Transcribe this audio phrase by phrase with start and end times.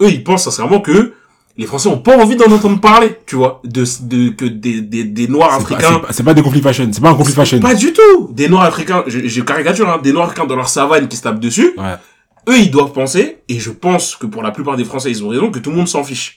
[0.00, 1.12] Eux, ils pensent sincèrement que
[1.58, 5.04] les Français ont pas envie d'en entendre parler, tu vois, de, de que des, des,
[5.04, 6.02] des Noirs africains.
[6.10, 6.88] c'est pas- pas des conflits fashion.
[6.92, 7.60] C'est pas un conflit fashion.
[7.60, 8.28] Pas du tout.
[8.32, 11.22] Des Noirs africains, je, je caricature, hein, des Noirs africains dans leur savane qui se
[11.22, 11.72] tapent dessus.
[11.78, 11.94] Ouais.
[12.48, 15.28] Eux, ils doivent penser, et je pense que pour la plupart des Français, ils ont
[15.28, 16.36] raison, que tout le monde s'en fiche.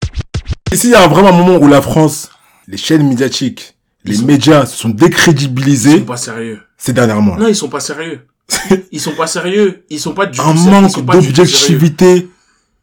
[0.72, 2.32] Ici, il y a vraiment un moment où la France,
[2.68, 6.62] les chaînes médiatiques, les Ils sont- médias se sont Ils décrédibilisés sont pas sérieux.
[6.78, 7.36] ces dernièrement.
[7.36, 8.22] Non, ils sont pas sérieux.
[8.92, 9.84] Ils sont pas sérieux.
[9.92, 10.60] Ils sont pas du Un tout.
[10.66, 12.28] Ils manque d'objectivité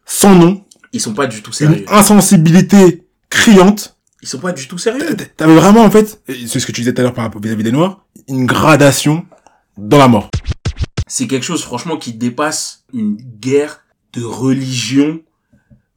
[0.04, 1.84] sans nom, Ils sont pas du tout une sérieux.
[1.88, 3.96] insensibilité criante.
[4.22, 5.16] Ils sont pas du tout sérieux.
[5.36, 7.64] T'avais vraiment, en fait, c'est ce que tu disais tout à l'heure par rapport vis-à-vis
[7.64, 9.26] des Noirs, une gradation
[9.76, 10.30] dans la mort.
[11.06, 15.20] C'est quelque chose, franchement, qui dépasse une guerre de religion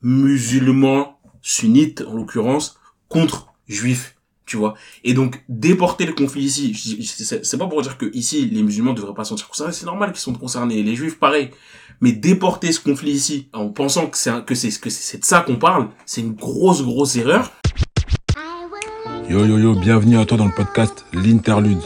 [0.02, 2.78] musulmans, sunnites, en l'occurrence,
[3.08, 4.16] contre juifs.
[4.46, 4.74] Tu vois.
[5.04, 6.74] Et donc, déporter le conflit ici,
[7.16, 10.12] c'est pas pour dire que ici, les musulmans devraient pas se sentir concernés, c'est normal
[10.12, 11.52] qu'ils sont concernés, les juifs, pareil.
[12.02, 15.42] Mais déporter ce conflit ici, en pensant que c'est que c'est que c'est de ça
[15.42, 17.52] qu'on parle, c'est une grosse, grosse erreur.
[19.30, 21.82] Yo yo yo, bienvenue à toi dans le podcast L'Interlude.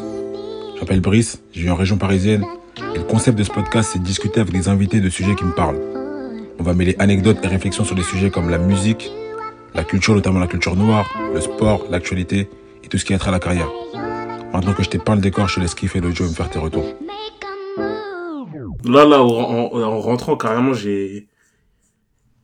[0.75, 2.45] Je m'appelle Brice, je vis en région parisienne.
[2.93, 5.45] Et le concept de ce podcast, c'est de discuter avec des invités de sujets qui
[5.45, 5.79] me parlent.
[6.59, 9.09] On va mêler anecdotes et réflexions sur des sujets comme la musique,
[9.73, 12.49] la culture, notamment la culture noire, le sport, l'actualité
[12.83, 13.69] et tout ce qui a trait à la carrière.
[14.53, 16.33] Maintenant que je t'ai peint le décor, je te laisse kiffer le jeu et me
[16.33, 16.85] faire tes retours.
[18.85, 19.27] Là, là, en,
[19.73, 21.27] en- en rentrant, carrément, j'ai,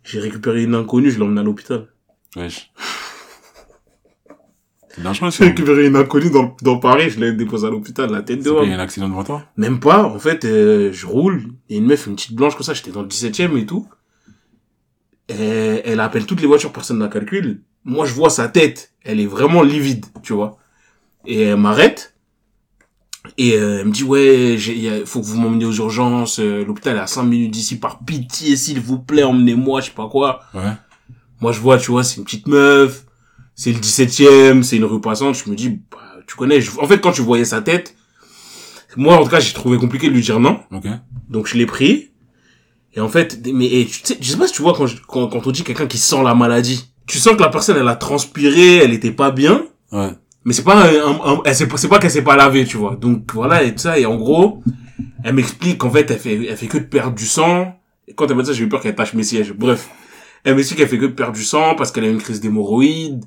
[0.04, 1.88] j'ai récupéré une inconnue, je l'ai emmenée à l'hôpital.
[2.36, 2.72] Wesh.
[4.90, 8.24] C'est dangereux J'ai récupéré une inconnue dans, dans Paris, je l'ai déposée à l'hôpital, la
[8.24, 8.70] tête de homme.
[8.70, 9.44] un accident devant toi?
[9.56, 12.74] Même pas, en fait, euh, je roule, et une meuf, une petite blanche comme ça,
[12.74, 13.88] j'étais dans le 17ème et tout.
[15.28, 17.62] Et elle appelle toutes les voitures, personne n'a calcul.
[17.86, 20.58] Moi, je vois sa tête, elle est vraiment livide, tu vois.
[21.26, 22.16] Et elle m'arrête.
[23.38, 26.96] Et euh, elle me dit, ouais, a- faut que vous m'emmenez aux urgences, euh, l'hôpital
[26.96, 30.42] est à 5 minutes d'ici, par pitié, s'il vous plaît, emmenez-moi, je sais pas quoi.
[30.54, 30.72] Ouais.
[31.42, 33.06] Moi, je vois, tu vois, c'est une petite meuf,
[33.56, 36.88] c'est le 17ème, c'est une rue passante, je me dis, bah, tu connais, je- en
[36.88, 37.96] fait, quand tu voyais sa tête,
[38.96, 40.88] moi, en tout cas, j'ai trouvé compliqué de lui dire non, Ok.
[41.30, 42.12] donc je l'ai pris,
[42.94, 44.98] et en fait, mais, et, tu sais, je sais pas si tu vois quand, je-
[45.08, 47.88] quand, quand on dit quelqu'un qui sent la maladie, tu sens que la personne, elle
[47.88, 50.12] a transpiré, elle était pas bien, Ouais.
[50.46, 52.96] Mais c'est pas un, un- c'est pas qu'elle s'est pas lavée, tu vois.
[52.96, 54.64] Donc, voilà, et tout ça, et en gros,
[55.24, 57.76] elle m'explique qu'en fait, elle fait, elle fait que de perdre du sang,
[58.08, 59.90] et quand elle m'a dit ça, j'ai eu peur qu'elle tâche mes sièges, bref.
[60.44, 63.26] Elle m'explique qu'elle fait que de perdre du sang parce qu'elle a une crise d'hémorroïdes,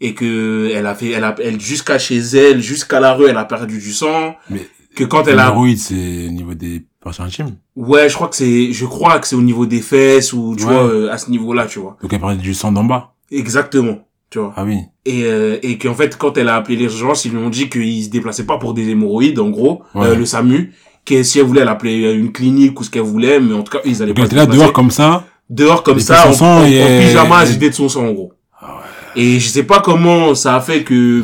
[0.00, 3.36] et que elle a fait, elle a, elle, jusqu'à chez elle, jusqu'à la rue, elle
[3.36, 7.22] a perdu du sang, Mais que quand elle a, l'hémorroïde, c'est au niveau des parties
[7.22, 7.56] intimes?
[7.76, 10.64] ouais, je crois que c'est, je crois que c'est au niveau des fesses, ou, tu
[10.64, 10.72] Ouais.
[10.72, 11.96] vois, euh, à ce niveau-là, tu vois.
[12.02, 13.14] Donc elle parlait du sang d'en bas.
[13.30, 14.52] Exactement, tu vois.
[14.56, 14.78] Ah oui.
[15.06, 17.68] Et, euh, et qu'en fait, quand elle a appelé les urgences, ils lui ont dit
[17.70, 20.08] qu'ils se déplaçaient pas pour des hémorroïdes, en gros, Ouais.
[20.08, 20.72] euh, le SAMU,
[21.06, 23.72] que si elle voulait, elle appelait une clinique ou ce qu'elle voulait, mais en tout
[23.72, 25.24] cas, ils allaient Donc pas elle était là dehors comme ça.
[25.48, 27.88] dehors comme ça, en, son sang, en- et- en pyjama, à et- vider de son
[27.88, 28.32] sang, en gros.
[28.60, 28.80] Ah
[29.14, 31.22] Et je sais pas comment ça a fait que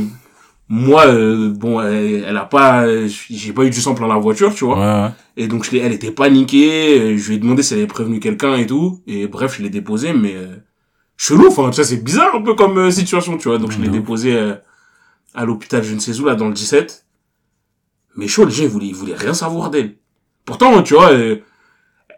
[0.68, 2.84] moi, euh, bon, elle, elle a pas,
[3.28, 4.78] j'ai pas eu du sang plein la voiture, tu vois.
[4.78, 5.10] Ouais, ouais.
[5.36, 6.98] Et donc, je elle était paniquée.
[7.00, 9.00] euh, Je lui ai demandé si elle avait prévenu quelqu'un et tout.
[9.06, 10.56] Et bref, je l'ai déposé, mais euh,
[11.16, 11.46] chelou.
[11.48, 13.58] Enfin, ça c'est bizarre un peu comme euh, situation, tu vois.
[13.58, 14.54] Donc, je l'ai déposé euh,
[15.34, 17.06] à l'hôpital, je ne sais où là, dans le 17.
[18.16, 19.96] Mais chaud, les gens ils voulaient, ils voulaient rien savoir d'elle.
[20.44, 21.36] Pourtant, tu vois, euh,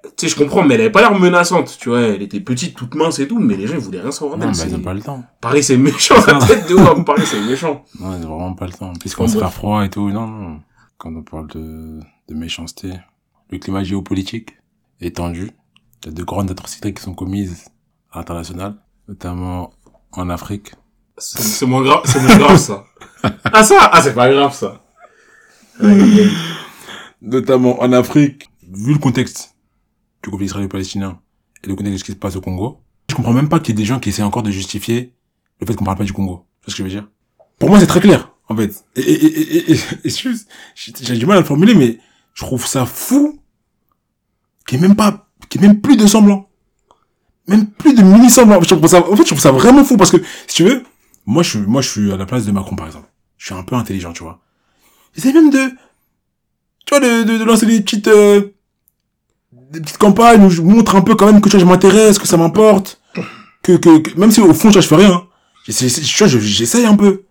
[0.03, 2.01] tu sais, je comprends, mais elle avait pas l'air menaçante, tu vois.
[2.01, 4.47] Elle était petite, toute mince et tout, mais les gens ils voulaient rien savoir Non,
[4.47, 4.57] d'elle.
[4.57, 5.25] bah, C'est- pas le temps.
[5.41, 7.05] Pareil, c'est méchant la tête de homme.
[7.05, 7.85] Pareil, c'est méchant.
[8.01, 8.93] Non, ils ont vraiment pas le temps.
[8.95, 9.55] Puisqu'on se fait bref.
[9.55, 10.11] froid et tout.
[10.11, 10.61] Non, non.
[10.99, 12.93] Quand on parle de, de méchanceté,
[13.51, 14.57] le climat géopolitique
[15.01, 15.51] est tendu.
[16.03, 17.67] Il y a de grandes atrocités qui sont commises
[18.13, 18.77] à l'international,
[19.09, 19.73] notamment
[20.13, 20.75] en Afrique.
[21.19, 22.85] C'est moins grave, c'est moins grave ça.
[23.45, 24.85] Ah ça, ah c'est pas grave ça.
[27.23, 29.55] Notamment en Afrique, vu le contexte
[30.23, 31.21] du conflit israélo-palestinien
[31.63, 33.71] et le contexte de ce qui se passe au Congo, je comprends même pas qu'il
[33.71, 35.15] y ait des gens qui essaient encore de justifier
[35.61, 36.47] le fait qu'on parle pas du Congo.
[36.65, 37.09] C'est ce que je veux dire?
[37.59, 38.85] Pour moi, c'est très clair, en fait.
[38.97, 40.11] Et, et, et, et,
[40.75, 41.99] j'ai du mal à le formuler, mais
[42.35, 43.41] je trouve ça fou
[44.67, 46.51] qu'il n'y ait même pas, qu'il n'y ait même plus de semblant.
[47.47, 48.61] Même plus de mini-semblant.
[48.63, 50.83] Je trouve ça, en fait, je trouve ça vraiment fou parce que, si tu veux,
[51.27, 53.09] moi, je suis, moi, je suis à la place de Macron, par exemple.
[53.37, 54.41] Je suis un peu intelligent, tu vois.
[55.15, 55.69] J'essaie même de,
[56.87, 58.53] tu vois, de, de, de lancer des petites, euh,
[59.53, 62.19] des petites campagnes où je montre un peu quand même que tu vois, je m'intéresse,
[62.19, 63.01] que ça m'importe,
[63.63, 65.27] que, que, que- même si au fond, tu vois, je fais rien.
[65.67, 67.25] j'essaye un peu.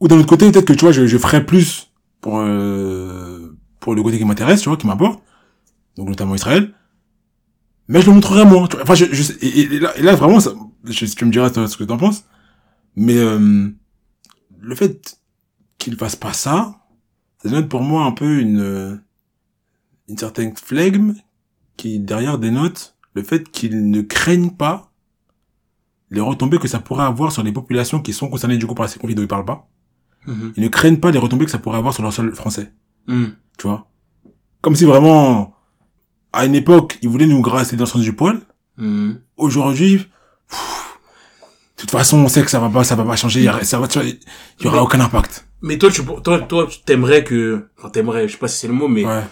[0.00, 1.90] Ou d'un autre côté, peut-être que tu vois, je, je ferais plus
[2.20, 5.22] pour, euh, pour le côté qui m'intéresse, tu vois, qui m'apporte.
[5.96, 6.74] Donc, notamment Israël.
[7.88, 8.68] Mais je le montrerai vois.
[8.82, 10.52] Enfin, je, je, et, et là, et là, vraiment, ça,
[10.84, 12.24] je, tu me diras ce que t'en penses.
[12.96, 13.68] Mais, euh,
[14.58, 15.18] le fait
[15.78, 16.80] qu'il fasse pas ça,
[17.42, 18.96] ça donne pour moi un peu une, euh,
[20.08, 21.14] une certaine flegme
[21.76, 24.92] qui derrière dénote le fait qu'ils ne craignent pas
[26.10, 28.88] les retombées que ça pourrait avoir sur les populations qui sont concernées du coup par
[28.88, 29.68] ces conflits dont ils parlent pas.
[30.26, 30.52] Mhm.
[30.56, 32.72] Ils ne craignent pas les retombées que ça pourrait avoir sur leur sol français.
[33.06, 33.34] Mhm.
[33.58, 33.90] Tu vois?
[34.60, 35.55] Comme si vraiment,
[36.32, 38.40] à une époque, ils voulaient nous grasser dans le sens du poil.
[38.76, 39.20] Mhm.
[39.36, 43.42] Aujourd'hui, de toute façon, on sait que ça va pas, ça va pas changer.
[43.42, 44.18] Il ça va, il
[44.64, 45.46] y aura Mais- aucun impact.
[45.62, 48.66] Mais toi, tu, toi, toi, tu t'aimerais que, enfin, t'aimerais, je sais pas si c'est
[48.68, 49.22] le mot, mais Ouais.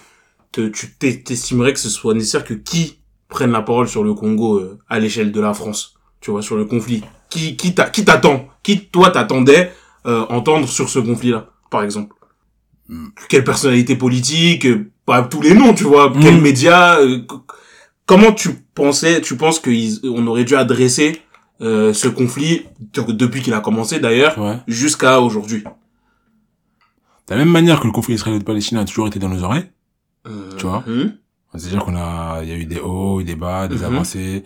[0.52, 2.98] te- tu t'es- t'estimerais que ce soit nécessaire que qui
[3.28, 6.56] prenne la parole sur le Congo euh, à l'échelle de la France, tu vois, sur
[6.56, 7.02] le conflit?
[7.28, 9.72] Qui, qui t'a- qui t'attend, qui toi t'attendais
[10.06, 12.14] euh, entendre sur ce conflit-là, par exemple?
[12.88, 13.06] Hmm.
[13.28, 16.42] Quelle personnalité politique, euh, pas tous les noms, tu vois, quels Hmm.
[16.42, 17.00] médias.
[17.00, 17.20] euh,
[18.06, 21.20] comment tu pensais, tu penses qu'on aurait dû adresser
[21.60, 24.58] euh, ce conflit de- depuis qu'il a commencé d'ailleurs Ouais.
[24.66, 25.62] jusqu'à aujourd'hui?
[27.28, 29.70] De la même manière que le conflit israélo-palestinien a toujours été dans nos oreilles.
[30.26, 31.12] Euh, Tu vois hum,
[31.54, 33.84] C'est-à-dire qu'on a, il y a eu des hauts, des bas, des Mhm.
[33.84, 34.44] avancées,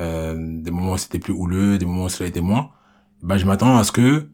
[0.00, 2.70] euh, des moments où c'était plus houleux, des moments où cela a été moins.
[3.22, 4.26] Bah, je m'attends à ce que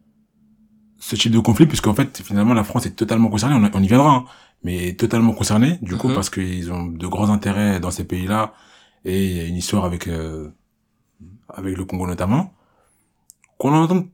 [1.07, 3.87] ce type de conflit, puisqu'en fait, finalement, la France est totalement concernée, on, on y
[3.89, 4.25] viendra, hein,
[4.63, 6.15] mais totalement concernée, du coup, Mhm.
[6.15, 8.55] parce qu'ils ont de grands intérêts dans ces pays-là,
[9.05, 10.49] et il y a une histoire avec, euh,
[11.49, 12.55] avec le Congo notamment,
[13.59, 14.07] qu'on en entende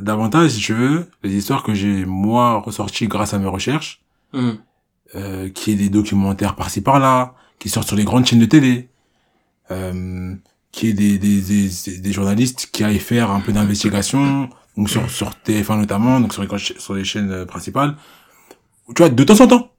[0.00, 4.00] davantage, si tu veux, les histoires que j'ai, moi, ressorties grâce à mes recherches,
[4.32, 4.58] hum.
[5.16, 8.88] euh, qui est des documentaires par-ci par-là, qui sortent sur les grandes chaînes de télé,
[9.72, 10.34] euh,
[10.70, 15.08] qui est des, des, des, des journalistes qui aillent faire un peu d'investigation, donc sur,
[15.10, 17.96] sur TF1 notamment, donc sur les, sur les chaînes euh, principales.
[18.94, 19.70] Tu vois, de temps en temps.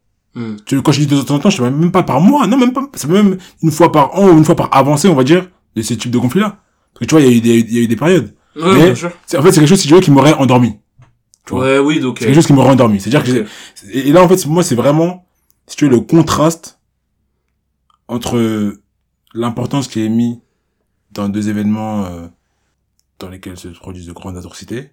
[0.65, 2.57] Tu, quand je dis de temps en temps, je sais même pas par mois, non,
[2.57, 5.25] même pas, c'est même une fois par an ou une fois par avancée, on va
[5.25, 6.59] dire, de ce type de conflit-là.
[6.93, 8.33] Parce que tu vois, il y a eu des, il y a eu des périodes.
[8.55, 9.11] Ouais, Mais- bien sûr.
[9.25, 10.77] C'est- En fait, c'est quelque chose, si tu veux, qui m'aurait endormi.
[11.45, 11.63] Tu vois.
[11.63, 12.17] Ouais, oui, donc.
[12.19, 13.01] C'est quelque chose qui m'aurait endormi.
[13.01, 13.47] C'est-à-dire que Ok.
[13.91, 15.25] j'ai- et là, en fait, pour moi, c'est vraiment,
[15.67, 16.79] si tu veux, le contraste
[18.07, 18.77] entre
[19.33, 20.41] l'importance qui est mis
[21.11, 22.27] dans deux événements euh,
[23.21, 24.91] dans lesquels se produisent de grandes atrocités,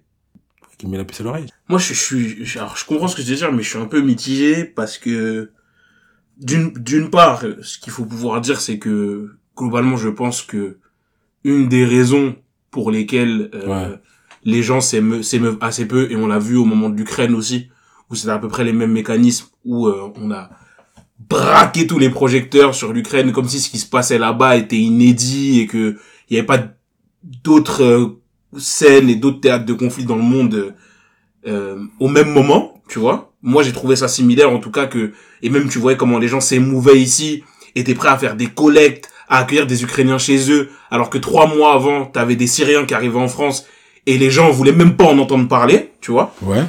[0.77, 1.47] qui met la puce à l'oreille.
[1.67, 3.69] Moi, je, je suis, je- alors, je comprends ce que tu veux dire, mais je
[3.69, 5.51] suis un peu mitigé parce que,
[6.39, 10.77] d'une, d'une part, ce qu'il faut pouvoir dire, c'est que, globalement, je pense que
[11.43, 12.35] une des raisons
[12.71, 13.95] pour lesquelles euh, Ouais.
[14.45, 17.69] les gens s'émeuvent, assez peu, et on l'a vu au moment de l'Ukraine aussi,
[18.09, 20.49] où c'était à peu près les mêmes mécanismes, où euh, on a
[21.29, 25.59] braqué tous les projecteurs sur l'Ukraine comme si ce qui se passait là-bas était inédit
[25.59, 25.97] et que
[26.29, 26.63] il y avait pas
[27.23, 28.18] d'autres euh,
[28.57, 30.75] scènes et d'autres théâtres de conflit dans le monde
[31.47, 33.31] euh, au même moment, tu vois.
[33.41, 36.27] Moi, j'ai trouvé ça similaire, en tout cas que, et même tu voyais comment les
[36.27, 37.43] gens s'émouvaient ici,
[37.75, 41.47] étaient prêts à faire des collectes, à accueillir des Ukrainiens chez eux, alors que trois
[41.47, 43.65] mois avant, t'avais des Syriens qui arrivaient en France
[44.05, 46.33] et les gens voulaient même pas en entendre parler, tu vois.
[46.41, 46.63] Ouais.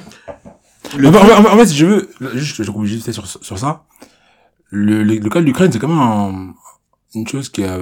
[0.97, 3.59] Le en, fait, en fait- en fait, si je veux, juste, je juste sur, sur
[3.59, 3.85] ça.
[4.69, 6.55] Le, le, le cas de l'Ukraine, c'est quand même un-
[7.15, 7.79] une chose qui a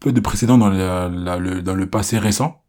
[0.00, 2.60] peu de précédents dans, la, la- le, dans le passé récent.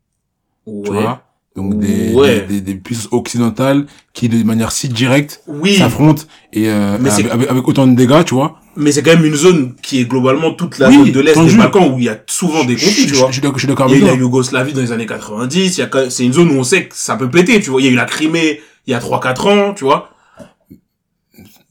[0.65, 0.83] Ouais.
[0.87, 1.23] Tu vois
[1.55, 2.41] Donc des, Ouais.
[2.41, 6.23] des, des, des puissances occidentales qui, de manière si directe, Oui, s'affrontent
[6.53, 8.59] et euh, Mais avec, avec, avec autant de dégâts, tu vois.
[8.77, 11.37] mais c'est quand même une zone qui est globalement toute la Oui, zone de l'Est
[11.43, 13.27] des Balkans où il y a souvent des conflits, tu vois.
[13.27, 14.13] je suis d'accord- je suis d'accord Il y a eu la.
[14.15, 16.95] Yougoslavie dans les années 90, il y a c'est une zone où on sait que
[16.95, 17.81] ça peut péter, tu vois.
[17.81, 20.09] Il y a eu la Crimée il y a 3-4 ans, tu vois.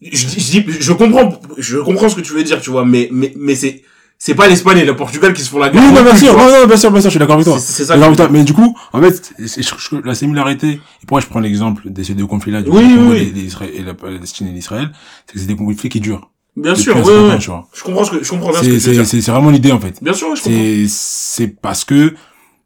[0.02, 3.32] Je, je, je comprends, je comprends ce que tu veux dire, tu vois, mais, mais,
[3.36, 3.82] mais c'est,
[4.22, 5.82] c'est pas l'Espagne et le Portugal qui se font la guerre.
[5.82, 7.46] Oui, non, bien sûr, tu non, non, bien sûr, bien sûr, je suis d'accord avec
[7.46, 7.58] toi.
[7.58, 8.28] C'est- ça que-.
[8.30, 11.90] Mais du coup, en fait, c'est- je- je- la similarité, et pourquoi je prends l'exemple
[11.90, 13.32] de ces deux conflits-là, du Oui, Congo oui, et oui.
[13.32, 14.90] des Isra- et la Palestine et l'Israël,
[15.26, 16.30] c'est que c'est des conflits qui durent.
[16.54, 17.40] Bien sûr, oui, certain oui, temps, oui.
[17.40, 17.68] tu vois.
[17.72, 19.06] Je comprends ce que, je comprends bien ce que tu veux c'est, dire.
[19.06, 19.98] c'est, c'est vraiment l'idée, en fait.
[20.02, 20.58] Bien sûr, je comprends.
[20.58, 22.14] C'est, c'est parce que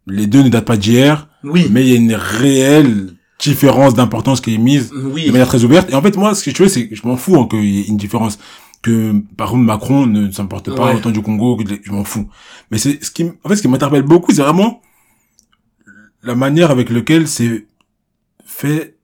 [0.08, 1.68] les deux ne datent pas d'hier, Oui.
[1.70, 5.26] mais il y a une réelle différence d'importance qui est mise Oui.
[5.26, 5.88] de manière très ouverte.
[5.90, 7.64] Et en fait, moi, ce que je veux, c'est que je m'en fous hein, qu'il
[7.64, 8.38] y ait une différence.
[8.84, 10.96] Que, par exemple, Macron ne s'importe pas Ouais.
[10.96, 12.28] autant du Congo, que je m'en fous.
[12.70, 14.82] Mais c'est, ce qui, en fait, ce qui m'interpelle beaucoup, c'est vraiment
[16.22, 17.66] la manière avec laquelle c'est
[18.44, 18.96] fait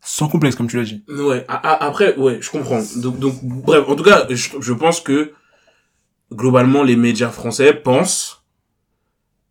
[0.00, 1.04] sans complexe, comme tu l'as dit.
[1.08, 1.44] Ouais.
[1.46, 2.82] a- a- Après, ouais, je comprends.
[2.96, 5.32] Donc, donc, bref, en tout cas, je, je pense que
[6.34, 8.42] globalement, les médias français pensent,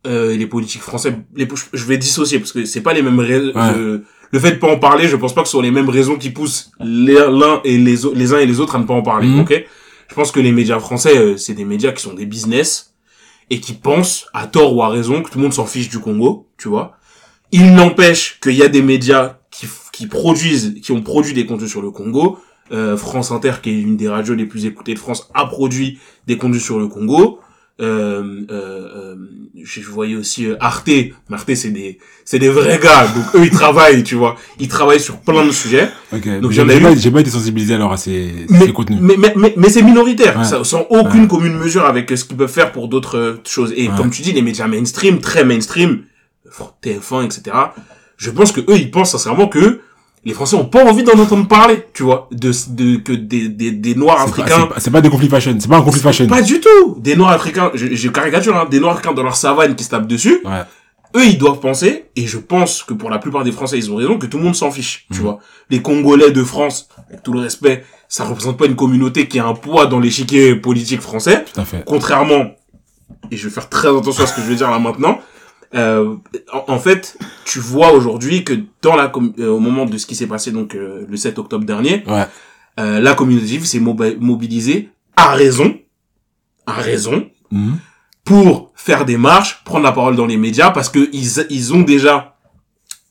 [0.06, 3.18] euh, les politiques français, les, je vais dissocier parce que c'est pas les mêmes.
[3.18, 4.00] Ouais.
[4.32, 6.16] Le fait de pas en parler, je pense pas que ce sont les mêmes raisons
[6.16, 9.28] qui poussent les- l'un et les, uns et les autres à ne pas en parler.
[9.28, 9.40] Mhm.
[9.40, 9.64] Ok?
[10.08, 12.94] Je pense que les médias français, euh, c'est des médias qui sont des business
[13.50, 15.98] et qui pensent, à tort ou à raison, que tout le monde s'en fiche du
[15.98, 16.96] Congo, tu vois?
[17.52, 19.38] Il n'empêche qu'il y a des médias
[19.90, 22.38] qui produisent, qui ont produit des contenus sur le Congo.
[22.72, 25.98] Euh, France Inter, qui est une des radios les plus écoutées de France, a produit
[26.26, 27.40] des contenus sur le Congo.
[27.80, 29.14] Euh, euh, euh,
[29.62, 30.90] je voyais aussi Arte.
[31.30, 33.06] Arte, c'est des, c'est des vrais gars.
[33.08, 34.36] Donc eux, ils travaillent, tu vois.
[34.58, 35.88] Ils travaillent sur plein de sujets.
[36.12, 36.40] Ok.
[36.40, 38.98] Donc, j'ai ai pas, j'ai pas été sensibilisé alors à ces, Mais, ces contenus.
[39.00, 40.44] mais, mais, mais, mais c'est minoritaire, Ouais.
[40.44, 41.28] ça, sans aucune Ouais.
[41.28, 43.72] commune mesure avec ce qu'ils peuvent faire pour d'autres choses.
[43.76, 43.94] Et Ouais.
[43.96, 46.02] comme tu dis, les médias mainstream, très mainstream,
[46.82, 47.56] TF1, etc.
[48.16, 49.80] Je pense que eux, ils pensent sincèrement que
[50.24, 53.70] les Français ont pas envie d'en entendre parler, tu vois, de, de que des, des,
[53.72, 54.68] des Noirs africains.
[54.78, 55.56] c'est pas- pas des conflits fashion.
[55.58, 56.26] C'est pas un conflit fashion.
[56.26, 56.96] Pas du tout.
[56.98, 59.90] Des Noirs africains, je, je caricature, hein, des Noirs africains dans leur savane qui se
[59.90, 60.40] tapent dessus.
[60.44, 60.62] Ouais.
[61.16, 63.96] Eux, ils doivent penser, et je pense que pour la plupart des Français, ils ont
[63.96, 65.24] raison, que tout le monde s'en fiche, tu Mhm.
[65.24, 65.38] vois.
[65.70, 69.46] Les Congolais de France, avec tout le respect, ça représente pas une communauté qui a
[69.46, 71.44] un poids dans l'échiquier politique français.
[71.52, 71.82] Tout à fait.
[71.84, 72.50] Contrairement,
[73.30, 75.18] et je vais faire très attention à ce que je vais dire là maintenant,
[75.74, 76.16] euh,
[76.52, 80.14] en, en fait, tu vois aujourd'hui que dans la euh, au moment de ce qui
[80.14, 82.26] s'est passé donc euh, le 7 octobre dernier, Ouais.
[82.80, 85.78] euh, la communauté juive s'est mobi- mobilisée à raison,
[86.66, 87.78] à raison, Mhm.
[88.24, 91.80] pour faire des marches, prendre la parole dans les médias, parce que ils, ils ont
[91.82, 92.36] déjà,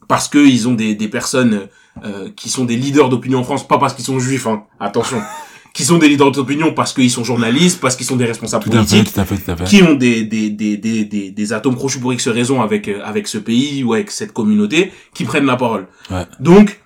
[0.07, 1.67] parce que ils ont des, des personnes
[2.05, 5.21] euh, qui sont des leaders d'opinion en France, pas parce qu'ils sont juifs, hein, attention,
[5.73, 8.71] qui sont des leaders d'opinion parce qu'ils sont journalistes, parce qu'ils sont des responsables Tout
[8.71, 11.75] à fait, politiques, tout fait, tout qui ont des des des des des, des atomes
[11.75, 15.45] crochus pour X raisons avec euh, avec ce pays ou avec cette communauté, qui prennent
[15.45, 15.87] la parole.
[16.09, 16.25] Ouais.
[16.39, 16.81] Donc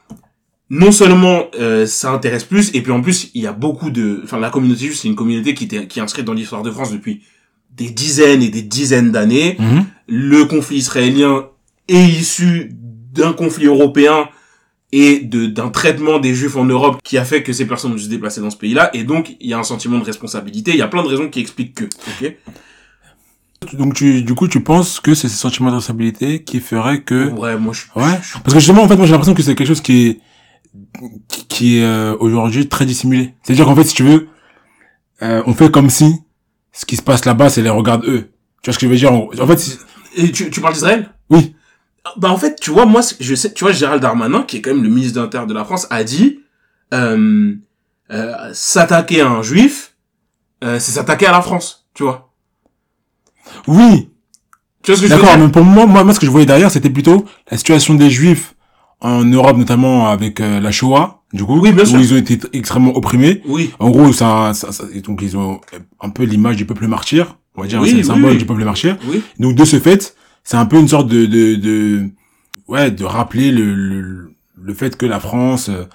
[0.69, 4.21] non seulement euh, ça intéresse plus, et puis en plus il y a beaucoup de,
[4.23, 6.91] enfin la communauté juive c'est une communauté qui qui est inscrite dans l'histoire de France
[6.91, 7.21] depuis
[7.75, 9.55] des dizaines et des dizaines d'années.
[9.59, 9.85] Mhm.
[10.07, 11.47] Le conflit israélien
[11.87, 12.71] est issu
[13.13, 14.27] d'un conflit européen
[14.95, 17.95] et de d'un traitement des juifs en Europe qui a fait que ces personnes ont
[17.95, 20.69] dû se déplacer dans ce pays-là et donc il y a un sentiment de responsabilité,
[20.71, 22.35] il y a plein de raisons qui expliquent que, OK
[23.73, 27.29] Donc tu, du coup, tu penses que c'est ce sentiment de responsabilité qui ferait que,
[27.31, 28.19] Ouais, moi je ouais.
[28.43, 30.19] Parce que justement, en fait, moi, j'ai l'impression que c'est quelque chose qui est,
[31.47, 33.33] qui, est euh, aujourd'hui très dissimulé.
[33.41, 34.27] C'est-à-dire qu'en fait, si tu veux,
[35.23, 36.13] euh, on fait comme si
[36.71, 38.29] ce qui se passe là-bas, c'est les regarde eux.
[38.61, 39.11] Tu vois ce que je veux dire?
[39.11, 39.79] En en fait, c'est-
[40.17, 41.09] Et tu, tu parles d'Israël?
[41.31, 41.55] Oui.
[42.17, 44.73] Bah en fait, tu vois, moi, je sais, tu vois, Gérald Darmanin, qui est quand
[44.73, 46.39] même le ministre de l'Intérieur de la France, a dit
[46.93, 47.53] euh,
[48.11, 49.95] euh, s'attaquer à un juif,
[50.63, 52.33] euh, c'est s'attaquer à la France, tu vois.
[53.67, 54.09] oui,
[54.83, 55.45] Tu vois ce que je veux D'accord, dire?
[55.47, 58.09] mais pour moi, moi, moi, ce que je voyais derrière, c'était plutôt la situation des
[58.09, 58.55] Juifs
[59.01, 61.99] en Europe, notamment avec la Shoah, du coup, Oui, bien où sûr.
[61.99, 63.41] ils ont été extrêmement opprimés.
[63.45, 65.61] Oui, En gros, ça, ça, ça- et donc ils ont
[66.01, 68.45] un peu l'image du peuple martyr, on va dire, Oui, c'est le oui, symbole du
[68.45, 68.97] peuple martyr.
[69.07, 72.09] oui, Donc de ce fait, c'est un peu une sorte de, de, de
[72.67, 75.85] ouais, de rappeler le, le, le fait que la France, euh,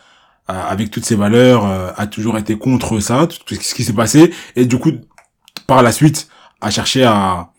[0.46, 4.32] avec toutes ses valeurs, euh, a toujours été contre ça, tout ce qui s'est passé,
[4.56, 4.92] et du coup,
[5.66, 6.28] par la suite,
[6.60, 7.50] a cherché à,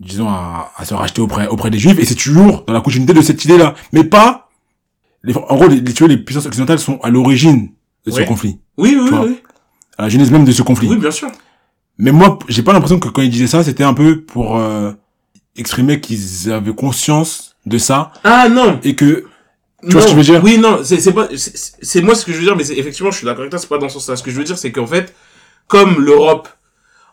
[0.00, 3.12] disons, à, à se racheter auprès, auprès des Juifs, et c'est toujours dans la continuité
[3.12, 4.48] de cette idée-là, mais pas,
[5.22, 7.70] les, en gros, les, les, tu vois, les puissances occidentales sont à l'origine
[8.06, 8.26] de ce Oui.
[8.26, 9.40] conflit, oui, oui, oui,
[9.98, 10.88] à la genèse même de ce conflit.
[10.88, 11.28] oui, bien sûr.
[11.98, 14.92] Mais moi, j'ai pas l'impression que quand ils disaient ça, c'était un peu pour euh,
[15.58, 19.24] exprimer qu'ils avaient conscience de ça Ah non, et que
[19.86, 20.42] tu vois ce que je veux dire?
[20.42, 23.16] Oui, non, c'est c'est pas, c'est- moi ce que je veux dire, mais effectivement, je
[23.18, 24.16] suis d'accord avec toi, c'est pas dans ce sens-là.
[24.16, 25.14] Ce que je veux dire, c'est qu'en fait,
[25.68, 26.48] comme l'Europe,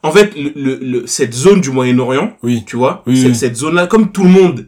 [0.02, 3.36] en fait, le, le, le- cette zone du Moyen-Orient, oui, tu vois, Oui, cette, oui.
[3.36, 4.68] cette zone-là, comme tout le monde,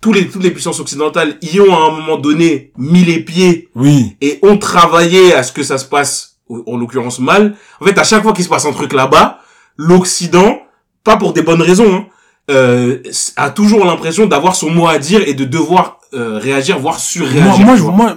[0.00, 3.68] tous les, toutes les puissances occidentales y ont à un moment donné mis les pieds
[3.74, 7.56] oui, et ont travaillé à ce que ça se passe, en l'occurrence mal.
[7.80, 9.40] En fait, à chaque fois qu'il se passe un truc là-bas,
[9.76, 10.60] l'Occident,
[11.02, 12.06] pas pour des bonnes raisons, hein,
[12.50, 12.98] euh,
[13.36, 17.00] a toujours l'impression d'avoir son mot à dire et de devoir euh, réagir, voire moi,
[17.00, 17.64] surréagir.
[17.66, 17.92] moi, vois.
[17.92, 18.16] moi,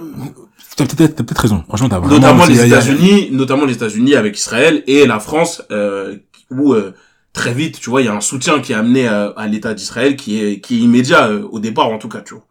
[0.76, 1.64] t'as peut-être, peut-être raison.
[1.66, 6.16] Franchement, t'as notamment les États-Unis, notamment les États-Unis avec Israël et la France, euh,
[6.50, 6.94] où euh,
[7.32, 9.74] très vite, tu vois, il y a un soutien qui est amené euh, à l'État
[9.74, 12.44] d'Israël qui est qui est immédiat euh, au départ en tout cas, tu vois.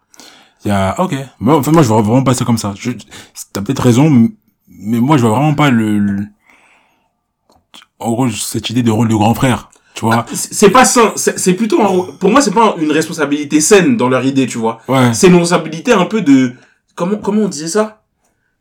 [0.65, 1.15] Il y a, ok.
[1.39, 2.73] Moi, enfin, moi, je vois vraiment pas ça comme ça.
[2.77, 2.91] Je,
[3.53, 4.09] t'as peut-être raison,
[4.67, 6.25] mais moi, je vois vraiment pas le, le-
[7.99, 9.69] en gros, cette idée de rôle de grand frère.
[9.97, 10.25] Tu vois?
[10.31, 14.09] C'est c'est pas sain, c'est plutôt un- pour moi c'est pas une responsabilité saine dans
[14.09, 14.79] leur idée, tu vois.
[14.87, 15.11] Ouais.
[15.15, 16.53] C'est une responsabilité un peu de
[16.93, 18.03] comment comment on disait ça?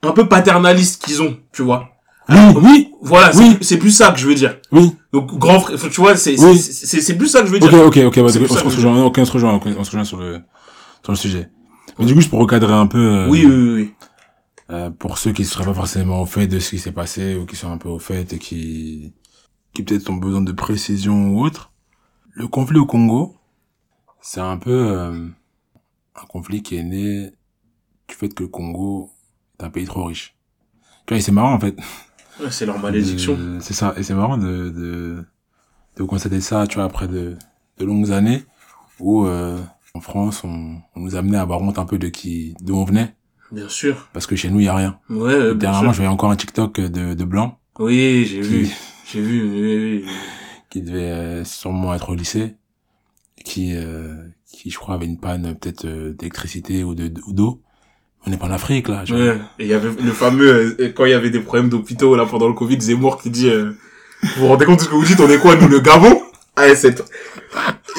[0.02, 1.90] Un peu paternaliste qu'ils ont, tu vois.
[2.30, 3.58] Oui, oui, Voilà, c'est- Oui.
[3.60, 4.56] c'est plus ça que je veux dire.
[4.72, 4.92] oui.
[5.12, 6.56] Donc grand frère, tu vois, c'est Oui.
[6.58, 7.68] c'est- plus ça que je veux dire.
[7.74, 10.16] Ok, ok, ok, on, se- je- rejoint, ok, on se rejoint, on se rejoint sur
[10.18, 10.40] le,
[11.02, 11.50] sur le sujet.
[11.98, 13.94] Mais du coup, juste pour recadrer un peu, euh, Oui, oui, oui, oui.
[14.70, 17.36] euh, pour ceux qui ne seraient pas forcément au fait de ce qui s'est passé,
[17.36, 19.12] ou qui sont un peu au fait et qui,
[19.76, 21.70] qui peut-être ont besoin de précision ou autre,
[22.32, 23.36] le conflit au Congo,
[24.20, 25.28] c'est un peu, euh,
[26.14, 27.32] un conflit qui est né
[28.08, 29.10] du fait que le Congo
[29.60, 30.34] est un pays trop riche.
[31.06, 31.76] Tu vois, et c'est marrant, en fait.
[32.40, 33.38] Ouais, C'est leur malédiction.
[33.60, 35.24] C'est ça, et c'est marrant de, de,
[35.96, 37.36] de constater ça, tu vois, après de,
[37.78, 38.44] de longues années
[38.98, 39.58] où, euh,
[39.94, 42.84] en France, on, on nous amenait à avoir honte un peu de qui, d'où on
[42.84, 43.14] venait,
[43.52, 44.08] Bien sûr.
[44.12, 44.98] parce que chez nous, il y a rien.
[45.10, 48.68] Ouais, Dernièrement, je voyais encore un TikTok de, de blanc Oui, j'ai vu.
[49.12, 49.42] J'ai vu.
[49.42, 50.10] oui, oui, oui.
[50.70, 52.54] qui devait euh, sûrement être au lycée,
[53.44, 54.14] qui, euh,
[54.52, 57.62] qui je crois avait une panne peut-être euh, d'électricité ou de ou d'eau.
[58.26, 59.04] On n'est pas en Afrique là.
[59.04, 59.18] genre.
[59.18, 59.38] Ouais.
[59.60, 62.26] Et il y avait le fameux, euh, quand il y avait des problèmes d'hôpitaux, là,
[62.26, 63.72] pendant le Covid, Zemmour qui dit, euh,
[64.22, 66.20] vous vous rendez compte de ce que vous dites, on est quoi, nous, le Gabon?
[66.56, 66.96] Ah, c'est,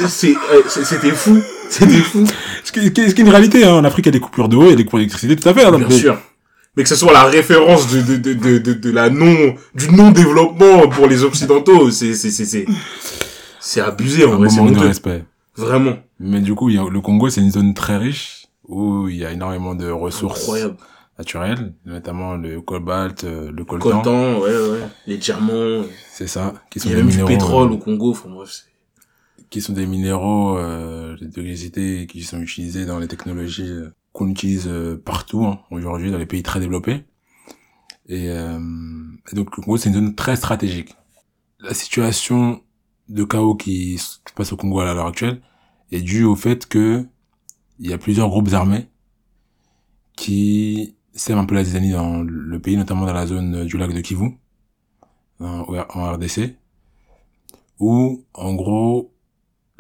[0.10, 1.40] c'est, euh, c'est- c'était fou.
[1.70, 2.26] C'était fou.
[2.64, 3.76] Ce qui, ce qui est ce qui est une réalité, hein.
[3.76, 5.48] En Afrique, il y a des coupures d'eau, il y a des coupures d'électricité, tout
[5.48, 5.64] à fait.
[5.64, 5.78] hein.
[5.78, 6.18] Bien Mais- sûr.
[6.78, 9.90] Mais que ce soit la référence de, de, de, de, de, de la non, du
[9.92, 12.66] non-développement pour les Occidentaux, c'est, c'est, c'est, c'est,
[13.60, 15.26] c'est abusé, en Un vrai, c'est de respect.
[15.56, 15.98] Vraiment.
[16.20, 19.18] Mais du coup, il y a, le Congo, c'est une zone très riche où il
[19.18, 20.78] y a énormément de ressources Incroyable.
[21.18, 23.90] naturelles, notamment le cobalt, euh, le coltan.
[23.90, 24.80] Coltan, ouais, ouais.
[25.08, 25.84] Les diamants.
[26.12, 26.54] C'est ça.
[26.70, 28.50] Qui Il sont y a même du pétrole euh, au Congo, enfin bref.
[28.52, 28.64] c'est-
[29.50, 34.68] qui sont des minéraux euh, de qui sont utilisés dans les technologies euh, qu'on utilise
[34.68, 37.06] euh, partout hein, aujourd'hui dans les pays très développés.
[38.08, 38.60] Et, euh,
[39.34, 40.96] donc le Congo c'est une zone très stratégique.
[41.60, 42.62] La situation
[43.10, 45.42] de chaos qui se passe au Congo à l'heure actuelle
[45.92, 47.06] est due au fait que
[47.80, 48.88] il y a plusieurs groupes armés
[50.16, 53.94] qui sèment un peu la zizanie dans le pays, notamment dans la zone du lac
[53.94, 54.32] de Kivu,
[55.40, 56.58] en en RDC,
[57.80, 59.14] où en gros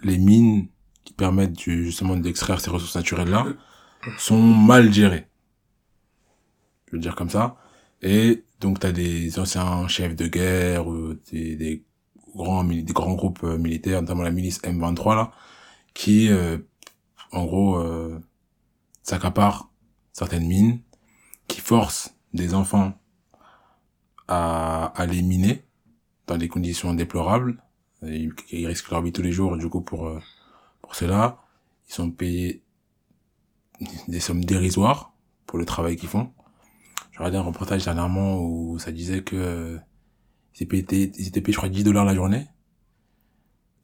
[0.03, 0.67] les mines
[1.03, 3.47] qui permettent justement d'extraire ces ressources naturelles là
[4.17, 5.27] sont mal gérées.
[6.87, 7.57] Je veux dire comme ça.
[8.01, 11.83] Et donc t'as des anciens chefs de guerre ou des, des
[12.35, 15.31] grands des grands groupes euh, militaires, notamment la milice M23 là,
[15.93, 16.57] qui euh,
[17.31, 18.19] en gros euh,
[19.03, 19.71] s'accaparent
[20.13, 20.81] certaines mines,
[21.47, 22.93] qui forcent des enfants
[24.27, 25.63] à, à les miner
[26.27, 27.61] dans des conditions déplorables.
[28.03, 30.19] Ils, ils risquent leur vie tous les jours, du coup, pour, euh,
[30.81, 31.41] pour cela.
[31.89, 32.63] Ils sont payés
[34.07, 35.13] des sommes dérisoires
[35.45, 36.31] pour le travail qu'ils font.
[37.11, 39.77] J'ai regardé un reportage dernièrement où ça disait que euh,
[40.55, 42.47] ils étaient payés, ils étaient payés, je crois, 10 dollars la journée.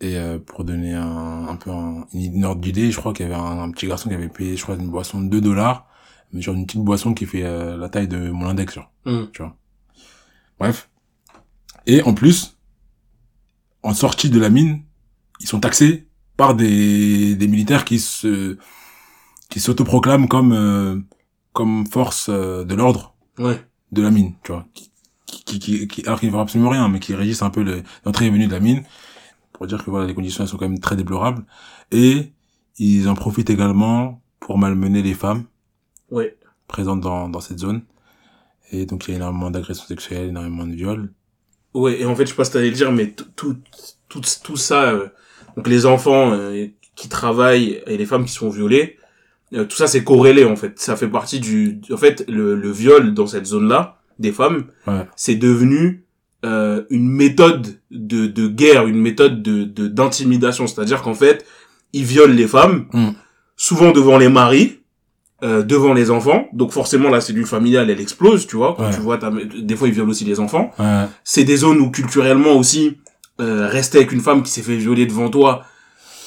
[0.01, 3.29] Et euh, pour donner un, un peu un, une ordre d'idée, je crois qu'il y
[3.31, 5.87] avait un, un petit garçon qui avait payé, je crois, une boisson de 2 dollars,
[6.31, 8.91] mais genre une petite boisson qui fait euh, la taille de mon index, genre.
[9.05, 9.29] Hum.
[9.31, 9.55] Tu vois.
[10.59, 10.89] Bref.
[11.85, 12.57] Et en plus,
[13.81, 14.83] en sortie de la mine,
[15.39, 16.07] ils sont taxés
[16.37, 18.57] par des, des militaires qui se
[19.53, 20.99] qui s'autoproclament comme euh,
[21.53, 23.59] comme force euh, de l'ordre Ouais.
[23.91, 24.65] de la mine, tu vois.
[24.73, 24.91] Qui,
[25.45, 27.83] qui, qui, qui- alors qu'ils ne font absolument rien, mais qui régissent un peu le-
[28.05, 28.83] l'entrée et venue de la mine
[29.51, 31.45] pour dire que voilà les conditions elles sont quand même très déplorables
[31.91, 32.33] et
[32.79, 35.43] ils en profitent également pour malmener les femmes
[36.09, 36.35] Ouais.
[36.67, 37.83] présentes dans dans cette zone
[38.71, 41.13] et donc il y a énormément d'agressions sexuelles, énormément de viols.
[41.75, 43.57] Ouais, et en fait, je sais pas si t'allais le dire, mais tout, tout,
[44.09, 45.09] tout, tout ça, euh,
[45.55, 48.97] donc les enfants euh, qui travaillent et les femmes qui sont violées,
[49.55, 50.79] euh, tout ça c'est corrélé en fait.
[50.79, 55.05] Ça fait partie du, en fait, le, le viol dans cette zone-là des femmes, Ouais.
[55.15, 56.03] c'est devenu
[56.45, 60.67] euh, une méthode de, de guerre, une méthode de de- d'intimidation.
[60.67, 61.45] C'est-à-dire qu'en fait,
[61.93, 63.09] ils violent les femmes, Mm.
[63.55, 64.79] souvent devant les maris,
[65.43, 66.47] euh, devant les enfants.
[66.53, 68.75] Donc forcément, la cellule familiale, elle explose, tu vois.
[68.77, 68.93] Quand Ouais.
[68.93, 69.17] tu vois,
[69.61, 71.05] des fois, ils violent aussi les enfants Ouais.
[71.23, 72.97] c'est des zones où culturellement aussi
[73.41, 75.63] euh, rester avec une femme qui s'est fait violer devant toi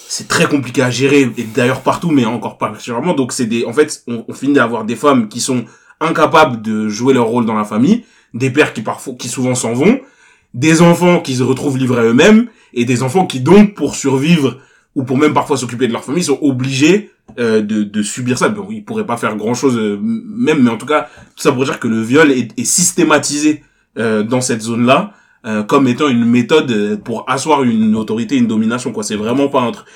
[0.09, 3.15] c'est très compliqué à gérer et d'ailleurs partout mais encore particulièrement.
[3.15, 5.65] Donc c'est des en fait on, on finit d'avoir des femmes qui sont
[6.01, 9.73] incapables de jouer leur rôle dans la famille des pères qui parfois qui souvent s'en
[9.73, 10.01] vont
[10.55, 14.59] des enfants qui se retrouvent livrés à eux-mêmes et des enfants qui donc pour survivre
[14.95, 18.49] ou pour même parfois s'occuper de leur famille sont obligés euh, de, de subir ça.
[18.49, 21.65] Bon ils pourraient pas faire grand chose même mais en tout cas tout ça pour
[21.65, 23.63] dire que le viol est, est systématisé
[23.99, 25.13] euh, dans cette zone là
[25.63, 29.63] comme étant une méthode euh, pour asseoir une autorité une domination quoi c'est vraiment pas
[29.63, 29.87] un truc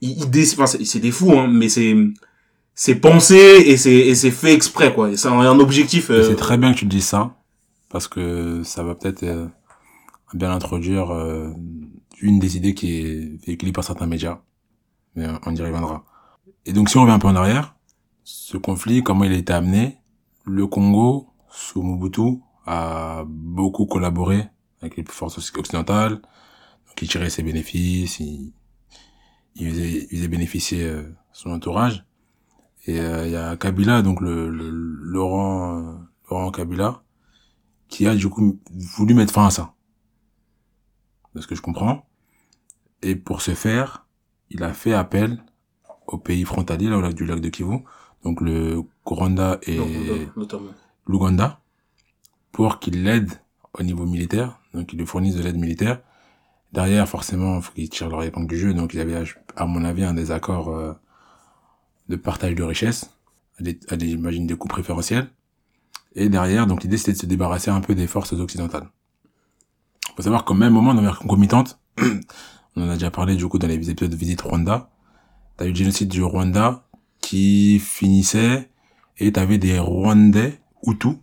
[0.00, 1.94] il, il dé- enfin, c'est des fous hein mais c'est
[2.74, 6.22] c'est pensé et c'est et c'est fait exprès quoi et c'est un, un objectif euh,
[6.22, 7.36] C'est très bien que tu dises ça,
[7.90, 9.46] parce que ça va peut-être euh,
[10.32, 11.50] bien introduire euh,
[12.22, 14.38] une des idées qui est véhiculée par certains médias.
[15.14, 16.04] Mais euh, on y reviendra.
[16.64, 17.74] Et donc si on revient un peu en arrière,
[18.24, 19.98] ce conflit, comment il a été amené,
[20.44, 24.44] le Congo, sous Mobutu, a beaucoup collaboré
[24.80, 28.52] avec les forces occidentales, donc il tirait ses bénéfices, il,
[29.56, 32.04] il, faisait, il faisait bénéficier euh, son entourage.
[32.86, 35.94] Et euh, il y a Kabila, donc le, le Laurent, euh,
[36.30, 37.02] Laurent Kabila,
[37.88, 39.74] qui a du coup voulu mettre fin à ça.
[41.34, 42.08] De ce que je comprends.
[43.02, 44.06] Et pour ce faire,
[44.50, 45.42] il a fait appel
[46.06, 47.78] aux pays frontaliers, là, au lac du lac de Kivu,
[48.24, 49.78] donc le Rwanda et
[51.06, 51.60] l'Ouganda,
[52.52, 53.30] pour qu'il l'aide
[53.74, 56.00] au niveau militaire, donc ils lui fournissent de l'aide militaire.
[56.72, 59.24] Derrière, forcément, il faut qu'ils tirent leur épingle du jeu, donc il y avait,
[59.56, 60.92] à mon avis, un désaccord euh,
[62.08, 63.10] de partage de richesses,
[63.88, 65.30] à des, j'imagine, des coûts préférentiels.
[66.14, 68.88] Et derrière, donc l'idée c'était de se débarrasser un peu des forces occidentales.
[70.16, 71.78] faut savoir qu'au même moment, de manière concomitante,
[72.76, 74.90] on en a déjà parlé du coup dans les épisodes de Visite Rwanda.
[75.56, 76.84] T'as eu le génocide du Rwanda
[77.20, 78.70] qui finissait
[79.18, 81.16] et t'avais des Rwandais Hutus,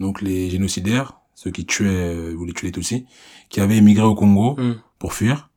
[0.00, 3.06] donc les génocidaires, ceux qui tuaient, euh, voulaient tuer les Tutsis,
[3.50, 4.72] qui avaient émigré au Congo Mm.
[4.98, 5.50] pour fuir,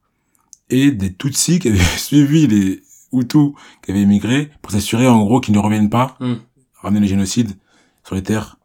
[0.69, 5.39] et des Tutsis qui avaient suivi les Hutus qui avaient émigré pour s'assurer en gros
[5.39, 6.33] qu'ils ne reviennent pas Mm.
[6.83, 7.57] ramener le génocide
[8.05, 8.57] sur les terres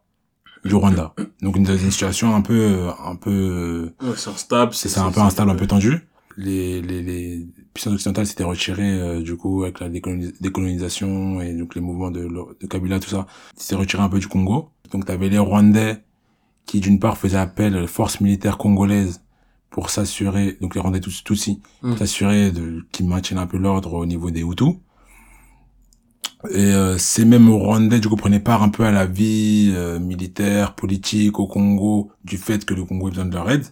[0.63, 1.13] du Rwanda.
[1.41, 4.73] Donc une, une situation un peu, euh, un peu, Ouais, c'est instable.
[4.73, 5.99] c'est un peu instable, un peu tendu.
[6.37, 11.53] Les, les, les puissances occidentales s'étaient retirées, euh, du coup, avec la décolonis- décolonisation et
[11.53, 12.27] donc les mouvements de,
[12.59, 13.25] de Kabila, tout ça,
[13.55, 14.69] s'étaient retirés un peu du Congo.
[14.91, 16.03] Donc t'avais les Rwandais
[16.65, 19.21] qui, d'une part, faisaient appel aux forces militaires congolaises
[19.69, 21.89] pour s'assurer, donc les Rwandais tous, Tutsis, Mm.
[21.89, 24.75] pour s'assurer de, qu'ils maintiennent un peu l'ordre au niveau des Hutus.
[26.51, 29.99] Et euh, ces mêmes Rwandais, du coup, prenaient part un peu à la vie euh,
[29.99, 33.65] militaire, politique au Congo, du fait que le Congo a besoin de leur aide.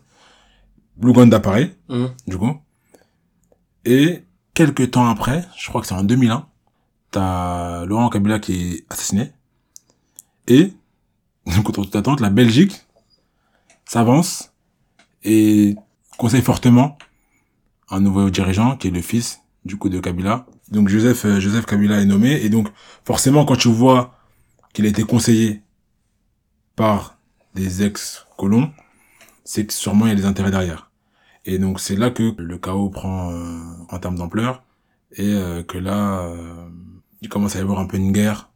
[1.02, 2.06] L'Ouganda, pareil, Mm.
[2.28, 2.56] du coup.
[3.86, 6.48] Et quelques temps après, je crois que c'est en 2001,
[7.12, 9.32] t'as Laurent Kabila qui est assassiné.
[10.48, 10.74] Et,
[11.64, 12.86] contre toute attente, la Belgique
[13.86, 14.54] s'avance
[15.24, 15.76] et
[16.18, 16.98] conseille fortement
[17.90, 20.46] un nouveau dirigeant qui est le fils du coup de Kabila.
[20.72, 22.68] Donc Joseph euh, Joseph Kabila est nommé et donc
[23.06, 24.16] forcément quand tu vois
[24.74, 25.62] qu'il a été conseillé
[26.76, 27.18] par
[27.54, 28.72] des ex-colons,
[29.44, 30.92] c'est que sûrement il y a des intérêts derrière.
[31.46, 34.64] Et donc c'est là que le chaos prend euh, en termes d'ampleur
[35.12, 36.70] et euh, que là euh,
[37.22, 38.50] il commence à y avoir un peu une guerre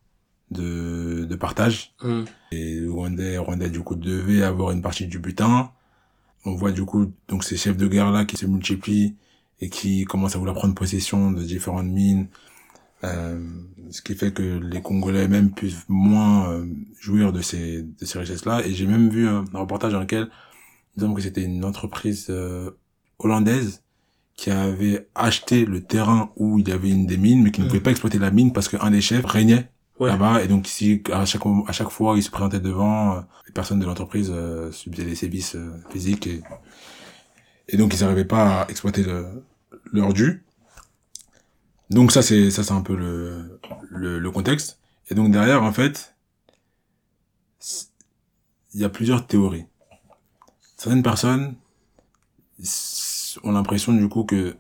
[0.52, 1.94] de, de partage.
[2.04, 2.24] Mm.
[2.52, 5.72] Et les Rwandais, Rwandais du coup devaient avoir une partie du butin.
[6.46, 9.16] On voit du coup donc ces chefs de guerre là qui se multiplient
[9.60, 12.28] et qui commencent à vouloir prendre possession de différentes mines.
[13.04, 13.40] Euh,
[13.92, 16.66] ce qui fait que les Congolais même puissent moins euh,
[17.00, 18.66] jouir de ces de ces richesses là.
[18.66, 20.30] Et j'ai même vu un, un reportage dans lequel
[20.96, 22.72] il me semble que c'était une entreprise euh,
[23.20, 23.84] hollandaise
[24.36, 27.68] qui avait acheté le terrain où il y avait une des mines, mais qui ne
[27.68, 30.44] pouvait pas exploiter la mine parce qu'un des chefs régnait Là-bas.
[30.44, 33.80] Et donc, si, à chaque, à chaque fois, il se présentait devant, euh, les personnes
[33.80, 36.44] de l'entreprise euh, subisaient des sévices euh, physiques et,
[37.70, 39.44] et donc ils n'arrivaient pas à exploiter le,
[39.92, 40.46] leur dû.
[41.90, 44.80] Donc ça, c'est, ça, c'est un peu le, le, contexte.
[45.10, 46.16] Et donc derrière, en fait,
[48.74, 49.66] il y a plusieurs théories.
[50.76, 51.56] Certaines personnes
[53.44, 54.56] ont l'impression du coup que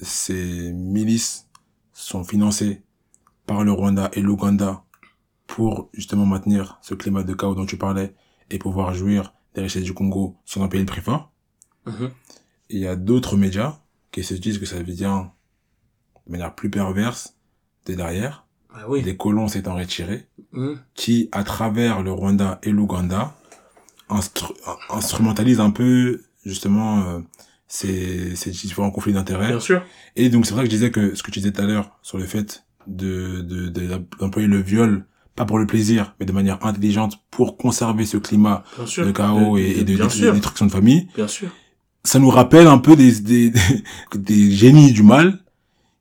[0.00, 1.46] ces milices
[1.92, 2.82] sont financées
[3.46, 4.82] par le Rwanda et l'Ouganda
[5.46, 8.14] pour justement maintenir ce climat de chaos dont tu parlais
[8.50, 11.32] et pouvoir jouir des richesses du Congo sans en payer le prix fort.
[11.86, 12.10] Mhm.
[12.70, 13.78] Il y a d'autres médias
[14.12, 15.32] qui se disent que ça vient
[16.26, 17.36] de manière plus perverse
[17.86, 19.02] de derrière, Ah oui.
[19.02, 20.74] des colons s'étant retirés, Mm.
[20.94, 23.36] qui, à travers le Rwanda et l'Ouganda,
[24.08, 24.54] instru
[24.90, 27.20] instrumentalisent un peu, justement, euh,
[27.68, 29.48] ces, ces différents conflits d'intérêts.
[29.48, 29.82] Bien sûr.
[30.16, 31.98] Et donc, c'est vrai que je disais que ce que tu disais tout à l'heure
[32.02, 36.32] sur le fait de, de, de- d'employer le viol, pas pour le plaisir, mais de
[36.32, 39.04] manière intelligente pour conserver ce climat sûr.
[39.06, 41.08] de chaos De- et, et de, de- de destruction de famille.
[41.14, 41.48] Bien sûr.
[42.04, 43.52] Ça nous rappelle un peu des, des,
[44.14, 45.40] des génies du mal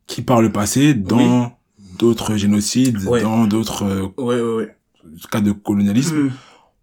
[0.07, 1.57] qui, par le passé, dans
[1.97, 3.21] d'autres génocides, Ouais.
[3.23, 4.75] dans d'autres euh, Ouais, ouais, ouais.
[5.31, 6.31] cas de colonialisme, Mm.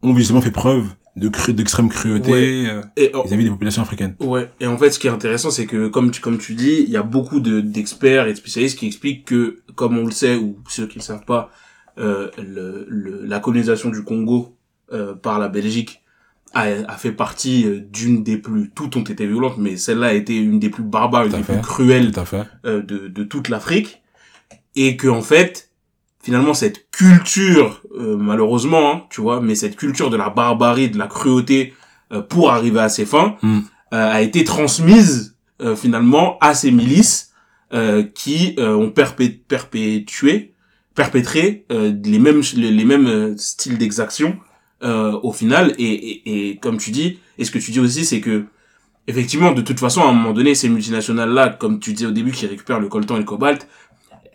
[0.03, 2.67] ont justement fait preuve de cru, d'extrême cruauté Ouais.
[2.71, 4.15] euh, Et, oh, vis-à-vis des populations africaines.
[4.21, 6.83] Ouais, et en fait, ce qui est intéressant, c'est que, comme tu, comme tu dis,
[6.87, 10.11] il y a beaucoup de, d'experts et de spécialistes qui expliquent que, comme on le
[10.13, 11.51] sait, ou ceux qui le savent pas,
[11.99, 14.57] euh, le, le, la colonisation du Congo
[14.93, 16.01] euh, par la Belgique
[16.55, 20.13] a, a fait partie euh, d'une des plus, toutes ont été violentes, mais celle-là a
[20.15, 21.53] été une des plus barbares, une des fait.
[21.55, 22.13] plus cruelles
[22.65, 24.03] euh, de, de toute l'Afrique
[24.75, 25.71] et que en fait
[26.23, 30.99] finalement cette culture euh, malheureusement hein, tu vois mais cette culture de la barbarie de
[30.99, 31.75] la cruauté
[32.13, 33.59] euh, pour arriver à ses fins Mm.
[33.95, 37.33] euh, a été transmise euh, finalement à ces milices
[37.73, 40.53] euh, qui euh, ont perpé- perpétué
[40.95, 44.37] perpétré euh, les mêmes les, les mêmes styles d'exaction
[44.85, 48.05] euh, au final et, et, et comme tu dis et ce que tu dis aussi
[48.05, 48.45] c'est que
[49.09, 52.31] effectivement, de toute façon, à un moment donné, ces multinationales-là, comme tu disais au début,
[52.31, 53.67] qui récupèrent le coltan et le cobalt,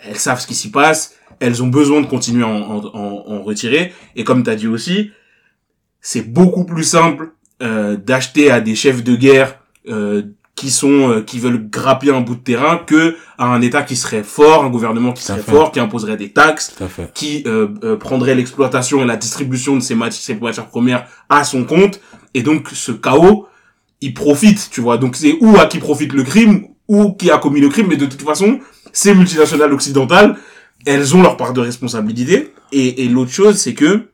[0.04, 3.24] elles savent ce qui s'y passe, elles ont besoin de continuer à en, en, en-
[3.28, 5.12] en retirer, et comme tu as dit aussi,
[6.02, 10.22] c'est beaucoup plus simple euh, d'acheter à des chefs de guerre euh,
[10.56, 13.96] qui sont euh, qui veulent grapper un bout de terrain que à un État qui
[13.96, 16.76] serait fort, un gouvernement qui serait fort, qui imposerait des taxes,
[17.14, 21.44] qui euh, euh, prendrait l'exploitation et la distribution de ces, mat- ces matières premières à
[21.44, 22.00] son compte.
[22.34, 23.48] Et donc ce chaos,
[24.02, 24.98] il profite, tu vois.
[24.98, 27.98] Donc c'est ou à qui profite le crime, ou qui a commis le crime, mais
[27.98, 28.60] de toute façon,
[28.94, 30.38] ces multinationales occidentales,
[30.88, 32.54] elles ont leur part de responsabilité.
[32.72, 34.10] Et, et l'autre chose, c'est que,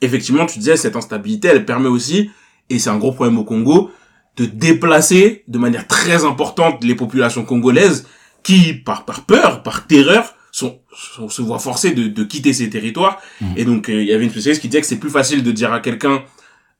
[0.00, 2.30] effectivement, tu disais, cette instabilité, elle permet aussi,
[2.68, 3.90] et c'est un gros problème au Congo,
[4.36, 8.06] de déplacer de manière très importante les populations congolaises
[8.42, 12.70] qui, par, par peur, par terreur, sont, sont- se voient forcés de, de quitter ces
[12.70, 13.18] territoires.
[13.40, 13.54] Mhm.
[13.56, 15.52] Et donc, euh, il y avait une spécialiste qui disait que c'est plus facile de
[15.52, 16.22] dire à quelqu'un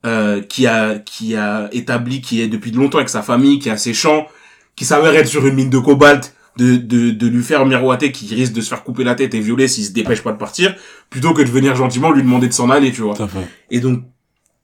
[0.05, 3.77] euh, qui a qui a établi, qui est depuis longtemps avec sa famille, qui a
[3.77, 4.25] ses champs,
[4.75, 8.33] qui s'avère être sur une mine de cobalt, de, de, de lui faire miroiter qu'il
[8.33, 10.75] risque de se faire couper la tête et violer s'il se dépêche pas de partir,
[11.09, 13.15] plutôt que de venir gentiment lui demander de s'en aller, tu vois.
[13.69, 14.03] Et donc,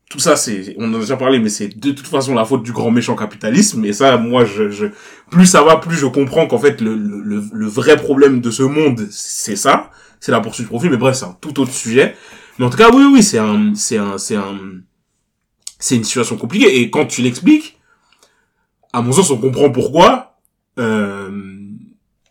[0.09, 2.63] tout ça, c'est, on en a déjà parlé, mais c'est de toute façon la faute
[2.63, 3.83] du grand méchant capitalisme.
[3.83, 4.85] Et ça, moi, je, je
[5.29, 8.63] plus ça va, plus je comprends qu'en fait, le, le, le, vrai problème de ce
[8.63, 9.91] monde, c'est ça.
[10.21, 10.89] C'est la poursuite du profit.
[10.89, 12.15] Mais bref, c'est un tout autre sujet.
[12.57, 14.57] Mais en tout cas, oui, oui, c'est un, c'est un, c'est un,
[15.77, 16.79] c'est une situation compliquée.
[16.79, 17.77] Et quand tu l'expliques,
[18.93, 20.37] à mon sens, on comprend pourquoi,
[20.79, 21.16] euh,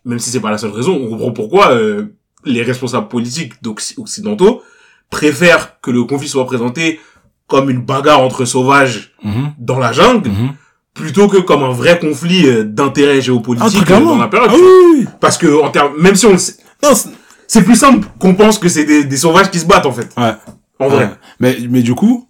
[0.07, 2.05] même si c'est pas la seule raison, on comprend pourquoi, euh,
[2.45, 3.53] les responsables politiques
[3.97, 4.61] occidentaux
[5.09, 6.99] préfèrent que le conflit soit présenté
[7.47, 9.53] comme une bagarre entre sauvages Mhm.
[9.57, 10.49] dans la jungle, Mhm.
[10.93, 14.49] plutôt que comme un vrai conflit euh, d'intérêt Ah, géopolitique très euh, dans la période.
[14.53, 15.05] Ah oui, oui.
[15.19, 18.83] Parce que en termes, même si on le c'est- plus simple qu'on pense que c'est
[18.85, 20.09] des, des sauvages qui se battent en fait.
[20.17, 20.33] ouais.
[20.79, 21.05] En vrai.
[21.05, 21.11] Ouais.
[21.39, 22.27] Mais, mais du coup,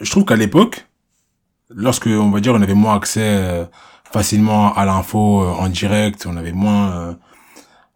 [0.00, 0.86] je trouve qu'à l'époque,
[1.70, 3.64] lorsque, on va dire, on avait moins accès euh,
[4.12, 7.14] facilement à l'info euh, en direct, on avait moins, euh,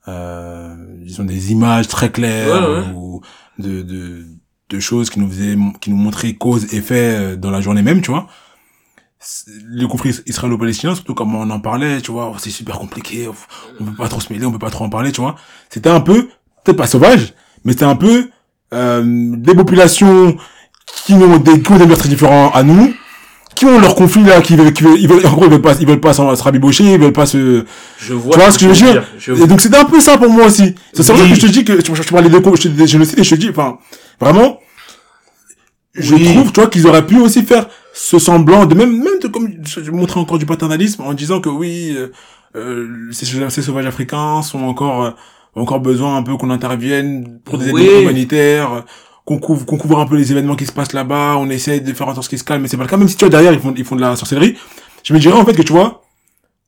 [0.09, 2.93] euh, disons, des images très claires Ouais, ouais.
[2.95, 3.21] ou
[3.59, 4.27] de, de,
[4.69, 8.01] de choses qui nous faisaient, qui nous montraient cause effet euh, dans la journée même,
[8.01, 8.27] tu vois.
[9.65, 13.27] Le conflit israélo-palestinien, surtout comme on en parlait, tu vois, oh, c'est super compliqué,
[13.81, 15.35] on peut pas trop se mêler, on peut pas trop en parler, tu vois.
[15.71, 16.29] C'était un peu,
[16.63, 17.33] peut-être pas sauvage,
[17.65, 18.29] mais c'était un peu
[18.75, 19.03] euh,
[19.37, 20.37] des populations
[21.07, 22.93] qui ont des, qui ont des mœurs très différents à nous,
[23.67, 25.87] ont leur conflit là, qui qui veulent, ils veulent, en gros, ils veulent pas, ils
[25.87, 27.65] veulent pas se rabibocher, ils veulent pas se,
[27.99, 28.33] Je vois.
[28.33, 29.05] tu vois ce que je veux dire?
[29.19, 30.75] Je et donc c'était un peu ça pour moi aussi.
[30.93, 33.19] C'est pour ça que je te dis que, tu, tu parlais de, je, je le
[33.21, 33.79] et je te dis, enfin,
[34.21, 34.59] vraiment,
[35.95, 36.25] je Oui.
[36.35, 39.49] trouve, tu vois, qu'ils auraient pu aussi faire ce semblant de même, même de, comme,
[39.65, 42.09] je je montrer encore du paternalisme en disant que oui, euh,
[42.57, 45.11] euh, ces, ces sauvages africains sont encore, euh,
[45.55, 48.03] ont encore besoin un peu qu'on intervienne pour des aides Oui.
[48.03, 48.85] humanitaires,
[49.25, 51.93] qu'on couvre, qu'on couvre un peu les événements qui se passent là-bas, on essaie de
[51.95, 53.31] faire en sorte qu'ils se calment, mais c'est pas le cas, même si tu vois
[53.31, 54.57] derrière, ils font, ils font de la sorcellerie.
[55.03, 56.03] Je me dirais, en fait, que tu vois,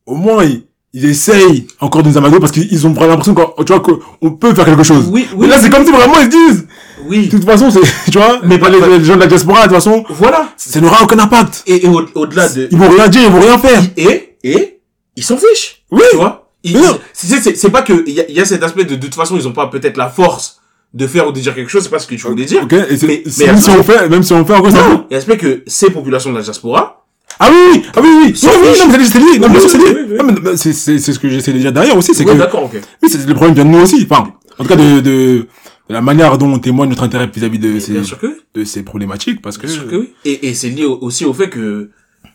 [0.07, 0.65] au moins, ils,
[0.95, 4.31] ils essayent encore de nous amadouer parce qu'ils ont vraiment l'impression qu'on, tu vois, qu'on
[4.33, 5.07] peut faire quelque chose.
[5.11, 6.67] Oui, Mais oui, là, c'est comme si vraiment ils se disent,
[7.07, 7.27] oui.
[7.27, 9.75] de toute façon, c'est, tu vois, Mais pas les, les gens de la diaspora, de
[9.75, 10.49] toute façon, Voilà.
[10.57, 11.63] ça n'aura aucun impact.
[11.67, 13.83] Et, et au- au-delà de, Ils vont rien dire, ils vont rien faire.
[13.99, 14.81] et, et,
[15.15, 15.83] ils s'en fichent.
[15.91, 16.01] Oui.
[16.11, 16.49] Tu vois?
[16.65, 16.99] Non.
[17.13, 19.37] c'est, c'est, c'est pas que, il y y a cet aspect de, de toute façon,
[19.37, 20.61] ils ont pas peut-être la force
[20.97, 22.63] de faire ou de dire quelque chose, c'est pas ce que tu voulais dire.
[22.63, 24.89] Ok, et Mais- même si on fait, même si on fait encore ça.
[24.89, 27.05] Non, il y a l'aspect que ces populations de la diaspora,
[27.39, 28.25] Ah oui, oui, ah oui, oui.
[28.29, 28.45] Oui, fiche.
[28.45, 29.39] non, mais c'est lié.
[29.39, 30.35] Non, Oui, oui, oui, oui.
[30.43, 32.81] Mais- c'est, c'est, c'est ce que j'essaie de dire derrière aussi, c'est que, d'accord, ok.
[33.03, 34.07] oui, c'est, le problème vient de nous aussi.
[34.11, 35.47] Enfin, en tout cas, de, de, de
[35.91, 38.31] la manière dont on témoigne notre intérêt vis-à-vis de ces, oui.
[38.55, 40.15] de ces problématiques, parce que, Bien sûr que oui.
[40.25, 41.91] Et, et c'est lié au- aussi au fait que,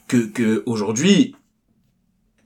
[0.07, 1.35] que, que aujourd'hui,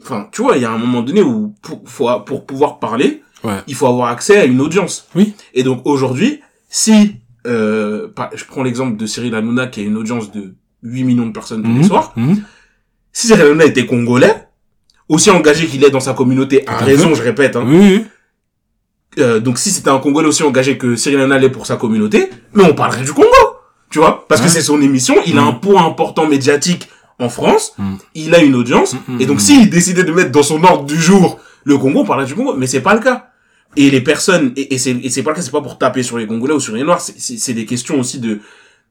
[0.02, 1.84] enfin, tu vois, il y a un moment donné où pour,
[2.24, 3.60] pour pouvoir parler, ouais.
[3.68, 5.08] il faut avoir accès à une audience.
[5.16, 5.34] Oui.
[5.54, 7.16] Et donc aujourd'hui, si,
[7.48, 11.32] euh, je prends l'exemple de Cyril Hanouna qui a une audience de 8 millions de
[11.32, 11.78] personnes tous Mhm.
[11.82, 12.44] les soirs, Mhm.
[13.14, 14.48] si Cyril Hanouna était congolais,
[15.08, 17.16] aussi engagé qu'il est dans sa communauté, à raison, fait.
[17.16, 18.06] je répète, hein, Oui,
[19.20, 22.30] euh, donc si c'était un Congolais aussi engagé que Cyril Hanouna l'est pour sa communauté,
[22.54, 23.28] mais on parlerait du Congo,
[23.90, 25.48] tu vois, parce que c'est son émission, il a Mhm.
[25.48, 27.98] un poids important médiatique en France, Mhm.
[28.16, 29.22] il a une audience, Mhm.
[29.22, 32.28] et donc s'il décidait de mettre dans son ordre du jour le Congo, on parlerait
[32.28, 33.30] du Congo, mais c'est pas le cas.
[33.78, 36.04] Et les personnes, et, et c'est et c'est pas le cas, c'est pas pour taper
[36.04, 38.40] sur les Congolais ou sur les Noirs, c'est- c'est des questions aussi de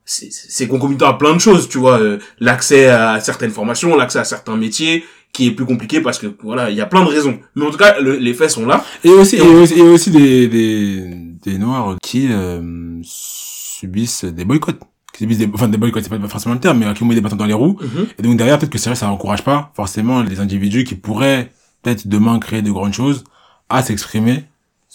[0.05, 4.25] c'est- concomitant à plein de choses, tu vois, euh, l'accès à certaines formations, l'accès à
[4.25, 7.39] certains métiers, qui est plus compliqué parce que voilà, il y a plein de raisons.
[7.57, 8.85] Mais en tout cas, le- les faits sont là.
[9.03, 11.11] Et aussi, Et aussi, et aussi des, des,
[11.43, 14.81] des noirs qui, euh, subissent des boycotts.
[15.13, 17.15] Qui subissent des, enfin, des boycotts, c'est pas forcément le terme, mais qui ont mis
[17.15, 17.79] des bâtons dans les roues.
[18.19, 21.51] Et donc derrière, peut-être que c'est vrai, ça encourage pas forcément les individus qui pourraient
[21.83, 23.25] peut-être demain créer de grandes choses
[23.69, 24.45] à s'exprimer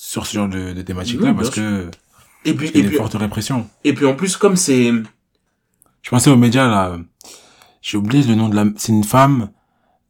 [0.02, 1.90] sur ce genre de, de thématiques-là Oui, parce que
[2.46, 3.68] Et puis, y et a des puis, fortes répressions.
[3.84, 4.92] et puis en plus, comme c'est,
[6.02, 6.98] Je pensais aux médias là,
[7.82, 9.50] j'ai oublié le nom de la, c'est une femme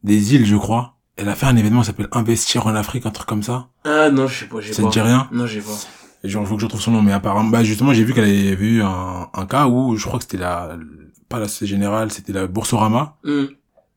[0.04, 0.96] des îles, je crois.
[1.16, 3.68] Elle a fait un événement qui s'appelle Investir en Afrique, un truc comme ça.
[3.84, 4.88] ah non, je sais pas, j'ai Ça pas.
[4.88, 5.28] te dit rien?
[5.32, 5.76] Non, j'ai pas.
[6.22, 8.52] Genre, faut que je retrouve son nom, mais apparemment, bah, justement, j'ai vu qu'elle avait
[8.64, 10.76] eu un, un cas où, je crois que c'était la,
[11.28, 13.16] pas la Société Générale, c'était la Boursorama.
[13.24, 13.46] Hmm.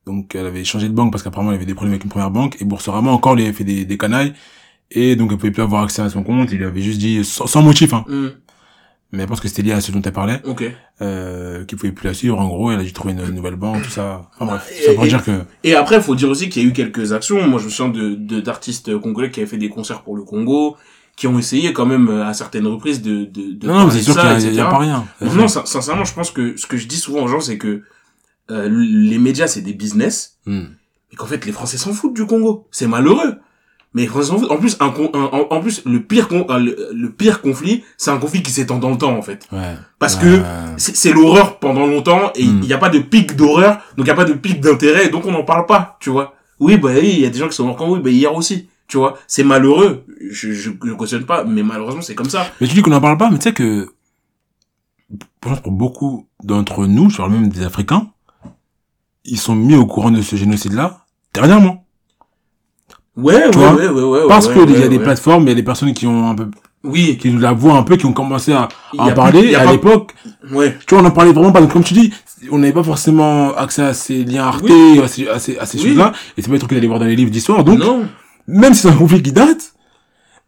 [0.06, 2.32] Donc, elle avait changé de banque parce qu'apparemment, elle avait des problèmes avec une première
[2.32, 4.34] banque, et Boursorama encore lui avait fait des, des canailles,
[4.94, 7.48] et donc, elle pouvait plus avoir accès à son compte, il avait juste dit, sans,
[7.48, 8.06] sans motif, hein.
[8.08, 8.28] Hmm.
[9.12, 10.64] Mais je pense que c'était lié à ce dont elle parlait, Ok.
[11.02, 13.56] euh, qu'il pouvait plus la suivre, en gros, elle a dû trouver une, une nouvelle
[13.58, 14.30] banque, tout ça.
[14.36, 16.66] Enfin bref, Et- ça pour et- dire que, Et après, faut dire aussi qu'il y
[16.66, 17.48] a eu quelques actions.
[17.48, 20.24] Moi, je me souviens de, de, d'artistes congolais qui avaient fait des concerts pour le
[20.24, 20.78] Congo,
[21.16, 24.02] qui ont essayé quand même, euh, à certaines reprises, de, de, de non, non, c'est
[24.02, 25.06] sûr qu'il y, ça, a- pas rien.
[25.22, 27.60] Non, non, sin- sincèrement, je pense que ce que je dis souvent aux gens, c'est
[27.60, 27.84] que
[28.50, 30.64] euh, les médias c'est des business Hmm.
[31.12, 32.68] et qu'en fait les Français s'en foutent du Congo.
[32.72, 33.36] C'est malheureux.
[33.96, 34.08] Mais.
[34.50, 37.42] En plus, un, con- un- en, en plus le pire con- euh, le, le pire
[37.42, 39.48] conflit, c'est un conflit qui s'étend dans le temps en fait.
[39.52, 39.76] Ouais.
[40.00, 40.42] Parce que
[40.78, 44.10] c'est l'horreur pendant longtemps et il n'y a pas de pic d'horreur, donc il n'y
[44.10, 46.34] a pas de pic d'intérêt, donc on n'en parle pas, tu vois.
[46.60, 48.34] Oui, bah oui, il y a des gens qui sont morts quand oui, bah hier
[48.34, 49.18] aussi, tu vois.
[49.28, 52.48] C'est malheureux, je, je, je cautionne pas, mais malheureusement c'est comme ça.
[52.62, 53.94] Mais tu dis qu'on n'en parle pas, mais tu sais que,
[55.40, 58.08] pour beaucoup d'entre nous, je parle même des Africains,
[59.26, 61.83] ils sont mis au courant de ce génocide-là dernièrement.
[63.16, 64.28] Ouais, Tu ouais, vois ouais, ouais, ouais.
[64.28, 66.30] Parce ouais, que il y a des plateformes, il y a des personnes qui ont
[66.32, 66.48] un peu,
[66.84, 69.42] Oui, qui la voient un peu, qui ont commencé à, à en parler.
[69.42, 70.12] plus- à pas- l'époque,
[70.52, 71.62] Ouais, tu vois, on en parlait vraiment pas.
[71.62, 72.12] Donc, comme tu dis,
[72.52, 74.66] on n'avait pas forcément accès à ces liens Arte,
[75.04, 75.90] à ces, à ces, à ces Oui.
[75.90, 76.12] choses-là.
[76.38, 77.64] Et c'est pas des trucs allait voir dans les livres d'histoire.
[77.64, 78.06] Donc, non.
[78.48, 79.74] même si c'est un conflit qui date,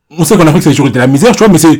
[0.10, 1.80] on sait qu'en Afrique, ça a toujours été la misère, tu vois, mais c'est,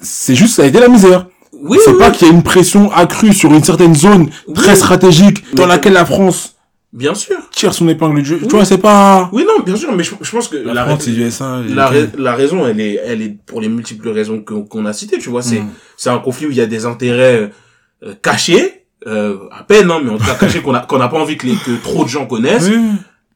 [0.00, 1.26] c'est juste, ça a été la misère.
[1.64, 4.74] Oui, c'est oui, pas qu'il y a une pression accrue sur une certaine zone très
[4.76, 6.51] stratégique dans laquelle la France
[6.92, 7.36] bien sûr.
[7.52, 8.38] tire son épingle du jeu.
[8.42, 8.48] Oui.
[8.48, 9.28] Tu vois, c'est pas...
[9.32, 11.60] Oui, non, bien sûr, mais je, je pense que La, la, France, USA.
[11.66, 14.92] et- la, rai- la raison, elle est, elle est pour les multiples raisons qu'on a
[14.92, 15.42] citées, tu vois.
[15.42, 15.68] C'est, Mm.
[15.96, 17.50] c'est un conflit où il y a des intérêts
[18.04, 21.08] euh, cachés, euh, à peine, hein, mais en tout cas cachés qu'on a, qu'on n'a
[21.08, 22.68] pas envie que, les, que trop de gens connaissent.
[22.68, 22.78] Oui.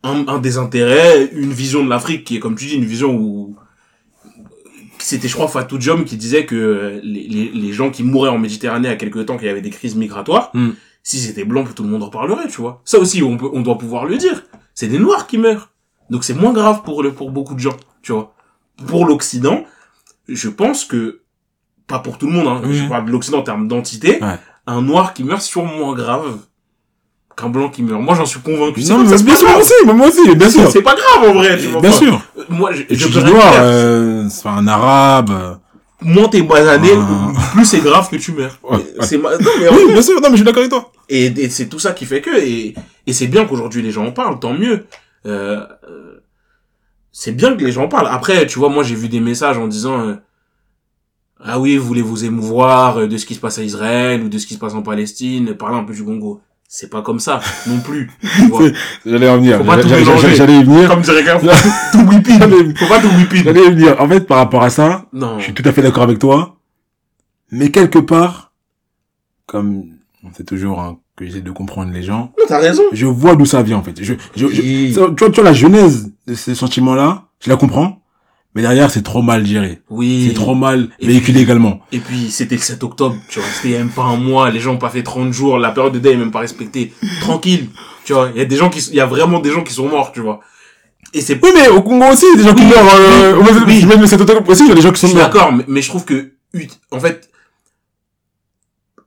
[0.02, 3.14] Un, un des intérêts, une vision de l'Afrique qui est, comme tu dis, une vision
[3.16, 3.56] où
[4.98, 8.30] c'était, je crois, Fatou Diom qui disait que euh, les, les, les gens qui mouraient
[8.30, 10.70] en Méditerranée à quelque temps qu'il y avait des crises migratoires, Mm.
[11.08, 12.80] Si c'était blanc, tout le monde en parlerait, tu vois.
[12.84, 14.42] Ça aussi, on peut, on doit pouvoir le dire.
[14.74, 15.70] C'est des noirs qui meurent.
[16.10, 18.34] Donc c'est moins grave pour le, pour beaucoup de gens, tu vois.
[18.88, 19.62] Pour l'Occident,
[20.28, 21.20] je pense que,
[21.86, 24.34] pas pour tout le monde, hein, je parle de l'Occident en termes d'entité, Ouais.
[24.66, 26.38] un noir qui meurt, c'est toujours moins grave
[27.36, 28.00] qu'un blanc qui meurt.
[28.02, 28.82] Moi, j'en suis convaincu.
[28.86, 30.68] Non, mais bien sûr, moi aussi, moi aussi, bien sûr.
[30.72, 31.82] C'est pas grave en vrai, tu vois.
[31.82, 32.20] Bien sûr.
[32.48, 35.60] Moi, je, Et je rien noir, euh, c'est un arabe.
[36.02, 37.32] Moins t'es basané, Ah.
[37.52, 38.58] plus c'est grave que tu meurs.
[38.62, 38.84] Ouais, ouais.
[39.00, 39.30] C'est ma...
[39.38, 40.92] non, mais en Oui, bien sûr, non, mais je suis d'accord avec toi.
[41.08, 42.74] Et, et c'est tout ça qui fait que, et,
[43.06, 44.86] et c'est bien qu'aujourd'hui les gens en parlent, tant mieux.
[45.24, 46.20] Euh, euh,
[47.12, 48.08] c'est bien que les gens en parlent.
[48.10, 50.14] Après, tu vois, moi j'ai vu des messages en disant, euh,
[51.42, 54.36] ah oui, vous voulez vous émouvoir de ce qui se passe à Israël ou de
[54.38, 56.40] ce qui se passe en Palestine, parlez un peu du Congo.
[56.78, 58.10] C'est pas comme ça, non plus.
[59.06, 59.62] J'allais en venir.
[59.64, 60.90] J'allais- y venir.
[60.90, 61.38] Comme dirait pas
[61.90, 62.76] tout whipping.
[62.76, 63.44] Faut pas tout whipping.
[63.44, 63.96] j'allais y venir.
[63.98, 65.38] En fait, par rapport à ça, Non.
[65.38, 66.58] je suis tout à fait d'accord avec toi.
[67.50, 68.52] Mais quelque part,
[69.46, 69.84] comme
[70.22, 72.82] on sait toujours hein, que j'essaie de comprendre les gens, Non, t'as raison.
[72.92, 73.94] je vois d'où ça vient en fait.
[74.02, 78.02] Je, je, je- tu, vois, tu vois la genèse de ces sentiments-là, je la comprends.
[78.56, 79.82] Mais derrière, c'est trop mal géré.
[79.90, 80.24] Oui.
[80.28, 81.80] C'est trop mal Et véhiculé également.
[81.92, 83.48] Et puis, c'était le 7 octobre, tu vois.
[83.54, 84.50] C'était même pas un mois.
[84.50, 85.58] Les gens ont pas fait 30 jours.
[85.58, 86.92] La période de deuil est même pas respectée.
[87.20, 87.68] Tranquille.
[88.06, 88.30] Tu vois.
[88.34, 90.10] Il y a des gens qui, il y a vraiment des gens qui sont morts,
[90.10, 90.40] tu vois.
[91.12, 92.94] Et c'est Oui, mais au Congo aussi, il y a des gens qui Oui, meurent.
[92.98, 93.84] Euh, oui, oui.
[93.84, 95.26] Même le 7 octobre aussi, il y a des gens qui Je sont suis morts.
[95.28, 96.32] d'accord, mais, mais je trouve que,
[96.90, 97.28] en fait,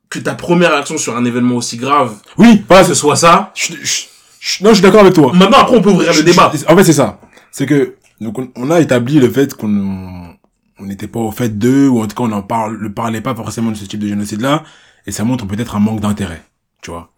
[0.09, 3.51] que ta première action sur un événement aussi grave, Oui, voilà, ce c'est soit ça.
[3.55, 4.05] je, je-
[4.39, 5.31] je- non, je suis d'accord avec toi.
[5.33, 6.51] Maintenant, après, on peut ouvrir le débat.
[6.67, 7.19] En fait, c'est ça.
[7.51, 10.35] C'est que donc on, on a établi le fait qu'on
[10.79, 13.21] on n'était pas au fait d'eux ou en tout cas on n'en parle, ne parlait
[13.21, 14.63] pas forcément de ce type de génocide là
[15.05, 16.43] et ça montre peut-être un manque d'intérêt,
[16.81, 17.11] tu vois.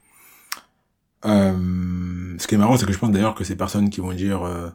[1.26, 4.14] Euh, ce qui est marrant, c'est que je pense d'ailleurs que ces personnes qui vont
[4.14, 4.70] dire euh,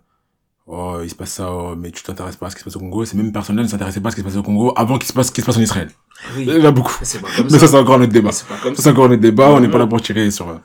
[0.67, 2.77] oh il se passe ça, oh, mais tu t'intéresses pas à ce qui se passe
[2.77, 4.73] au Congo, ces mêmes personnes-là ne s'intéressaient pas à ce qui se passe au Congo
[4.77, 5.91] avant qu'il se passe ce qui se passe en Israël.
[6.37, 6.45] Oui.
[6.47, 6.95] Il y en a beaucoup.
[7.03, 8.33] C'est pas comme Mais ça c'est encore notre débat.
[8.33, 9.89] C'est pas comme Ça, c'est encore notre débat, on n'est pas là non.
[9.89, 10.49] pour tirer sur...
[10.49, 10.59] euh,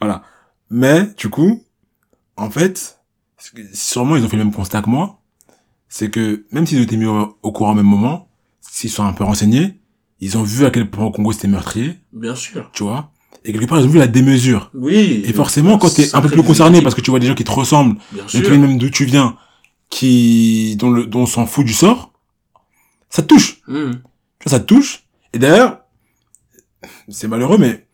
[0.00, 0.22] Voilà.
[0.70, 1.64] Mais, du coup,
[2.36, 3.00] en fait,
[3.72, 5.20] sûrement ils ont fait le même constat que moi,
[5.88, 8.28] c'est que même s'ils ont été mis au, au courant au même moment,
[8.60, 9.80] s'ils sont un peu renseignés,
[10.20, 12.70] ils ont vu à quel point au Congo c'était meurtrier, Bien sûr.
[12.72, 13.10] tu vois,
[13.44, 14.70] et quelque part ils ont vu la démesure.
[14.74, 15.22] Oui.
[15.26, 17.44] Et forcément, quand t'es un peu plus concerné, parce que tu vois des gens qui
[17.44, 18.42] te ressemblent, Bien sûr.
[18.42, 19.36] qui même d'où tu viens,
[19.90, 22.12] qui, dont, le, dont on s'en fout du sort,
[23.10, 23.60] ça te touche.
[23.68, 24.00] Hum.
[24.38, 25.04] Tu vois, ça te touche.
[25.34, 25.80] Et d'ailleurs,
[27.08, 27.86] c'est malheureux, mais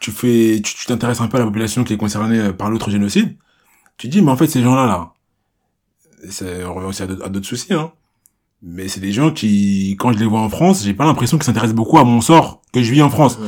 [0.00, 3.36] tu fais, tu t'intéresses un peu à la population qui est concernée par l'autre génocide.
[4.00, 5.12] Tu dis, mais en fait, ces gens-là, là,
[6.66, 7.92] on revient aussi à d'autres soucis, hein.
[8.62, 11.44] Mais c'est des gens qui, quand je les vois en France, j'ai pas l'impression qu'ils
[11.46, 13.38] s'intéressent beaucoup à mon sort que je vis en France.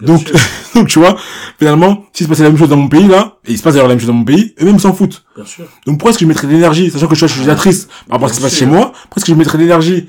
[0.00, 0.30] Donc,
[0.74, 1.16] donc, tu vois,
[1.58, 3.74] finalement, s'il se passait la même chose dans mon pays, là, et il se passe
[3.74, 5.24] d'ailleurs la même chose dans mon pays, eux-mêmes s'en foutent.
[5.34, 5.64] Bien sûr.
[5.86, 8.26] Donc pourquoi est-ce que je mettrais de l'énergie, sachant que je suis triste par rapport
[8.26, 10.08] à ce qui se passe chez moi, pourquoi est-ce que je mettrais de l'énergie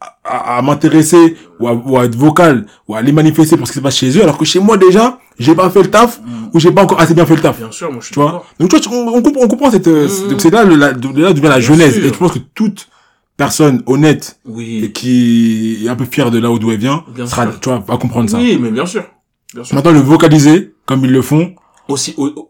[0.00, 3.66] à, à- à m'intéresser ou à, ou à être vocal ou à aller manifester pour
[3.66, 5.90] ce qui se passe chez eux, alors que chez moi déjà, j'ai pas fait le
[5.90, 6.50] taf Hum.
[6.54, 7.58] ou j'ai pas encore assez bien fait le taf.
[7.58, 8.44] Bien sûr, moi je suis Tu vois.
[8.58, 10.28] Donc tu vois, on, on comprend, on comprend cette, euh, Mhm.
[10.30, 11.74] donc c'est là, le, la, de là d'où vient la sûr.
[11.80, 12.88] Et je pense que toute
[13.36, 14.92] personne honnête et Oui.
[14.92, 17.60] qui est un peu fière de là où d'où elle vient, Bien sera, sûr.
[17.60, 18.38] tu vois, va comprendre ça.
[18.38, 19.04] Oui, mais bien sûr.
[19.54, 19.74] Bien sûr.
[19.76, 21.54] Maintenant, le vocaliser, comme ils le font,
[21.88, 22.48] Aussi, au- au-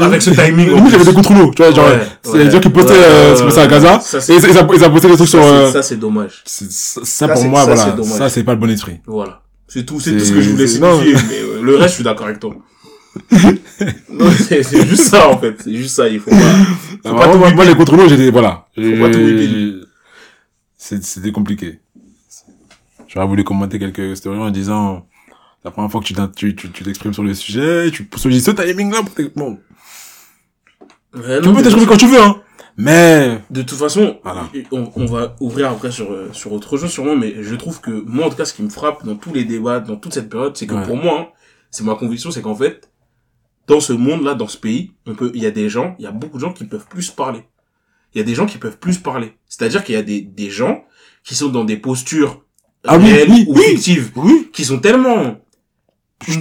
[0.00, 0.66] avec ce timing.
[0.70, 0.90] plus.
[0.90, 2.98] j'avais des contre nous, tu vois, genre, Ouais, c'est ouais, des gens qui postaient, ouais,
[3.00, 5.08] euh, ouais, ce qui passait à Gaza, ça, et, c'est- et ça, et ça postait
[5.08, 6.42] des trucs sur, Ça, euh, c'est- ça, c'est dommage.
[6.44, 8.70] c'est- ça, ça, Ça, pour c'est- moi, ça, voilà, c'est ça, c'est pas le bon
[8.70, 9.00] esprit.
[9.06, 9.39] Voilà.
[9.72, 11.14] C'est tout, c'est tout ce que je voulais signifier.
[11.28, 12.56] mais euh, le reste, je suis d'accord avec toi.
[14.10, 15.62] non, c'est juste ça, en fait.
[15.62, 16.08] C'est juste ça.
[16.08, 17.66] Il faut pas, faut Ah, pas moi, tout moi, whipper.
[17.66, 18.66] les contre j'étais, voilà.
[18.74, 19.86] Faut pas tout
[20.76, 21.78] C'était compliqué.
[23.06, 25.06] J'aurais voulu commenter quelques stories en disant,
[25.64, 28.92] la première fois que tu tu, tu, t'exprimes sur le sujet, tu choisis ce timing
[28.92, 29.02] là
[29.36, 29.58] bon.
[31.14, 32.40] Ouais, Tu non, peux t'exprimer quand tu veux, hein.
[32.76, 34.48] Mais, De toute façon, Voilà.
[34.72, 37.90] on, on va ouvrir après sur, euh, sur autre chose sûrement, mais je trouve que
[37.90, 40.28] moi, en tout cas, ce qui me frappe dans tous les débats, dans toute cette
[40.28, 40.86] période, c'est que Ouais.
[40.86, 41.26] pour moi, hein,
[41.70, 42.90] c'est ma conviction, c'est qu'en fait,
[43.66, 46.08] dans ce monde-là, dans ce pays, on peut, il y a des gens, il y
[46.08, 47.42] a beaucoup de gens qui peuvent plus parler.
[48.14, 49.36] Il y a des gens qui peuvent plus parler.
[49.48, 50.84] C'est-à-dire qu'il y a des, des gens
[51.22, 52.42] qui sont dans des postures
[52.86, 53.62] Ah oui, réelles oui, ou oui.
[53.76, 54.48] fictives, oui.
[54.52, 55.36] qui sont tellement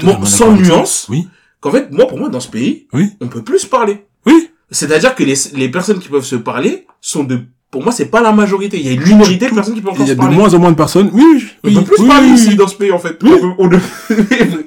[0.02, 1.28] demande sans nuance, Oui.
[1.60, 3.12] qu'en fait, moi, pour moi, dans ce pays, Oui.
[3.22, 4.06] on peut plus parler.
[4.26, 4.50] Oui.
[4.72, 7.42] C'est-à-dire que les, les personnes qui peuvent se parler sont de,
[7.72, 8.78] pour moi, c'est pas la majorité.
[8.80, 10.18] Il y a une minorité de personnes qui peuvent Il encore y a se de
[10.20, 10.36] parler.
[10.36, 11.10] moins en moins de personnes.
[11.14, 11.24] Oui,
[11.64, 11.76] oui.
[11.78, 12.56] On peut plus oui, parler oui, ici oui.
[12.56, 13.18] dans ce pays, en fait.
[13.24, 13.32] Oui.
[13.34, 13.78] On peut- on ne-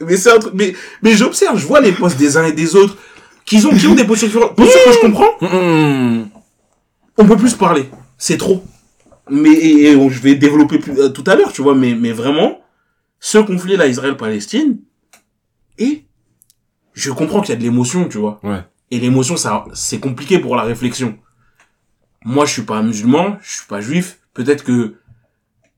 [0.07, 2.75] mais c'est un truc, mais, mais j'observe, je vois les postes des uns et des
[2.77, 2.97] autres,
[3.45, 4.55] qui ont, qui ont des postures différentes.
[4.57, 6.29] Postures que je comprends, Hum,
[7.19, 7.89] on peut plus parler.
[8.19, 8.63] C'est trop.
[9.31, 12.13] Mais, et, et je vais développer plus, euh, tout à l'heure, tu vois, mais, mais
[12.13, 12.59] vraiment,
[13.21, 14.79] ce conflit-là, Israël-Palestine,
[15.79, 16.05] et
[16.93, 18.41] je comprends qu'il y a de l'émotion, tu vois.
[18.43, 18.61] Ouais.
[18.93, 21.19] Et l'émotion, ça, c'est compliqué pour la réflexion.
[22.27, 24.19] Moi, je suis pas musulman, je suis pas juif.
[24.35, 24.97] Peut-être que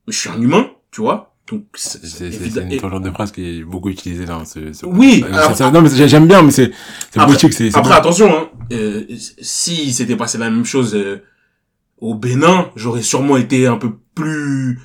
[0.09, 1.33] je suis un humain, tu vois.
[1.49, 4.45] Donc, c'est, C'est c'est- évident- c'est une genre de phrase qui est beaucoup utilisée dans
[4.45, 6.73] ce, ce Oui, alors- ça- non, mais c'est- j'aime bien, mais c'est,
[7.13, 7.97] c'est Après- politique, c'est, c'est Après, bon.
[7.99, 9.05] attention, hein, euh,
[9.41, 11.23] si s'était passé la même chose euh,
[11.99, 14.81] au Bénin, j'aurais sûrement été un peu plus...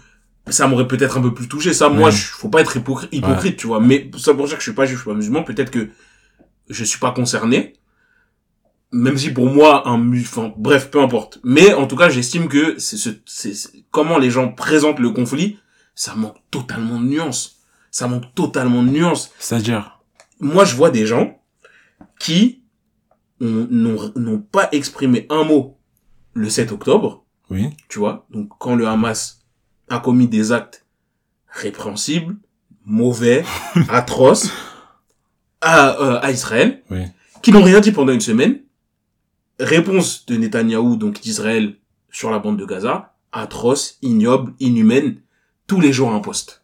[0.49, 1.73] Ça m'aurait peut-être un peu plus touché.
[1.73, 2.11] Ça, moi, Ouais.
[2.11, 3.79] je, faut pas être hypocrite, hypocrite tu vois.
[3.79, 5.89] Mais ça pour dire que je suis pas juif, je suis pas musulman, peut-être que
[6.69, 7.73] je suis pas concerné.
[8.91, 11.39] Même si pour moi, un mu- enfin, bref, peu importe.
[11.43, 15.11] Mais en tout cas, j'estime que c'est ce, c'est, c'est- comment les gens présentent le
[15.11, 15.59] conflit,
[15.95, 17.57] ça manque totalement de nuances.
[17.91, 19.99] Ça manque totalement de nuances C'est-à-dire,
[20.39, 21.39] moi je vois des gens
[22.19, 22.63] qui
[23.41, 25.77] ont- n'ont n'ont pas exprimé un mot
[26.33, 29.41] le 7 octobre, oui, tu vois, donc quand le Hamas
[29.89, 30.85] a commis des actes
[31.47, 32.37] répréhensibles,
[32.85, 33.43] mauvais,
[33.89, 34.49] atroces
[35.61, 37.03] à, euh, à Israël, oui,
[37.41, 38.59] qui n'ont rien dit pendant une semaine.
[39.59, 41.75] Réponse de Netanyahou, donc d'Israël,
[42.11, 45.17] sur la bande de Gaza, atroce, ignoble, inhumaine,
[45.67, 46.63] tous les jours un poste.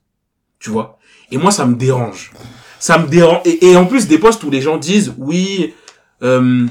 [0.60, 0.98] Tu vois?
[1.32, 2.32] Et moi, ça me dérange.
[2.80, 3.42] Ça me dérange.
[3.46, 5.74] Et, en plus, des postes où les gens disent, oui,
[6.24, 6.66] euh,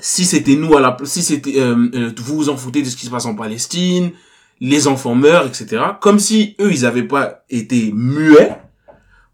[0.00, 2.96] si c'était nous à la si c'était euh, euh, vous vous en foutez de ce
[2.96, 4.12] qui se passe en Palestine,
[4.60, 5.82] les enfants meurent, etc.
[6.00, 8.56] Comme si eux, ils avaient pas été muets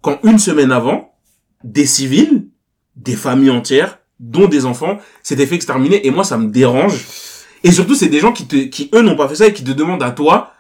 [0.01, 1.15] quand une semaine avant,
[1.63, 2.49] des civils,
[2.97, 6.07] des familles entières, dont des enfants, s'étaient fait exterminer.
[6.07, 7.05] Et moi, ça me dérange.
[7.65, 9.65] Et surtout, c'est des gens qui te, qui eux n'ont pas fait ça et qui
[9.65, 10.53] te demandent à toi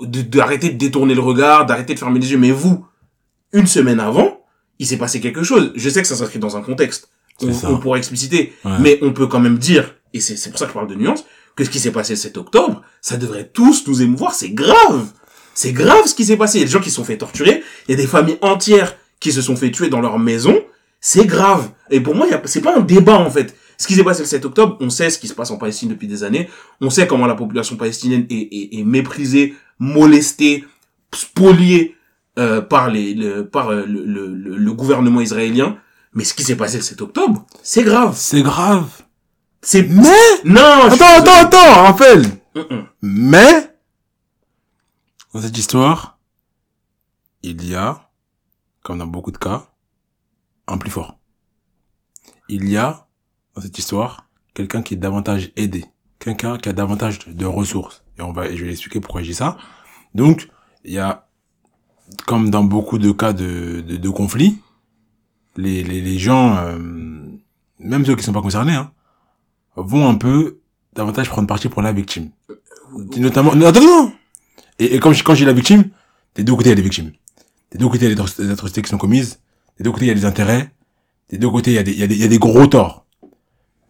[0.00, 2.38] de d'arrêter de détourner le regard, d'arrêter de fermer les yeux.
[2.38, 2.86] Mais vous,
[3.52, 4.40] une semaine avant,
[4.78, 5.72] il s'est passé quelque chose.
[5.74, 7.10] Je sais que ça s'inscrit dans un contexte.
[7.42, 8.52] On, on pourra expliciter.
[8.64, 8.72] Ouais.
[8.80, 10.94] Mais on peut quand même dire, et c'est c'est pour ça que je parle de
[10.94, 11.24] nuance,
[11.56, 14.34] que ce qui s'est passé le 7 octobre, ça devrait tous nous émouvoir.
[14.34, 15.06] C'est grave.
[15.54, 16.58] C'est grave ce qui s'est passé.
[16.58, 17.62] Il y a des gens qui se sont fait torturer.
[17.88, 20.56] Il y a des familles entières qui se sont fait tuer dans leur maison.
[21.00, 21.70] C'est grave.
[21.90, 23.56] Et pour moi, c'est pas un débat, en fait.
[23.78, 25.88] Ce qui s'est passé le 7 octobre, on sait ce qui se passe en Palestine
[25.88, 26.50] depuis des années.
[26.82, 30.66] On sait comment la population palestinienne est, est, est méprisée, molestée,
[31.14, 31.96] spoliée
[32.38, 35.78] euh, par, les, le, par euh, le, le, le- gouvernement israélien.
[36.12, 38.14] Mais ce qui s'est passé le 7 octobre, c'est grave.
[38.16, 38.88] c'est grave.
[39.62, 39.82] C'est...
[39.88, 40.02] Mais,
[40.44, 42.24] Non je attends, attends, attends, rappelle.
[43.00, 43.70] Mais,
[45.32, 46.18] dans cette histoire,
[47.42, 48.10] il y a,
[48.82, 49.69] comme dans beaucoup de cas,
[50.70, 51.18] un plus fort.
[52.48, 53.06] Il y a,
[53.54, 55.84] dans cette histoire, quelqu'un qui est davantage aidé.
[56.18, 58.04] Quelqu'un qui a davantage de, ressources.
[58.18, 59.56] Et on va, je vais expliquer pourquoi je dis ça.
[60.14, 60.48] Donc,
[60.84, 61.28] il y a,
[62.26, 64.58] comme dans beaucoup de cas de, de, de conflits,
[65.56, 66.78] les, les, gens, euh,
[67.78, 68.92] même ceux qui sont pas concernés, hein,
[69.76, 70.60] vont un peu
[70.92, 72.30] davantage prendre parti pour la victime.
[73.16, 74.12] Notamment, attends, non.
[74.78, 75.90] Et, et je, quand j'ai la victime,
[76.34, 78.88] des deux côtés il y a des deux côtés il y a des atrocités qui
[78.88, 79.40] sont commises.
[79.80, 80.70] Des deux côtés il y a des intérêts.
[81.30, 82.38] Des deux côtés il y a des, il y a des, il y a des
[82.38, 83.06] gros torts.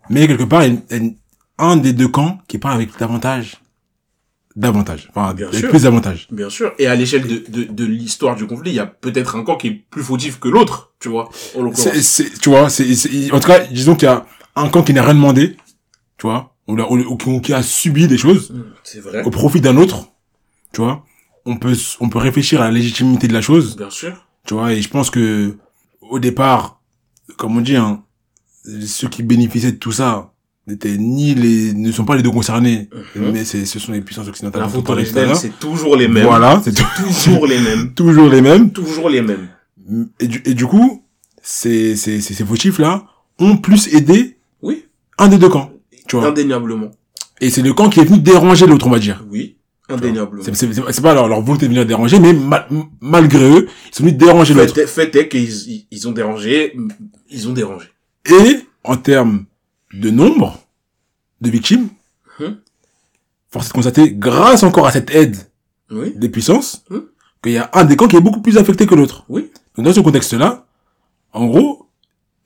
[0.09, 1.17] Mais quelque part, il y a une-
[1.59, 3.61] un des deux camps qui parle avec davantage,
[4.57, 5.69] davantage, enfin, Bien avec sûr.
[5.71, 6.29] plus d'avantages.
[6.31, 6.73] Bien sûr.
[6.79, 9.57] Et à l'échelle de, de, de l'histoire du conflit, il y a peut-être un camp
[9.57, 11.93] qui est plus fautif que l'autre, tu vois, en l'occurrence.
[11.93, 14.25] C'est, c'est, tu vois, c'est, c'est- en tout cas, disons qu'il y a
[14.57, 15.57] un camp qui n'a rien demandé,
[16.19, 18.51] tu vois, ou, la- ou- ou qui- a subi des choses.
[18.53, 19.23] Hum, C'est vrai.
[19.25, 20.09] au profit d'un autre,
[20.73, 21.05] tu vois.
[21.47, 24.27] On peut, on peut réfléchir à la légitimité de la chose, Bien sûr.
[24.47, 25.57] tu vois, et je pense que,
[26.11, 26.81] au départ,
[27.37, 28.03] comme on dit, hein,
[28.87, 30.33] ceux qui bénéficiaient de tout ça
[30.67, 33.31] n'étaient ni les, ne sont pas les deux concernés, Mhm.
[33.33, 34.63] mais c'est, ce sont les puissances occidentales.
[34.63, 36.27] La faute originelle, c'est toujours les mêmes.
[36.27, 37.93] Voilà, c'est tou- Toujours les mêmes.
[37.95, 38.71] toujours les mêmes.
[38.71, 39.49] Toujours les mêmes.
[40.21, 41.03] Et du, et du coup,
[41.43, 43.05] ces, ces, ces, ces fautifs-là
[43.39, 44.85] ont plus aidé Oui,
[45.19, 45.73] un des deux camps.
[46.07, 46.29] Tu vois.
[46.29, 46.91] indéniablement.
[47.41, 49.25] Et c'est le camp qui est venu déranger l'autre, on va dire.
[49.31, 49.57] Oui,
[49.91, 50.43] indéniablement.
[50.53, 52.67] C'est, pas leur, leur volonté de venir déranger, mais ma-
[53.01, 54.75] malgré eux, ils sont venus déranger l'autre.
[54.75, 56.77] Fait, fait est qu'ils ils- ont dérangé,
[57.31, 57.89] ils ont dérangé.
[58.27, 59.45] Et, en termes
[59.93, 60.59] de nombre
[61.41, 61.89] de victimes,
[62.39, 62.57] Mhm.
[63.51, 65.37] force est de constater, grâce encore à cette aide
[65.91, 67.03] Oui, des puissances, Mhm.
[67.43, 69.25] qu'il y a un des camps qui est beaucoup plus affecté que l'autre.
[69.29, 70.67] oui, Donc dans ce contexte-là,
[71.33, 71.89] en gros,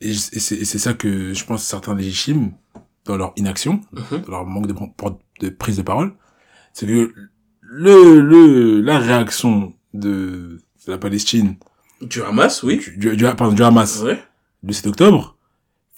[0.00, 2.52] et c'est ça que je pense certains légitimes
[3.04, 4.22] dans leur inaction, Mhm.
[4.22, 6.12] dans leur manque de prise de parole,
[6.72, 7.12] c'est que
[7.68, 11.56] le, le, la réaction de, de la Palestine,
[12.00, 12.80] du Hamas, oui.
[12.96, 14.22] du, du, pardon, du Hamas, Ouais.
[14.66, 15.36] le 7 octobre,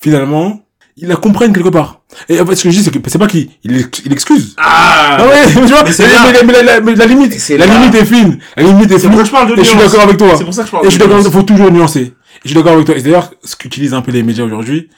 [0.00, 0.62] finalement,
[0.96, 2.02] ils la comprennent quelque part.
[2.28, 4.54] Et en fait, ce que je dis, c'est que c'est pas qu'il il, il excuse.
[4.58, 7.66] Ah, Ah ouais, mais tu vois, mais c'est mais, mais- la, mais la limite, la
[7.66, 8.38] limite est fine.
[8.56, 9.18] La limite est pour ça fine.
[9.18, 10.36] que je parle de Et je suis d'accord avec toi.
[10.36, 12.00] C'est pour ça que je parle Et de je suis d'accord, faut toujours nuancer.
[12.00, 12.14] Et
[12.44, 12.96] je suis d'accord avec toi.
[12.96, 14.88] Et d'ailleurs, ce qu'utilisent un peu les médias aujourd'hui,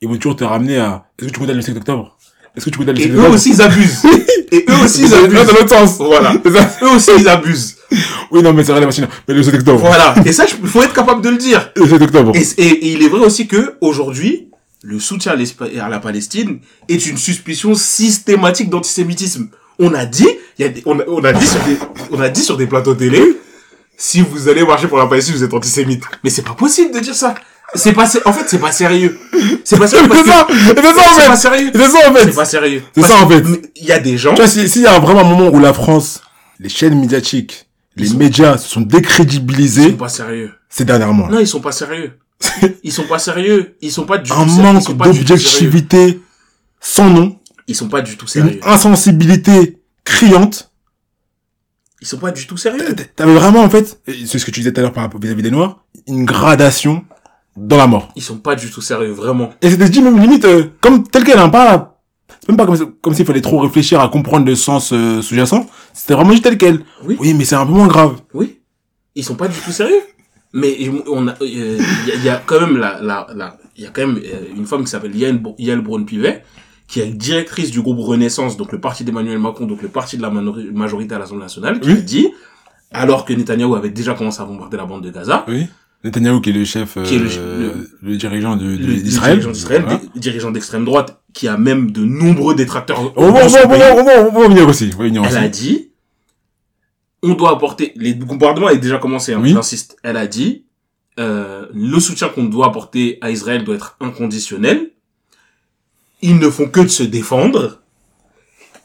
[0.00, 2.16] ils vont toujours te ramener à, est-ce que tu condamnes le 7 octobre?
[2.56, 4.02] Est-ce que tu condamnes le Et 7 eux aussi, ils abusent.
[4.52, 5.46] Et eux aussi, ils abusent.
[5.46, 5.96] dans l'autre sens.
[5.98, 6.34] Voilà.
[6.82, 7.76] Eux aussi, ils abusent.
[8.30, 9.08] Oui, non, mais c'est vrai, la machine.
[9.26, 9.80] Mais le 7 octobre.
[9.80, 10.14] Voilà.
[10.26, 11.70] Et ça, il faut être capable de le dire.
[11.76, 12.32] Le 7 octobre.
[12.36, 14.48] Et, et- et il est vrai aussi que aujourd'hui,
[14.82, 16.58] le soutien à, la Palestine
[16.90, 19.48] est une suspicion systématique d'antisémitisme.
[19.78, 20.28] On a dit,
[20.58, 21.76] il y a des- on, a, on a dit sur des,
[22.10, 23.22] on a dit sur des plateaux télé,
[23.96, 26.02] si vous allez marcher pour la Palestine, vous êtes antisémite.
[26.22, 27.34] Mais c'est pas possible de dire ça.
[27.74, 29.18] C'est pas, en fait, c'est pas sérieux.
[29.64, 30.46] C'est pas sérieux C'est ça.
[30.48, 31.36] C'est ça, en c'est pas fait.
[31.36, 31.70] sérieux.
[31.74, 32.24] C'est ça, en fait.
[32.24, 32.82] C'est pas sérieux.
[32.94, 33.44] C'est ça, en fait.
[33.76, 34.30] Il y a des gens.
[34.34, 36.20] Tu vois, si- s'il y a vraiment un moment où la France,
[36.58, 37.66] les chaînes médiatiques,
[37.96, 40.52] les Ils sont- médias se sont Ils décrédibilisés sont pas sérieux.
[40.68, 41.28] ces dernièrement.
[41.28, 42.18] Non, ils sont pas sérieux.
[42.82, 43.76] Ils sont pas sérieux.
[43.80, 44.62] Ils sont pas du Un tout sérieux.
[44.80, 46.20] Ils manque d'objectivité
[46.80, 48.60] sans nom, Ils sont pas du tout une sérieux.
[48.64, 50.70] insensibilité criante.
[52.00, 52.84] Ils sont pas du tout sérieux.
[53.14, 55.42] T'avais vraiment, en fait, c'est ce que tu disais tout à l'heure par rapport vis-à-vis
[55.44, 57.04] des Noirs, une gradation
[57.56, 58.08] dans la mort.
[58.16, 59.50] Ils sont pas du tout sérieux, vraiment.
[59.62, 62.00] Et c'était dit même limite, euh, comme tel quel, hein, pas,
[62.40, 65.66] c'est même pas comme, comme s'il fallait trop réfléchir à comprendre le sens euh, sous-jacent.
[65.92, 66.80] C'était vraiment juste tel quel.
[67.04, 67.16] Oui.
[67.20, 68.20] Oui, mais c'est un peu moins grave.
[68.34, 68.60] Oui.
[69.14, 70.00] Ils sont pas du tout sérieux.
[70.54, 70.76] Mais
[71.06, 73.86] on a, il y, a- il y a quand même la, la, la, il y
[73.86, 76.42] a quand même euh, une femme qui s'appelle Yael, Br- Yael Braun-Pivet,
[76.88, 80.22] qui est directrice du groupe Renaissance, donc le parti d'Emmanuel Macron, donc le parti de
[80.22, 81.94] la majorité à l'Assemblée nationale, qui Oui.
[81.98, 82.28] a dit,
[82.90, 85.66] alors que Netanyahou avait déjà commencé à bombarder la bande de Gaza, Oui.
[86.04, 89.84] Netanyahu qui est le chef, euh, Qui est le- le, le dirigeant le, dirigeant d'Israël,
[90.16, 93.12] dirigeant d'extrême droite, qui a même de nombreux détracteurs.
[93.16, 94.90] On va, venir aussi.
[94.94, 95.36] On va venir Elle aussi.
[95.38, 95.90] a dit,
[97.22, 99.50] on doit apporter, les bombardements avaient déjà commencé, hein, Oui.
[99.52, 99.96] j'insiste.
[100.02, 100.64] Elle a dit,
[101.20, 104.90] euh, le soutien qu'on doit apporter à Israël doit être inconditionnel.
[106.20, 107.78] Ils ne font que de se défendre.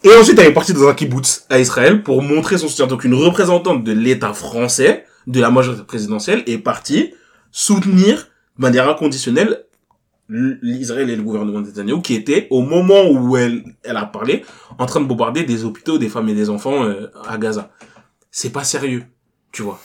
[0.04, 2.86] Et ensuite, elle est partie dans un kibbutz à Israël pour montrer son soutien.
[2.86, 7.14] Donc, une représentante de l'État français, de la majorité présidentielle, est partie
[7.52, 9.64] soutenir de manière inconditionnelle
[10.30, 14.44] l'Israël et le gouvernement Netanyahu qui était, au moment où elle, elle a parlé,
[14.78, 17.72] en train de bombarder des hôpitaux, des femmes et des enfants euh, à Gaza.
[18.30, 19.04] C'est pas sérieux,
[19.54, 19.80] tu vois.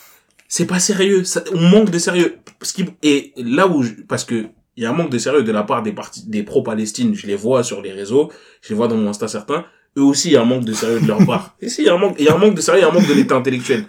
[0.49, 1.23] C'est pas sérieux.
[1.23, 2.37] Ça, on manque de sérieux.
[2.59, 5.51] Parce qu'il- et là où, parce que il y a un manque de sérieux de
[5.51, 7.13] la part des partis, des pro-Palestine.
[7.15, 8.31] Je les vois sur les réseaux,
[8.61, 9.65] je les vois dans mon Insta certains.
[9.97, 11.55] Eux aussi, il y a un manque de sérieux de leur part.
[11.61, 12.83] Et si, il y a un manque, il y a un manque de sérieux, il
[12.83, 13.85] y a un manque de l'état intellectuel.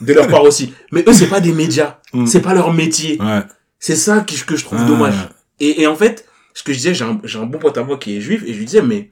[0.00, 0.72] De leur part aussi.
[0.92, 1.98] Mais eux, c'est pas des médias.
[2.12, 2.26] Mm.
[2.26, 3.20] C'est pas leur métier.
[3.20, 3.42] Ouais.
[3.78, 4.86] C'est ça que, je- que je trouve Ah.
[4.86, 5.28] dommage.
[5.60, 7.82] Et, et en fait, ce que je disais, j'ai un, j'ai un bon pote à
[7.84, 9.10] moi qui est juif, et je lui disais, mais,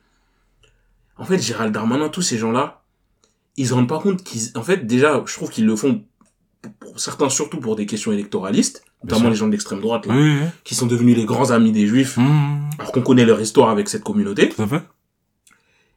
[1.16, 2.82] en fait, Gérald Darmanin, tous ces gens-là,
[3.56, 6.02] ils se rendent pas compte qu'ils, en fait, déjà, je trouve qu'ils le font,
[6.80, 10.22] pour, certains surtout pour des questions électoralistes, notamment les gens de l'extrême droite, là, Oui,
[10.22, 10.48] oui, oui.
[10.64, 13.88] qui sont devenus les grands amis des juifs, Mmh, alors qu'on connaît leur histoire avec
[13.88, 14.48] cette communauté.
[14.48, 14.82] tout à fait.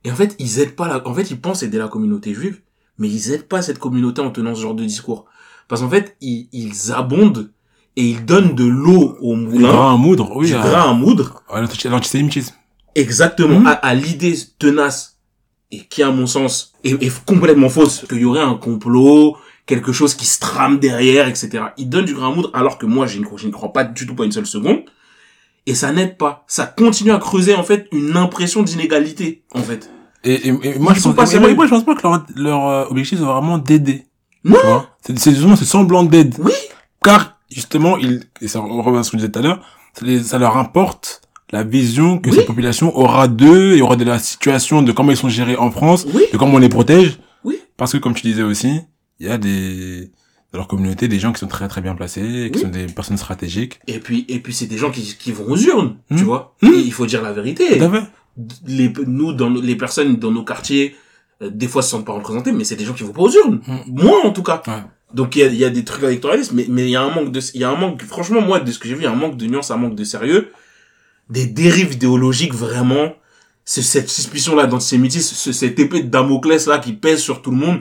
[0.04, 2.60] Et en fait, ils aident pas la, en fait, ils pensent aider la communauté juive,
[2.98, 5.26] mais ils aident pas cette communauté en tenant ce genre de discours.
[5.68, 7.52] Parce qu'en fait, ils, ils abondent
[7.96, 10.48] et ils donnent de l'eau au Du moulin, grain à moudre, oui.
[10.48, 12.54] du à- grain à moudre, à l'antisémitisme.
[12.96, 13.68] exactement Mhm.
[13.68, 15.18] à, à l'idée tenace
[15.72, 19.36] et qui à mon sens est, est complètement fausse qu'il y aurait un complot
[19.66, 22.86] quelque chose qui se trame derrière etc ils donnent du grain à moudre alors que
[22.86, 24.84] moi je ne, crois- je ne crois pas du tout pas une seule seconde
[25.66, 29.90] et ça n'aide pas ça continue à creuser en fait une impression d'inégalité en fait
[30.24, 32.68] Et, et, et moi, je pense, pas et moi, je pense pas que leur, leur
[32.68, 34.06] euh, objectif, c'est vraiment d'aider.
[34.44, 34.58] Non.
[34.64, 34.90] Vois?
[35.02, 36.36] C'est, justement ce semblant d'aide.
[36.40, 36.52] oui
[37.04, 39.62] Car, justement, ils, et ça revient à ce qu'on disait tout à l'heure,
[39.94, 42.36] ça, ça leur importe la vision que Oui.
[42.36, 45.72] cette population aura d'eux, et aura de la situation, de comment ils sont gérés en
[45.72, 47.20] France, oui de comment on les protège.
[47.46, 47.58] Oui.
[47.78, 48.82] Parce que, comme tu disais aussi,
[49.20, 50.12] il y a des,
[50.52, 52.62] dans leur communauté, des gens qui sont très très bien placés, qui Oui.
[52.64, 53.80] sont des personnes stratégiques.
[53.88, 56.56] et puis et puis c'est des gens qui, qui vont aux urnes tu vois?
[56.62, 56.74] Mhm.
[56.74, 57.80] Et il faut dire la vérité.
[58.66, 60.96] Les, nous, dans les personnes dans nos quartiers,
[61.42, 63.32] euh, des fois se sentent pas représentées, mais c'est des gens qui vont pas aux
[63.32, 63.62] urnes.
[63.68, 64.04] Mm.
[64.04, 64.62] Moi, en tout cas.
[64.68, 64.84] Ouais.
[65.14, 67.10] Donc il y a, y a des trucs électoralistes, mais mais il y a un
[67.14, 68.04] manque de, il y a un manque.
[68.04, 69.78] Franchement, moi, de ce que j'ai vu, il y a un manque de nuance, un
[69.78, 70.52] manque de sérieux,
[71.30, 73.14] des dérives idéologiques vraiment.
[73.64, 77.58] C'est cette suspicion-là d'antisémitisme, ce- cette épée de Damoclès là qui pèse sur tout le
[77.58, 77.80] monde.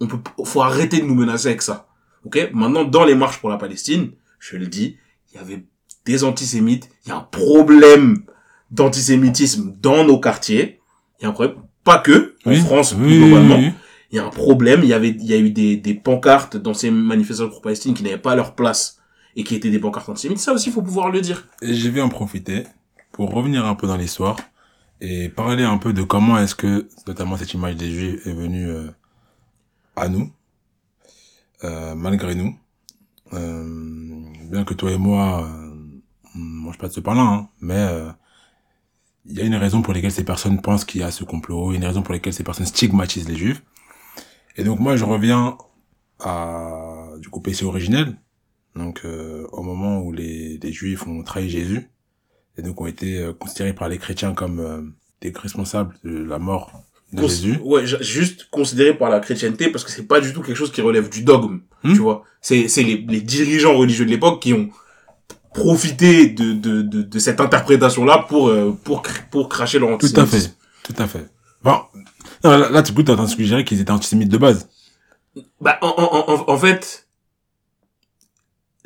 [0.00, 1.88] On peut, faut arrêter de nous menacer avec ça.
[2.24, 2.50] Ok?
[2.52, 4.96] Maintenant, dans les marches pour la Palestine, je le dis,
[5.32, 5.64] il y avait
[6.04, 8.22] des antisémites, il y a un problème
[8.76, 10.80] d'antisémitisme dans nos quartiers.
[11.18, 12.56] Il y a un problème, pas que, en Oui.
[12.60, 13.56] France, Oui, plus globalement.
[13.58, 13.72] oui.
[14.12, 16.56] Il y a un problème, il y avait, il y a eu des, des pancartes
[16.56, 18.98] dans ces manifestations pour Palestine qui n'avaient pas leur place
[19.34, 20.38] et qui étaient des pancartes antisémites.
[20.38, 21.48] Ça aussi, il faut pouvoir le dire.
[21.60, 22.64] Et je vais en profiter
[23.12, 24.36] pour revenir un peu dans l'histoire
[25.00, 28.68] et parler un peu de comment est-ce que, notamment cette image des Juifs est venue
[28.68, 28.86] euh,
[29.96, 30.30] à nous,
[31.64, 32.54] euh, malgré nous.
[33.32, 33.64] Euh,
[34.50, 35.70] bien que toi et moi, euh,
[36.34, 38.08] on mange pas de ce pain-là, hein, mais euh,
[39.28, 41.72] il y a une raison pour laquelle ces personnes pensent qu'il y a ce complot,
[41.72, 43.62] une raison pour laquelle ces personnes stigmatisent les Juifs.
[44.56, 45.58] Et donc moi, je reviens
[46.20, 48.16] à du coup PC originel,
[48.74, 51.90] donc euh, au moment où les, les Juifs ont trahi Jésus
[52.56, 54.80] et donc ont été euh, considérés par les chrétiens comme euh,
[55.20, 56.72] des responsables de la mort
[57.12, 57.58] de Cons- Jésus.
[57.62, 60.72] Ouais, ju- juste considéré par la chrétienté parce que c'est pas du tout quelque chose
[60.72, 61.60] qui relève du dogme.
[61.84, 61.92] Hmm?
[61.92, 62.24] Tu vois.
[62.40, 64.70] C'est, c'est les, les dirigeants religieux de l'époque qui ont
[65.56, 70.22] profité de, de, de, de cette interprétation-là pour, euh, pour, pour cracher leur Tout à
[70.22, 70.50] antisémitisme.
[70.50, 71.26] fait, tout à fait.
[71.62, 71.78] Bon,
[72.44, 74.68] non, là, là, tu peux t'entendre suggérer qu'ils étaient antisémites de base.
[75.60, 77.08] Bah, en, en, en, en fait,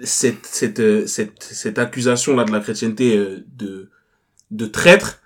[0.03, 3.91] cette, cette, euh, cette, cette accusation-là de la chrétienté euh, de,
[4.51, 5.21] de traître,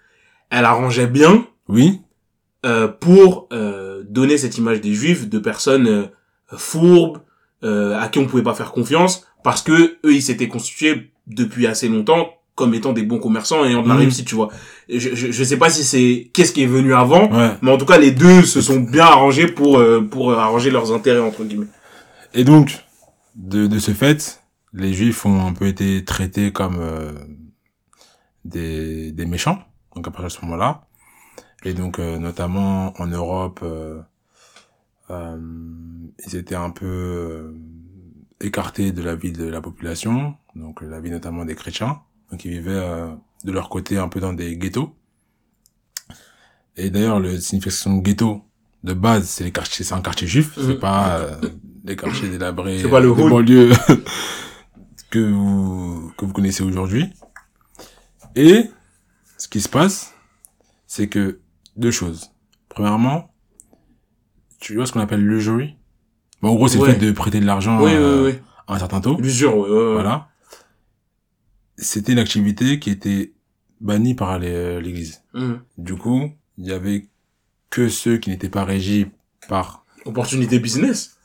[0.50, 2.00] elle arrangeait bien Oui,
[2.66, 6.06] euh, pour euh, donner cette image des juifs de personnes euh,
[6.56, 7.20] fourbes,
[7.62, 11.68] euh, à qui on pouvait pas faire confiance, parce que eux, ils s'étaient constitués depuis
[11.68, 14.00] assez longtemps comme étant des bons commerçants et ayant de la Mhm.
[14.00, 14.48] réussite, tu vois.
[14.88, 17.50] Je, je, je sais pas si c'est qu'est-ce qui est venu avant, ouais.
[17.62, 20.92] mais en tout cas, les deux se sont bien arrangés pour euh, pour arranger leurs
[20.92, 21.66] intérêts entre guillemets.
[22.32, 22.78] Et donc,
[23.34, 24.40] de, de ce fait,
[24.72, 27.12] les Juifs ont un peu été traités comme euh,
[28.44, 29.58] des, des méchants,
[29.96, 30.86] donc à partir de ce moment-là.
[31.64, 33.98] Et donc, euh, notamment en Europe, euh,
[35.10, 35.36] euh,
[36.26, 37.52] ils étaient un peu euh,
[38.40, 42.00] écartés de la vie de la population, donc la vie notamment des chrétiens.
[42.30, 43.14] Donc, ils vivaient euh,
[43.44, 44.94] de leur côté un peu dans des ghettos.
[46.76, 48.42] Et d'ailleurs, le signification ghetto,
[48.82, 50.78] de base, c'est les quartiers, c'est un quartier juif, c'est Mhm.
[50.78, 51.40] pas euh,
[51.84, 53.72] les quartiers délabrés C'est pas le banlieue
[55.10, 57.10] que vous que vous connaissez aujourd'hui.
[58.34, 58.68] Et
[59.38, 60.12] ce qui se passe,
[60.86, 61.40] c'est que
[61.76, 62.30] deux choses.
[62.68, 63.32] Premièrement,
[64.60, 65.76] tu vois ce qu'on appelle l'usury.
[66.44, 66.88] Bon, en gros, c'est Ouais.
[66.88, 68.38] le fait de prêter de l'argent oui, euh, oui, oui.
[68.68, 69.16] à un certain taux.
[69.18, 69.92] L'usure, ouais.
[69.94, 70.28] Voilà.
[71.78, 73.32] C'était une activité qui était
[73.80, 75.22] bannie par les- l'Église.
[75.32, 75.60] Mhm.
[75.78, 77.08] Du coup, il y avait
[77.70, 79.06] que ceux qui n'étaient pas régis
[79.48, 81.16] par Opportunité business.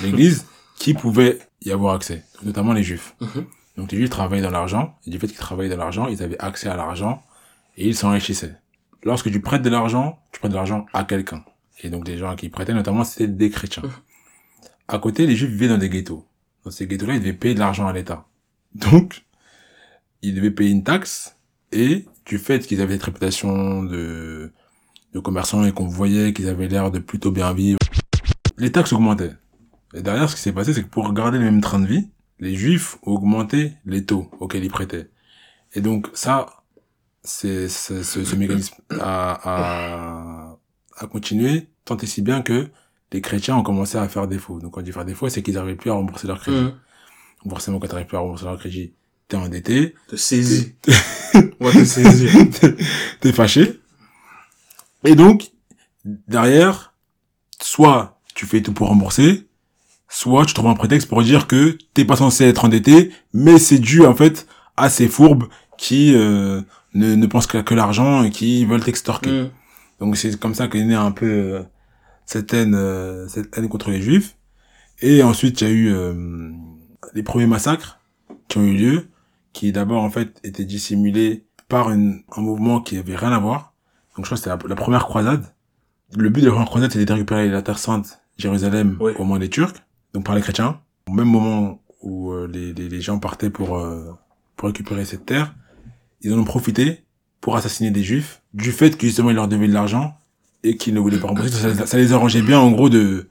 [0.00, 0.46] l'Église
[0.76, 3.16] qui pouvaient y avoir accès, notamment les Juifs.
[3.20, 3.44] Mhm.
[3.78, 6.38] Donc les Juifs travaillaient dans l'argent, et du fait qu'ils travaillaient dans l'argent, ils avaient
[6.38, 7.20] accès à l'argent,
[7.76, 8.54] et ils s'enrichissaient.
[9.02, 11.44] Lorsque tu prêtes de l'argent, tu prêtes de l'argent à quelqu'un.
[11.82, 13.82] Et donc les gens qui prêtaient, notamment, c'était des chrétiens.
[14.88, 16.26] À côté, les Juifs vivaient dans des ghettos.
[16.64, 18.26] Dans ces ghettos-là, ils devaient payer de l'argent à l'État.
[18.74, 19.24] Donc,
[20.22, 21.36] ils devaient payer une taxe,
[21.72, 24.52] et du fait qu'ils avaient cette réputation de,
[25.12, 27.78] de commerçants et qu'on voyait qu'ils avaient l'air de plutôt bien vivre,
[28.58, 29.34] les taxes augmentaient.
[29.94, 32.08] Et derrière, ce qui s'est passé, c'est que pour garder le même train de vie,
[32.38, 35.10] les juifs augmenté les taux auxquels ils prêtaient.
[35.74, 36.62] Et donc, ça,
[37.24, 40.58] c'est, c'est- ce, ce mécanisme a, a,
[40.96, 42.68] a continué tant et si bien que
[43.12, 44.58] les chrétiens ont commencé à faire défaut.
[44.58, 46.62] Donc, quand on dit faire défaut, c'est qu'ils n'arrivaient plus à rembourser leur crédit.
[46.62, 48.92] Donc, Forcément, quand tu n'arrives plus à rembourser leur crédit,
[49.28, 50.74] t'es endetté, Te saisis.
[51.60, 52.30] On va te saisir.
[53.20, 53.80] t'es fâché.
[55.04, 55.50] Et donc,
[56.04, 56.94] derrière,
[57.60, 59.46] soit tu fais tout pour rembourser,
[60.08, 63.78] soit tu trouves un prétexte pour dire que t'es pas censé être endetté, mais c'est
[63.78, 64.46] dû en fait
[64.76, 65.48] à ces fourbes
[65.78, 66.60] qui euh,
[66.94, 69.30] ne, ne pensent qu'à que l'argent et qui veulent t'extorquer.
[69.30, 69.50] Mhm.
[70.00, 71.62] Donc c'est comme ça qu'est née un peu euh,
[72.32, 74.36] cette haine, euh, cette haine contre les juifs.
[75.00, 76.50] Et ensuite il y a eu euh,
[77.14, 77.98] les premiers massacres
[78.48, 79.08] qui ont eu lieu,
[79.52, 83.74] qui d'abord en fait étaient dissimulés par une, un mouvement qui avait rien à voir.
[84.16, 85.44] Donc je crois que c'était la, la première croisade.
[86.16, 89.12] Le but de la première croisade c'était de récupérer la terre sainte, Jérusalem, Oui.
[89.18, 89.74] au moins des Turcs,
[90.14, 90.80] donc par les chrétiens.
[91.08, 94.10] Au même moment où euh, les, les, les gens partaient pour euh,
[94.56, 95.54] pour récupérer cette terre,
[96.20, 97.04] ils en ont profité
[97.40, 100.16] pour assassiner des juifs du fait que justement ils leur devaient de l'argent
[100.64, 101.50] et qu'ils ne voulaient pas rembourser.
[101.74, 103.28] Ça, ça les arrangeait bien en gros de,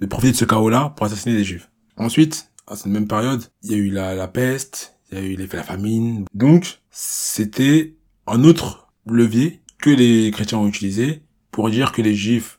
[0.00, 1.70] de profiter de ce chaos-là pour assassiner des juifs.
[1.96, 5.24] Ensuite, à cette même période, il y a eu la, la peste, il y a
[5.24, 6.24] eu les, la famine.
[6.34, 7.94] Donc, c'était
[8.26, 12.58] un autre levier que les chrétiens ont utilisé pour dire que les juifs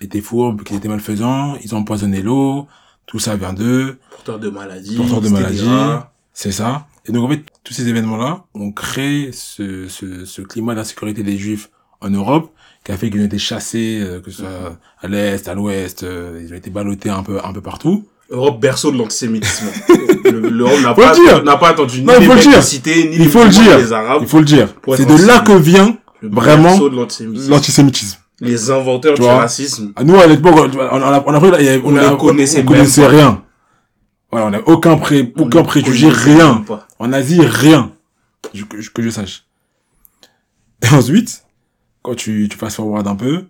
[0.00, 2.66] étaient fourbes, qu'ils étaient malfaisants, ils ont empoisonné l'eau.
[3.06, 4.96] Tout ça vient d'eux, Porteur de maladies.
[4.96, 5.68] porteurs de maladies,
[6.32, 6.86] c'est ça.
[7.04, 11.36] Et donc en fait, tous ces événements-là ont créé ce, ce, ce climat d'insécurité des
[11.36, 12.50] juifs en Europe
[12.84, 16.02] qui a fait qu'ils ont été chassés, euh, que ce soit à l'est, à l'ouest,
[16.02, 18.06] euh, ils ont été ballottés un peu, un peu partout.
[18.30, 19.66] Europe berceau de l'antisémitisme.
[20.24, 22.28] Le- L'Europe n'a pas, n'a pas attendu ni Non, les mecs
[23.08, 23.78] ni Il les faut le musulmans, dire.
[23.78, 24.18] les arabes.
[24.22, 24.68] Il faut le dire.
[24.96, 26.78] C'est de là que vient Le vraiment
[27.48, 28.18] l'antisémitisme.
[28.40, 29.36] Les inventeurs Tu du vois.
[29.38, 29.92] racisme.
[30.02, 31.40] Nous, à l'époque, on, on, a- on a
[31.84, 32.64] On a- les connaissait on
[33.06, 33.42] rien.
[34.30, 36.64] Voilà, on n'a aucun pré, aucun ne préjugé, rien.
[36.98, 37.92] En Asie, rien.
[38.42, 39.44] Que, je- que je sache.
[40.82, 41.43] Et ensuite,
[42.04, 43.46] quand tu, tu passes forward un peu,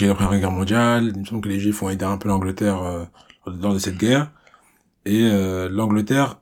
[0.00, 2.16] y a la Première Guerre mondiale, il me semble que les Juifs ont aidé un
[2.16, 3.04] peu l'Angleterre euh,
[3.60, 4.30] lors de cette guerre.
[5.04, 6.40] Et euh, l'Angleterre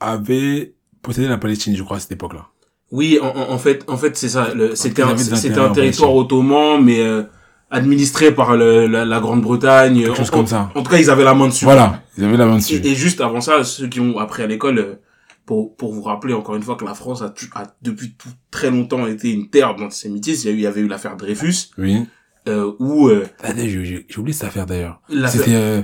[0.00, 2.46] avait possédé la Palestine, je crois, à cette époque-là.
[2.90, 4.48] Oui, en, en fait, en fait, c'est ça.
[4.74, 7.22] C'était un, c'était un territoire ottoman, mais euh,
[7.70, 10.02] administré par le, la, la Grande-Bretagne.
[10.02, 10.70] Quelque chose En- comme ça.
[10.74, 11.64] En tout cas, ils avaient la main dessus.
[11.64, 12.74] Voilà, ils avaient la main dessus.
[12.74, 14.94] Et, et juste avant ça, ceux qui ont appris à l'école, euh,
[15.46, 18.70] pour, pour vous rappeler encore une fois que la France a, a depuis tout, très
[18.70, 20.48] longtemps été une terre d'antisémitisme.
[20.48, 22.06] Il y a eu, il y avait eu l'affaire Dreyfus, Oui.
[22.48, 25.00] euh, où euh, Attendez, j'ai j'ai- oublié cette affaire d'ailleurs.
[25.28, 25.54] C'était...
[25.54, 25.82] Euh...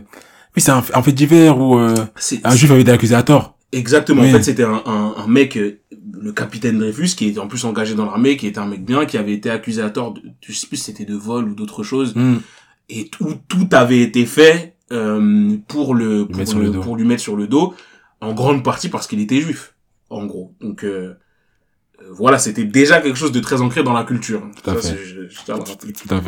[0.56, 1.94] Oui, c'est un, un fait divers où euh,
[2.42, 3.56] un juif avait été accusé à tort.
[3.70, 4.22] exactement.
[4.22, 4.30] Oui.
[4.30, 5.78] En fait, c'était un, un, un mec, euh,
[6.20, 9.06] le capitaine Dreyfus, qui était en plus engagé dans l'armée, qui était un mec bien,
[9.06, 10.14] qui avait été accusé à tort.
[10.14, 12.14] De, je sais plus si c'était de vol ou d'autre chose.
[12.16, 12.38] Hmm.
[12.88, 17.36] et tout, tout avait été fait euh, pour le pour, le pour lui mettre sur
[17.36, 17.74] le dos
[18.20, 19.74] en grande partie parce qu'il était juif
[20.10, 21.18] en gros donc euh,
[22.00, 24.90] euh, voilà c'était déjà quelque chose de très ancré dans la culture Tout à Ça,
[24.92, 25.04] fait.
[25.04, 25.44] je, je.
[25.44, 26.20] Tout à.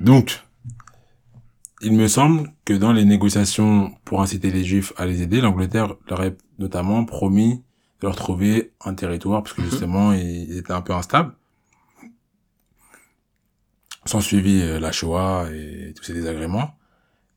[0.00, 0.40] Donc,
[1.82, 5.94] il me semble que dans les négociations pour inciter les Juifs à les aider, l'Angleterre
[6.08, 7.62] leur a notamment promis
[8.00, 9.70] de leur trouver un territoire, parce que Mhm.
[9.70, 11.34] justement, ils ils étaient un peu instables.
[14.06, 16.74] Sans suivi euh, la Shoah et tous ces désagréments.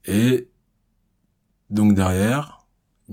[0.05, 0.47] Et
[1.69, 2.62] donc derrière,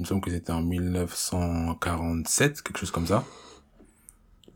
[0.01, 3.23] il me semble que c'était en 1947, quelque chose comme ça,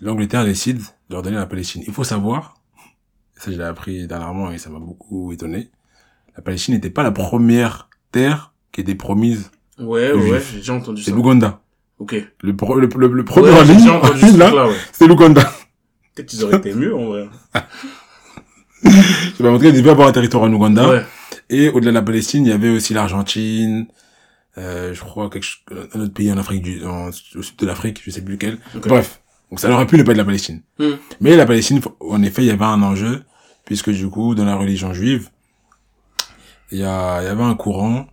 [0.01, 1.83] l'Angleterre décide de leur donner la Palestine.
[1.87, 2.55] Il faut savoir,
[3.37, 5.71] ça je l'ai appris dernièrement et ça m'a beaucoup étonné,
[6.35, 10.73] la Palestine n'était pas la première terre qui était promise, ouais Le ouais, j'ai déjà
[10.73, 11.61] entendu c'est ça l'Ouganda.
[11.99, 14.75] ok Le, pro- le, le, le premier ouais, en ligne, là, ouais.
[14.93, 15.43] c'est l'Ouganda.
[16.15, 17.29] peut-être qu'ils auraient été mieux en vrai
[18.83, 20.89] Je vais montrer, il devait avoir un territoire en Ouganda.
[20.89, 21.05] ouais
[21.51, 23.87] Et au-delà de la Palestine, il y avait aussi l'Argentine,
[24.57, 25.47] je crois quelque
[25.95, 28.59] un autre pays en Afrique du, en- au sud de l'Afrique, je sais plus lequel.
[28.75, 29.21] Bref.
[29.51, 30.63] Donc ça aurait pu ne pas être la Palestine.
[30.79, 30.93] Hmm.
[31.21, 33.25] Mais la Palestine, en effet, il y avait un enjeu,
[33.65, 35.31] puisque du coup, dans la religion juive,
[36.71, 38.07] il y, a, il y avait un courant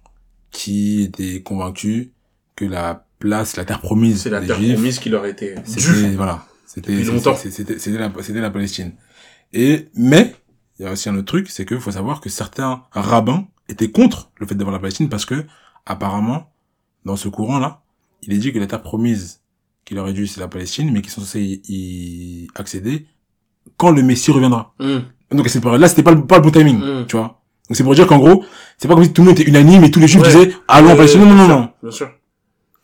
[0.51, 2.11] qui était convaincu
[2.55, 5.55] que la place, la terre promise c'est la des terre juifs, promise qui leur était
[5.55, 6.45] due c'était, voilà.
[6.65, 8.93] C'était, c'était, c'était la, c'était la Palestine.
[9.51, 10.35] Et, mais,
[10.79, 13.91] il y a aussi un autre truc, c'est que faut savoir que certains rabbins étaient
[13.91, 15.45] contre le fait d'avoir la Palestine parce que,
[15.85, 16.51] apparemment,
[17.05, 17.81] dans ce courant-là,
[18.23, 19.41] il est dit que terre promise
[19.85, 23.07] qu'il aurait dû, c'est la Palestine, mais qu'ils sont censés y, accéder
[23.77, 24.73] quand le Messie reviendra.
[24.79, 27.05] Hum, Donc, à cette période-là, c'était pas le, pas le bon timing, hum.
[27.07, 27.41] tu vois.
[27.69, 28.43] Donc, c'est pour dire qu'en gros,
[28.77, 30.27] c'est pas comme si tout le monde était unanime et tous les juifs Ouais.
[30.27, 31.21] disaient, allons en Palestine.
[31.21, 31.69] Non, non, non, non.
[31.81, 32.11] bien sûr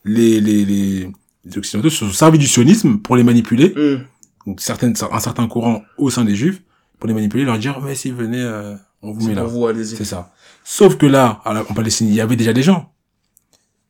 [0.06, 1.12] Les, les, les,
[1.46, 4.04] les occidentaux se sont servis du sionisme pour les manipuler Hum.
[4.46, 6.62] donc certaines, un certain courant au sein des juifs
[7.00, 9.44] pour les manipuler, leur dire mais si venez, euh, on vous c'est met là.
[9.44, 10.34] pour vous allez-y C'est ça.
[10.70, 12.92] Sauf que là, en Palestine, il y avait déjà des gens,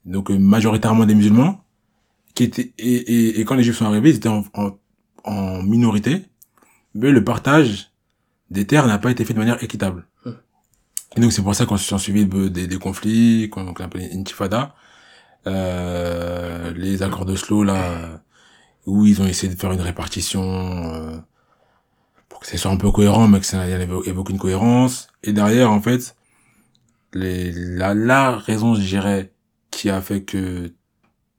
[0.06, 1.64] donc euh, majoritairement des musulmans,
[2.36, 4.78] qui étaient et, et, et quand les juifs sont arrivés, ils étaient en, en,
[5.24, 6.26] en minorité,
[6.94, 7.92] mais le partage
[8.52, 10.06] des terres n'a pas été fait de manière équitable.
[10.24, 10.34] Hmm.
[11.16, 14.76] Et donc c'est pour ça qu'on s'en suivi de- des, des conflits, qu'on appelle intifada,
[15.48, 18.22] euh, les accords d'Oslo là,
[18.86, 21.18] où ils ont essayé de faire une répartition euh,
[22.30, 25.08] pour que ce soit un peu cohérent, mais que ça n'y avait aucune cohérence.
[25.24, 26.16] Et derrière, en fait,
[27.14, 29.32] les, la, la raison, je dirais,
[29.72, 30.72] qui a fait que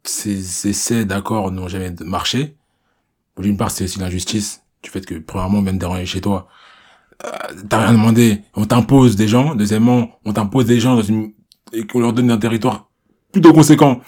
[0.04, 2.56] ces essais d'accords n'ont jamais marché,
[3.38, 6.48] d'une part, c'est aussi l'injustice, du fait que, premièrement, même déranger chez toi,
[7.24, 7.28] euh,
[7.68, 11.32] t'as rien demandé, on t'impose des gens, deuxièmement, on t'impose des gens dans une,
[11.72, 12.88] et qu'on leur donne un territoire
[13.32, 14.00] plutôt conséquent,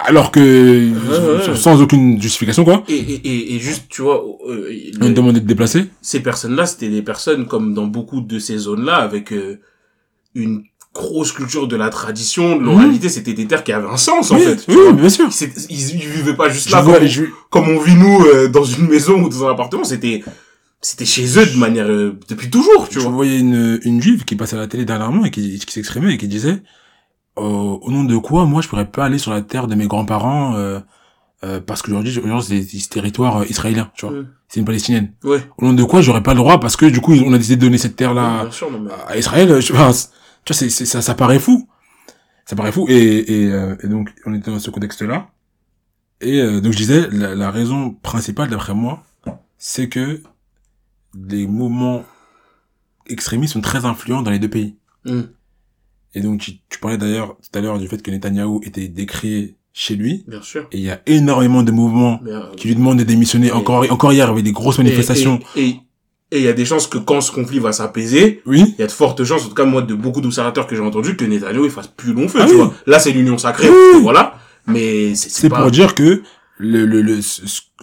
[0.00, 1.56] alors que, ouais.
[1.56, 5.46] sans aucune justification, quoi, et, et, et, juste tu vois euh, on te demandait de
[5.46, 9.60] déplacer, ces personnes-là, c'était des personnes comme dans beaucoup de ces zones-là, avec euh,
[10.34, 10.62] une
[10.94, 13.08] grosse culture de la tradition, de l'oralité.
[13.08, 14.64] C'était des terres qui avaient un sens, en oui, fait.
[14.68, 14.92] oui, vois.
[14.92, 15.28] bien sûr.
[15.70, 18.48] Ils, ils vivaient pas juste Je là vois- comme, je- comme on vit nous euh,
[18.48, 19.84] dans une maison ou dans un appartement.
[19.84, 20.22] C'était
[20.80, 23.10] c'était chez eux de manière euh, depuis toujours, tu je vois.
[23.12, 26.18] voyais une, une juive qui passait à la télé dernièrement et qui, qui s'exprimait et
[26.18, 26.62] qui disait
[27.36, 29.86] euh, au nom de quoi moi je pourrais pas aller sur la terre de mes
[29.88, 30.54] grands-parents
[31.44, 34.28] euh, euh, parce que aujourd'hui aujourd'hui, c'est c'est ce territoire euh, israélien tu vois Mm.
[34.48, 35.40] c'est une palestinienne Ouais.
[35.58, 37.56] au nom de quoi j'aurais pas le droit parce que du coup on a décidé
[37.56, 38.90] de donner cette terre là sûr, mais...
[39.06, 39.92] à Israël je sais pas
[40.44, 41.68] tu vois, c'est, ça, ça paraît fou.
[42.46, 42.86] Ça paraît fou.
[42.88, 42.94] Et,
[43.42, 45.28] et, euh, et donc, on était dans ce contexte-là.
[46.22, 49.04] Et euh, donc, je disais, la, la raison principale, d'après moi,
[49.58, 50.22] c'est que
[51.28, 52.02] les mouvements
[53.08, 54.78] extrémistes sont très influents dans les deux pays.
[55.04, 55.20] Mm.
[56.14, 59.58] Et donc, tu, tu parlais d'ailleurs tout à l'heure du fait que Netanyahou était décrié
[59.80, 60.24] chez lui.
[60.26, 60.66] Bien sûr.
[60.72, 63.46] Et il y a énormément de mouvements euh, qui lui demandent de démissionner.
[63.48, 65.38] Et- Encore, encore hier, il y avait des grosses manifestations.
[65.54, 65.76] Et
[66.32, 68.74] il y a des chances que quand ce conflit va s'apaiser, Oui.
[68.76, 70.82] il y a de fortes chances, en tout cas moi de beaucoup d'observateurs que j'ai
[70.82, 72.56] entendus, que Netanyahu il fasse plus long feu, Ah tu oui.
[72.58, 72.74] vois.
[72.86, 74.00] Là c'est l'union sacrée, Oui.
[74.02, 74.34] voilà.
[74.66, 75.62] Mais c'est pas...
[75.62, 76.22] pour dire que
[76.58, 77.20] le, le, le,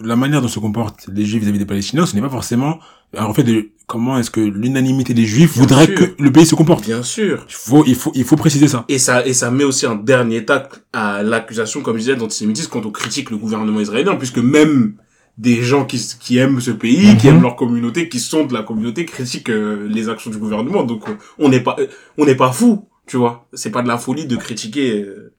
[0.04, 2.78] la manière dont se comportent les juifs vis-à-vis des palestiniens, ce n'est pas forcément,
[3.18, 5.94] en fait, de, comment est-ce que l'unanimité des juifs Bien voudrait sûr.
[6.16, 6.84] que le pays se comporte?
[6.84, 7.44] Bien sûr.
[7.48, 8.84] Il faut, il faut, il faut préciser ça.
[8.88, 12.70] Et ça, et ça met aussi un dernier tacle à l'accusation, comme je disais, d'antisémitisme
[12.70, 14.94] quand on critique le gouvernement israélien, puisque même
[15.38, 17.34] des gens qui, qui aiment ce pays, qui Mhm.
[17.36, 20.82] aiment leur communauté, qui sont de la communauté, critiquent euh, les actions du gouvernement.
[20.84, 21.86] Donc, euh, on n'est pas, euh,
[22.18, 23.46] on n'est pas fou, tu vois.
[23.52, 25.32] C'est pas de la folie de critiquer euh,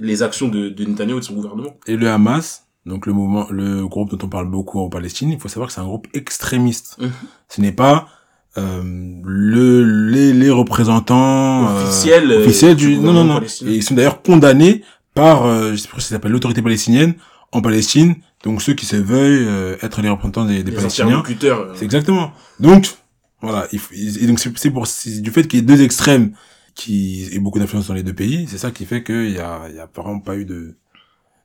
[0.00, 1.76] les actions de, de Netanyahu et de son gouvernement.
[1.86, 5.38] Et le Hamas, donc le mouvement, le groupe dont on parle beaucoup en Palestine, il
[5.38, 6.96] faut savoir que c'est un groupe extrémiste.
[7.00, 7.10] Mhm.
[7.48, 8.08] Ce n'est pas
[8.56, 8.82] euh,
[9.24, 13.40] le les, les représentants euh, Officiel, euh, officiels du du non non non.
[13.40, 14.82] Et ils sont d'ailleurs condamnés
[15.14, 17.14] par euh, je sais pas si ça s'appelle l'autorité palestinienne
[17.52, 18.16] en Palestine.
[18.44, 21.06] Donc ceux qui se veuillent euh, être les représentants des, des Les Palestiniens.
[21.18, 21.60] interlocuteurs.
[21.60, 22.32] euh, C'est exactement.
[22.60, 22.94] Donc,
[23.42, 23.66] voilà.
[23.72, 26.32] Il et donc, c'est pour, c'est du fait qu'il y ait deux extrêmes
[26.74, 29.62] qui aient beaucoup d'influence dans les deux pays, c'est ça qui fait qu'il y a,
[29.68, 30.76] il y a vraiment pas eu de,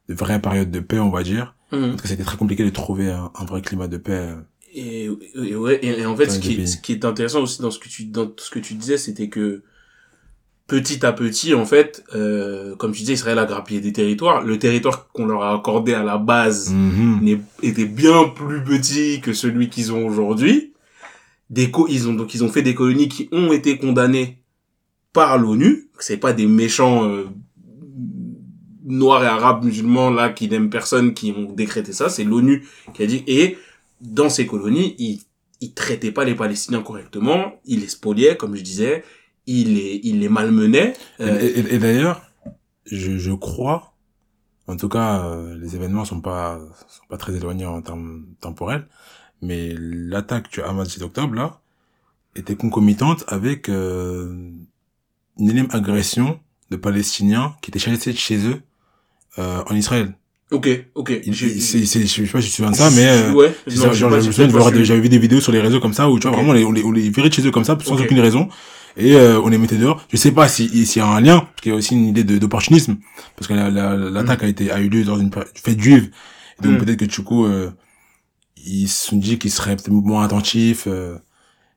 [0.10, 1.56] de vraie période de paix, on va dire.
[1.72, 1.92] mhm.
[1.96, 4.12] Tout cas, c'était très compliqué de trouver un, un vrai climat de paix.
[4.14, 4.36] euh.
[4.76, 6.68] Et, et, ouais, et, et en fait, ce qui, est, pays.
[6.68, 9.30] ce qui est intéressant aussi dans ce que tu, dans ce que tu disais, c'était
[9.30, 9.62] que
[10.68, 14.42] petit à petit, en fait, euh, comme tu disais, Israël a grappillé des territoires.
[14.44, 17.40] Le territoire qu'on leur a accordé à la base Mhm.
[17.62, 20.74] était bien plus petit que celui qu'ils ont aujourd'hui.
[21.50, 24.40] Des co ils ont donc ils ont fait des colonies qui ont été condamnées
[25.12, 25.90] par l'ONU.
[26.00, 27.26] C'est pas des méchants euh,
[28.84, 32.10] noirs et arabes musulmans là qui n'aiment personne qui ont décrété ça.
[32.10, 33.58] C'est l'ONU qui a dit et
[34.02, 35.22] dans ces colonies ils
[35.62, 37.54] ils traitaient pas les Palestiniens correctement.
[37.66, 39.04] Ils les spoliaient comme je disais.
[39.48, 40.94] Ils les ils les malmenaient.
[41.22, 42.22] Euh, Et, d'ailleurs,
[42.86, 43.94] je, je crois,
[44.68, 48.88] en tout cas, euh, les événements sont pas, sont pas très éloignés en termes temporels,
[49.42, 51.60] mais l'attaque du Hamas du 6 octobre, là,
[52.36, 54.52] était concomitante avec euh,
[55.38, 56.40] une énième agression
[56.72, 58.62] de Palestiniens qui étaient chassés de chez eux
[59.40, 60.14] euh, en Israël.
[60.52, 61.12] ok ok.
[61.26, 63.56] Il- c'est, c'est, je sais pas si tu te souviens de ça, mais euh, ouais.
[63.68, 65.80] Non, ça, j'ai genre, pas- je me souviens j'avais vu des vidéos sur les réseaux
[65.80, 67.64] comme ça où tu vois vraiment on les, on les, virait de chez eux comme
[67.64, 68.48] ça sans aucune raison
[68.96, 70.06] et euh, on les mettait dehors.
[70.12, 72.06] Je sais pas si s'il y a un lien parce qu'il y a aussi une
[72.06, 72.98] idée d'opportunisme
[73.36, 76.12] parce que la- la- l'attaque a été a eu lieu dans une fête juive
[76.60, 76.78] et donc Mm.
[76.86, 77.72] peut-être que du coup euh,
[78.66, 81.18] ils se sont dit qu'ils seraient peut-être moins attentifs euh,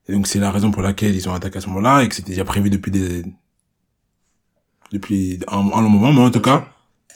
[0.08, 2.14] et donc c'est la raison pour laquelle ils ont attaqué à ce moment-là et que
[2.14, 3.24] c'était déjà prévu depuis des
[4.92, 6.68] depuis un, un long moment mais en tout cas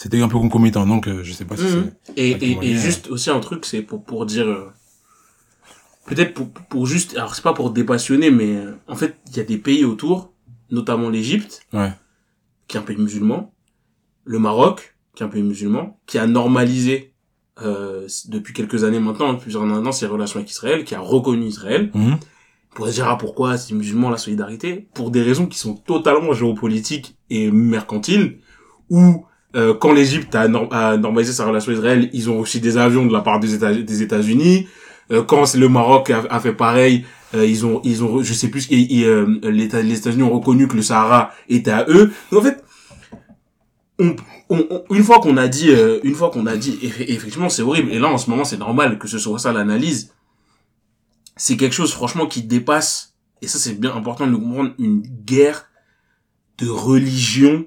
[0.03, 1.91] c'était un peu concomitant donc euh, je sais pas si Mhm.
[2.17, 2.79] Et, Ouais, et, et rien.
[2.81, 4.71] juste aussi un truc, c'est pour, pour dire, euh,
[6.07, 9.41] peut-être pour, pour juste, alors c'est pas pour dépassionner, mais euh, en fait, il y
[9.41, 10.33] a des pays autour,
[10.71, 11.93] notamment l'Égypte, c'est ouais
[12.69, 13.53] qui est un pays musulman,
[14.25, 17.13] le Maroc, qui est un pays musulman, qui a normalisé
[17.63, 21.47] euh, depuis quelques années maintenant, depuis plusieurs années, ses relations avec Israël, qui a reconnu
[21.47, 21.91] Israël.
[21.95, 22.17] On
[22.77, 24.89] pourrait dire, ah, pourquoi c'est musulman la solidarité?
[24.95, 28.39] Pour des raisons qui sont totalement géopolitiques et mercantiles,
[28.89, 29.27] où
[29.57, 32.77] euh, quand l'Égypte a, nor- a normalisé sa relation avec Israël, ils ont reçu des
[32.77, 34.69] avions de la part des États- États-Unis.
[35.13, 38.69] Euh, quand le Maroc a, fait pareil, euh, ils ont, ils ont, je sais plus,
[38.71, 42.13] et, et, euh, les États- États-Unis ont reconnu que le Sahara était à eux.
[42.31, 42.63] Donc en fait,
[43.99, 44.15] on,
[44.49, 47.63] on- une fois qu'on a dit, euh, une fois qu'on a dit, eff- effectivement, c'est
[47.63, 47.91] horrible.
[47.93, 50.13] Et là, en ce moment, c'est normal que ce soit ça l'analyse.
[51.37, 53.15] C'est quelque chose, franchement, qui dépasse.
[53.43, 54.73] Et ça, c'est bien important de comprendre.
[54.79, 55.67] Une guerre
[56.59, 57.65] de religion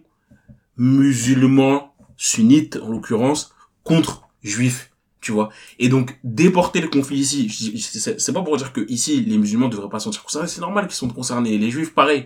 [0.78, 3.54] musulmans sunnites, en l'occurrence,
[3.84, 4.92] contre juifs.
[5.22, 5.50] Tu vois.
[5.80, 7.50] Et donc, déporter le conflit ici,
[7.90, 10.50] c'est pas pour dire que ici, les musulmans devraient pas se sentir concernés.
[10.50, 11.58] C'est normal qu'ils sont concernés.
[11.58, 12.26] Les juifs, pareil.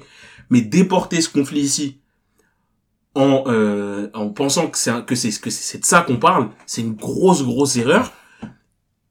[0.50, 2.00] Mais déporter ce conflit ici,
[3.14, 6.82] en, euh, en pensant que c'est que c'est que c'est de ça qu'on parle, c'est
[6.82, 8.14] une grosse grosse erreur.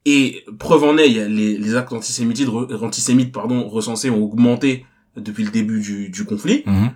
[0.05, 2.49] Et preuve en est, les, les actes antisémites,
[2.81, 6.63] antisémites pardon, recensés ont augmenté depuis le début du, du conflit.
[6.67, 6.91] Mhm.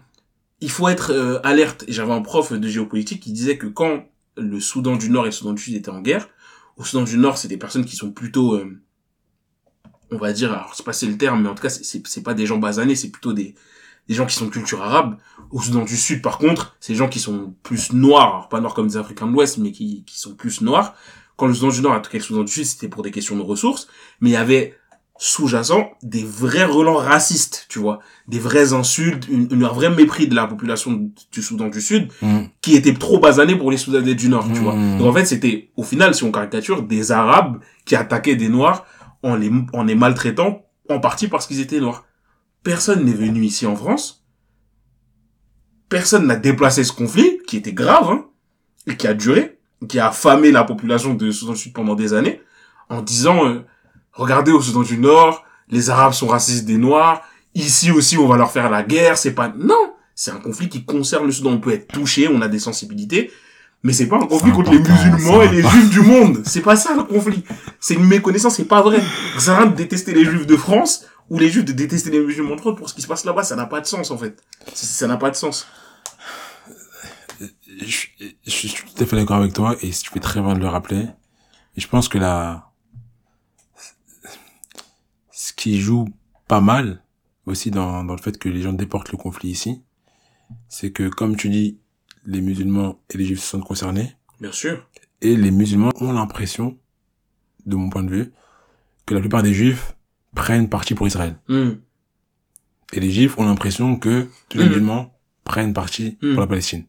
[0.61, 1.85] Il faut être euh, alerte.
[1.89, 4.05] J'avais un prof de géopolitique qui disait que quand
[4.37, 6.29] le Soudan du Nord et le Soudan du Sud étaient en guerre,
[6.77, 8.81] au Soudan du Nord, c'est des personnes qui sont plutôt, euh,
[10.11, 12.35] on va dire, alors c'est pas c'est le terme, mais en tout cas, c'est- pas
[12.35, 13.55] des gens basanés, c'est plutôt des
[14.09, 15.17] gens qui sont de culture arabe.
[15.51, 18.61] Au Soudan du Sud, par contre, c'est des gens qui sont plus noirs, alors pas
[18.61, 20.95] noirs comme des Africains de l'Ouest, mais qui, sont plus noirs.
[21.37, 23.37] Quand le Soudan du Nord a attaqué le Soudan du Sud, c'était pour des questions
[23.37, 23.89] de ressources,
[24.21, 24.77] mais il y avait
[25.23, 30.27] sous-jacent des vrais relents racistes, tu vois, des vraies insultes, une, une- un vrai mépris
[30.27, 32.45] de la population du Soudan du Sud Mm.
[32.62, 34.62] qui était trop basanée pour les Soudanais du Nord, tu Mm.
[34.64, 34.73] vois.
[34.99, 38.87] Donc en fait, c'était au final, si on caricature, des Arabes qui attaquaient des Noirs
[39.23, 42.05] en les en les maltraitant en partie parce qu'ils étaient noirs.
[42.62, 44.25] Personne n'est venu ici en France.
[45.91, 48.25] Personne n'a déplacé ce conflit qui était grave hein,
[48.87, 49.59] et qui a duré,
[49.89, 52.41] qui a affamé la population de Soudan du Sud pendant des années
[52.89, 53.61] en disant euh,
[54.13, 57.23] regardez au Soudan du Nord, les Arabes sont racistes des Noirs,
[57.55, 60.85] ici aussi on va leur faire la guerre, c'est pas non, c'est un conflit qui
[60.85, 63.31] concerne le Soudan, on peut être touché, on a des sensibilités,
[63.83, 66.77] mais c'est pas un conflit contre les musulmans et les juifs du monde, c'est pas
[66.77, 67.43] ça le conflit.
[67.81, 69.01] C'est une méconnaissance, c'est pas vrai.
[69.39, 72.57] Ça rien de détester les juifs de France ou les juifs de détester les musulmans
[72.57, 74.43] de France pour ce qui se passe là-bas, ça n'a pas de sens en fait.
[74.75, 75.67] Ça- n'a pas de sens.
[77.41, 77.47] je,
[77.87, 80.59] je- je suis tout à fait d'accord avec toi et tu fais très bien de
[80.61, 81.07] le rappeler.
[81.77, 82.70] Et je pense que la,
[85.61, 86.07] qui joue
[86.49, 87.03] pas mal
[87.45, 89.83] aussi dans, dans le fait que les gens déportent le conflit ici,
[90.69, 91.79] c'est que comme tu dis,
[92.25, 94.89] les musulmans et les juifs sont concernés Bien sûr.
[95.21, 96.79] et les musulmans ont l'impression,
[97.67, 98.33] de mon point de vue,
[99.05, 99.95] que la plupart des juifs
[100.35, 101.37] prennent parti pour Israël.
[101.49, 101.73] Hmm.
[102.95, 104.69] Et les juifs ont l'impression que les Mhm.
[104.69, 105.13] musulmans
[105.45, 106.33] prennent parti Mhm.
[106.33, 106.85] pour la Palestine.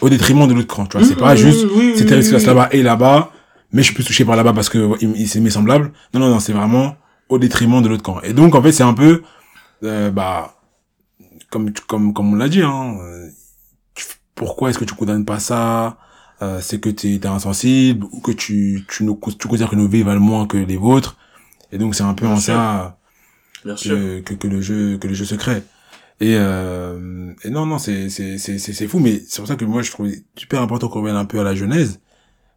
[0.00, 1.06] Au détriment de l'autre camp, tu vois.
[1.06, 3.30] C'est pas Hmm, juste, c'est là-bas et là-bas,
[3.72, 4.78] mais je suis plus touché par là-bas parce que
[5.26, 5.92] c'est mes semblables.
[6.14, 6.96] Non, non, non, c'est vraiment
[7.30, 8.20] au détriment de l'autre camp.
[8.22, 9.22] Et donc, en fait, c'est un peu,
[9.84, 10.56] euh, bah,
[11.50, 12.96] comme, tu- comme, comme on l'a dit, hein,
[13.94, 15.98] tu- pourquoi est-ce que tu condamnes pas ça?
[16.42, 19.88] Euh, c'est que t'es, t'es insensible ou que tu, tu, nous, tu considères que nos
[19.88, 21.16] vies valent moins que les vôtres.
[21.72, 22.54] Et donc, c'est un peu Bien en sûr.
[22.54, 22.98] ça,
[23.64, 23.96] Bien sûr.
[23.96, 25.62] que, que, que le jeu que le jeu se crée
[26.20, 29.56] et, euh, et non non c'est c'est c'est c'est c'est fou mais c'est pour ça
[29.56, 32.00] que moi je trouve super important qu'on revienne un peu à la genèse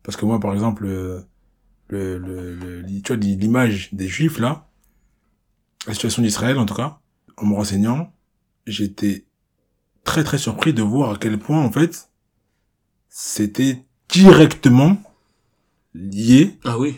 [0.04, 1.22] parce que moi par exemple euh,
[1.94, 4.68] le le, le, tu vois l'image des juifs là
[5.88, 7.00] la situation d'Israël en tout cas
[7.38, 8.12] en me renseignant
[8.68, 9.26] j'étais
[10.04, 12.10] très très surpris de voir à quel point en fait
[13.10, 14.98] c'était directement
[15.94, 16.96] lié Ah oui.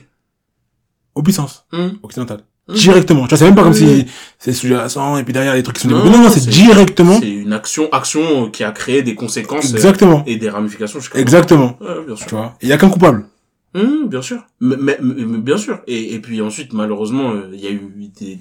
[1.15, 1.89] aux puissances Hmm.
[2.03, 2.73] occidentales Hmm.
[2.73, 3.77] directement tu vois c'est même pas comme Oui.
[4.05, 4.07] si
[4.39, 6.17] c'est sous-jacent et puis derrière les trucs qui sont Non, développés.
[6.17, 9.75] non non c'est c'est- directement C'est une action, action qui a créé des conséquences euh,
[9.75, 12.25] exactement et des ramifications exactement Ouais, bien sûr.
[12.25, 13.27] tu vois il y a qu'un coupable
[13.75, 14.47] Hum, bien sûr.
[14.61, 15.81] Mais, bien sûr.
[15.85, 17.81] Et, puis ensuite, malheureusement, euh, il y a eu
[18.17, 18.39] des...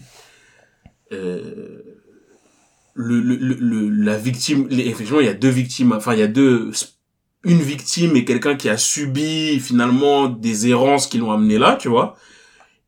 [1.12, 1.82] Euh,
[2.95, 4.68] le, le, le, la victime...
[4.70, 5.93] effectivement, il y a deux victimes.
[5.93, 6.70] Enfin, il y a deux...
[7.43, 11.89] Une victime et quelqu'un qui a subi finalement des errances qui l'ont amené là, tu
[11.89, 12.16] vois.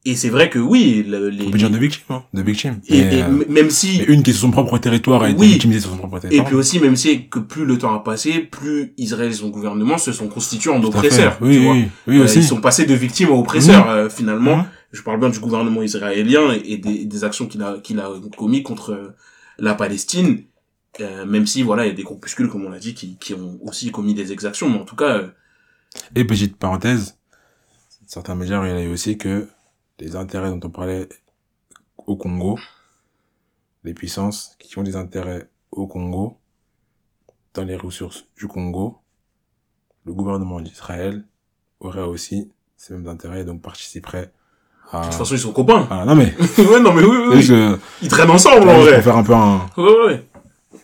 [0.09, 1.46] Et c'est vrai que oui, le- les...
[1.46, 3.98] on peut dire de victimes hein, de victimes et, et euh, même si...
[4.04, 5.48] une qui est sur son propre territoire été Oui.
[5.48, 8.04] victimisée sur son propre Et territoire puis aussi, même si que plus le temps a
[8.04, 11.36] passé, plus Israël et son gouvernement se sont constitués en oppresseurs.
[11.40, 11.72] oui tu vois.
[11.74, 14.59] oui oui Euh, ils sont passés de victimes à oppresseurs, euh, finalement.
[14.59, 14.64] Mhm.
[14.92, 18.09] Je parle bien du gouvernement israélien et, et des, des actions qu'il a, qu'il a
[18.38, 19.14] commis contre euh,
[19.59, 20.44] la Palestine.
[21.00, 23.34] Euh, même si, voilà, il y a des groupuscules, comme on l'a dit, qui, qui
[23.34, 24.70] ont aussi commis des exactions.
[24.70, 25.22] Mais en tout cas,
[26.14, 27.16] et petite parenthèse
[28.07, 29.48] certains médias relaient aussi que
[29.99, 31.09] les intérêts dont on parlait
[32.07, 32.59] au Congo
[33.84, 36.38] les puissances qui ont des intérêts au Congo
[37.55, 38.99] dans les ressources du Congo
[40.05, 41.24] le gouvernement d'Israël
[41.80, 44.32] aurait aussi ces mêmes intérêts et donc participerait
[44.92, 45.80] à de toute façon, ils sont copains.
[45.88, 49.03] Voilà, non mais ouais, non, mais oui, oui, Ils traînent ensemble, en vrai.
[49.03, 50.28] faire un peu un Ouais, ouais,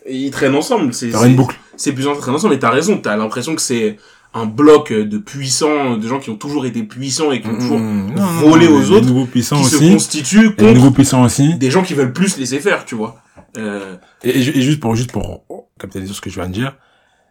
[0.09, 0.93] ils traînent ensemble.
[0.93, 2.53] C'est- une boucle c'est plus traînent ensemble.
[2.55, 2.99] Mais t'as raison.
[2.99, 3.97] T'as l'impression que c'est
[4.35, 7.79] un bloc de puissants, de gens qui ont toujours été puissants et qui ont toujours
[7.79, 9.91] Mmh, volé non, aux les autres, nouveaux puissants qui se aussi.
[9.91, 11.55] constituent les contre nouveaux puissants aussi.
[11.55, 13.21] des gens qui veulent plus laisser faire, tu vois.
[13.57, 15.43] Euh, et, et ju- et juste pour juste pour
[15.79, 16.75] capitaliser sur ce que je viens de dire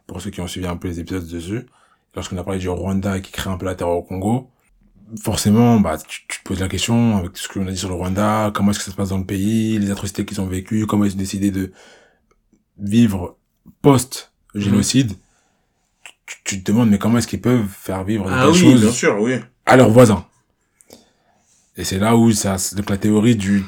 [0.06, 1.66] pour ceux qui ont suivi un peu les épisodes dessus
[2.14, 4.50] lorsqu'on a parlé du Rwanda qui crée un peu la terreur au Congo
[5.20, 7.76] forcément bah tu, tu te poses la question avec tout ce que l'on a dit
[7.76, 10.40] sur le Rwanda comment est-ce que ça se passe dans le pays les atrocités qu'ils
[10.40, 11.72] ont vécues comment ils ont décidé de
[12.78, 13.36] vivre
[13.80, 15.12] post génocide
[16.26, 18.58] tu, tu te demandes mais comment est-ce qu'ils peuvent faire vivre des ah telles oui,
[18.72, 19.34] choses bien sûr, oui.
[19.66, 20.24] à leurs voisins?
[21.76, 23.64] Et c'est là où ça, donc la théorie du,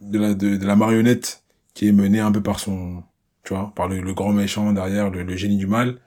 [0.00, 1.42] de la, de, de la marionnette
[1.74, 3.02] qui est menée un peu par son,
[3.44, 5.98] tu vois, par le, le grand méchant derrière, le, le génie du mal,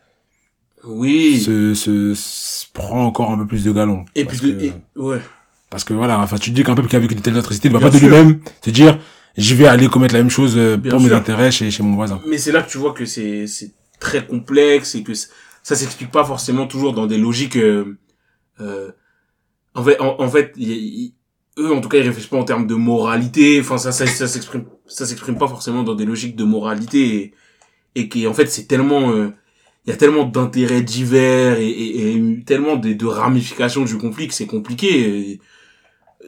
[0.83, 1.39] Oui.
[1.39, 4.03] se, se, se prend encore un peu plus de galon.
[4.15, 5.21] Et parce puis, que, et- ouais.
[5.69, 7.69] parce que voilà, enfin, tu te dis qu'un peuple qui a vécu de telles atrocités
[7.69, 8.99] ne va Bien pas de lui-même se dire,
[9.37, 11.15] je vais aller commettre la même chose euh, Bien pour mes sûr.
[11.17, 12.19] intérêts chez, chez mon voisin.
[12.27, 15.13] Mais c'est là que tu vois que c'est, c'est très complexe et que
[15.63, 17.97] ça s'explique pas forcément toujours dans des logiques, euh,
[18.61, 18.91] euh,
[19.73, 21.13] en fait, en, en fait, y a- il-
[21.57, 23.59] eux, en tout cas, ils réfléchissent pas en termes de moralité.
[23.59, 27.33] Enfin, ça, ça, ça s'exprime, ça s'exprime pas forcément dans des logiques de moralité et,
[27.95, 29.29] et qui, en fait, c'est tellement, euh,
[29.85, 34.27] il y a tellement d'intérêts divers et, et, et tellement de, de ramifications du conflit
[34.27, 35.31] que c'est compliqué.
[35.31, 35.39] Et,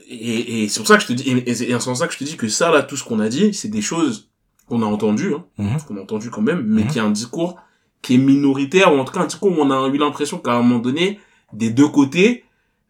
[0.10, 2.20] et, et c'est pour ça que je te dis, et, c'est pour ça que je
[2.20, 4.30] te dis que ça, là, tout ce qu'on a dit, c'est des choses
[4.68, 5.78] qu'on a entendues, hein, Mhm.
[5.88, 6.88] qu'on a entendu quand même, mais Mhm.
[6.88, 7.58] qui est un discours
[8.06, 10.54] qui est minoritaire, ou en tout cas un discours où on a eu l'impression qu'à
[10.54, 11.20] un moment donné,
[11.54, 12.44] des deux côtés,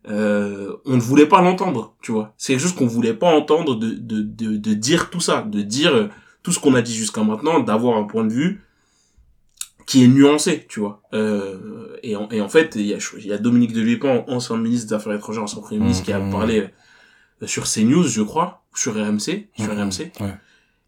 [0.09, 2.34] euh, on ne voulait pas l'entendre, tu vois.
[2.38, 5.93] C'est juste qu'on voulait pas entendre de, de, de, de dire tout ça, de dire
[5.95, 6.07] euh,
[6.43, 8.61] tout ce qu'on a dit jusqu'à maintenant, d'avoir un point de vue
[9.88, 11.01] qui est nuancé, tu vois.
[11.13, 14.24] Euh, et, en, et en fait, il y a, il y a Dominique de Villepin,
[14.28, 16.32] ancien ministre des Affaires étrangères, ancien premier ministre, qui a Mhm.
[16.32, 16.59] parlé
[17.41, 19.80] euh, sur CNews, je crois, sur RMC, sur Mhm.
[19.82, 20.36] RMC, Ouais.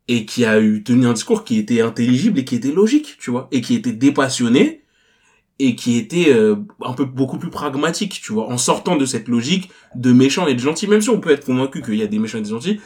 [0.07, 3.31] Et qui a eu tenu un discours qui était intelligible et qui était logique, tu
[3.31, 4.83] vois, et qui était dépassionné
[5.59, 6.55] et qui était euh,
[6.85, 10.53] un peu beaucoup plus pragmatique, tu vois, en sortant de cette logique de méchants et
[10.53, 12.51] de gentils, même si on peut être convaincu qu'il y a des méchants et des
[12.51, 12.79] gentils,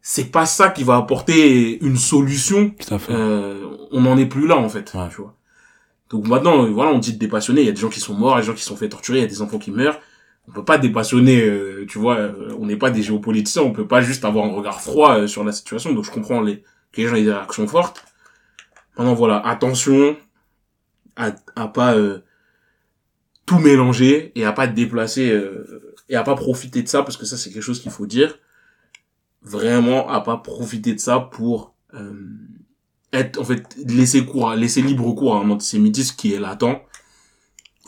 [0.00, 2.70] c'est pas ça qui va apporter une solution.
[2.70, 3.12] Tout à fait.
[3.12, 5.08] Euh, on n'en est plus là en fait, Ouais.
[5.10, 5.36] tu vois.
[6.10, 8.34] Donc maintenant, voilà, on dit dépassionné, il y a des gens qui sont morts, il
[8.34, 9.98] y a des gens qui sont fait torturer, il y a des enfants qui meurent.
[10.52, 13.88] On peut pas dépassionner, euh, tu vois, euh, on n'est pas des géopoliticiens, on peut
[13.88, 15.94] pas juste avoir un regard froid euh, sur la situation.
[15.94, 18.04] Donc je comprends les que les gens aient des réactions fortes.
[18.98, 20.14] Maintenant voilà, attention
[21.16, 21.96] à, à pas
[23.46, 25.40] tout mélanger et à pas déplacer
[26.10, 28.38] et à pas profiter de ça parce que ça c'est quelque chose qu'il faut dire.
[29.40, 32.12] Vraiment à pas profiter de ça pour euh,
[33.12, 36.82] être en fait laisser cours, laisser libre cours à un antisémitisme qui est latent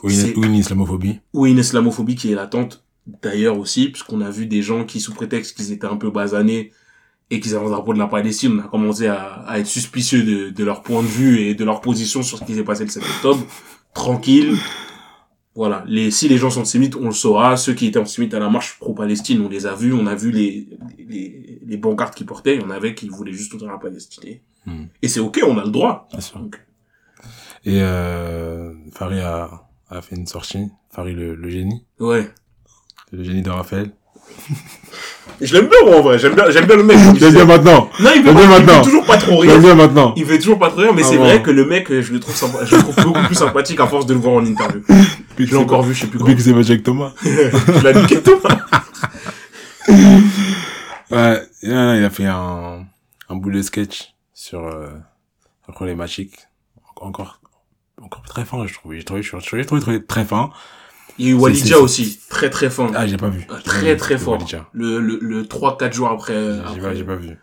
[0.03, 1.19] Ou une, c'est- ou une islamophobie.
[1.33, 2.83] ou une islamophobie qui est latente
[3.21, 6.71] d'ailleurs aussi puisqu'on a vu des gens qui sous prétexte qu'ils étaient un peu basanés
[7.29, 10.23] et qu'ils avaient un drapeau de la Palestine on a commencé à, à être suspicieux
[10.23, 12.83] de, de leur point de vue et de leur position sur ce qui s'est passé
[12.83, 13.45] le 7 octobre.
[13.93, 14.55] Tranquille.
[15.55, 15.83] Voilà.
[15.87, 17.55] Les si les gens sont antisémites on le saura.
[17.57, 19.93] Ceux qui étaient antisémites à la marche pro-Palestine on les a vus.
[19.93, 20.67] On a vu les
[21.07, 22.55] les, les pancartes qu'ils portaient.
[22.55, 24.39] Il y en avait qui voulaient juste soutenir la Palestine.
[24.65, 24.85] Hmm.
[25.03, 26.07] et c'est ok on a le droit.
[26.11, 26.39] Bien sûr.
[26.39, 26.59] Donc,
[27.65, 29.23] Et euh, Farid
[29.89, 30.67] a, a fait une sortie.
[30.93, 31.83] Farid le, le génie.
[31.99, 32.31] ouais
[33.11, 33.91] Le génie de Raphaël.
[35.39, 37.89] je l'aime bien moi en vrai j'aime bien j'aime bien le mec J'aime bien maintenant.
[37.99, 39.51] Non, il veut, pas- il veut toujours pas trop rire.
[39.51, 40.13] J'aime bien maintenant.
[40.17, 41.23] Il veut toujours pas trop rire, mais Ah c'est bon.
[41.25, 43.87] vrai que le mec, je le trouve sympa, je le trouve beaucoup plus sympathique à
[43.87, 44.81] force de le voir en interview.
[45.35, 46.25] Puis Je l'ai encore vu, je sais plus quand.
[46.25, 47.13] Depuis que c'est battu avec Thomas.
[47.23, 48.39] Je l'ai niqué tout.
[51.11, 52.85] Ouais, il a il a fait un,
[53.29, 54.89] un bout de sketch sur euh,
[55.67, 56.35] problématique.
[56.95, 57.39] Encore,
[58.05, 58.93] encore très fin, je trouve.
[58.93, 60.49] J'ai trouvé, je trouve, trouvé très fin.
[61.17, 62.91] Il y a eu Walidja aussi, très très fin.
[62.93, 63.45] Ah, j'ai pas vu.
[63.49, 64.45] Ah, pas très vu, très fort.
[64.73, 67.37] Le, le, le 3-4 jours après, euh, J'ai pas, j'ai pas vu.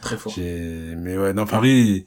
[0.00, 0.32] très fort.
[0.38, 2.06] Mais ouais, dans Paris,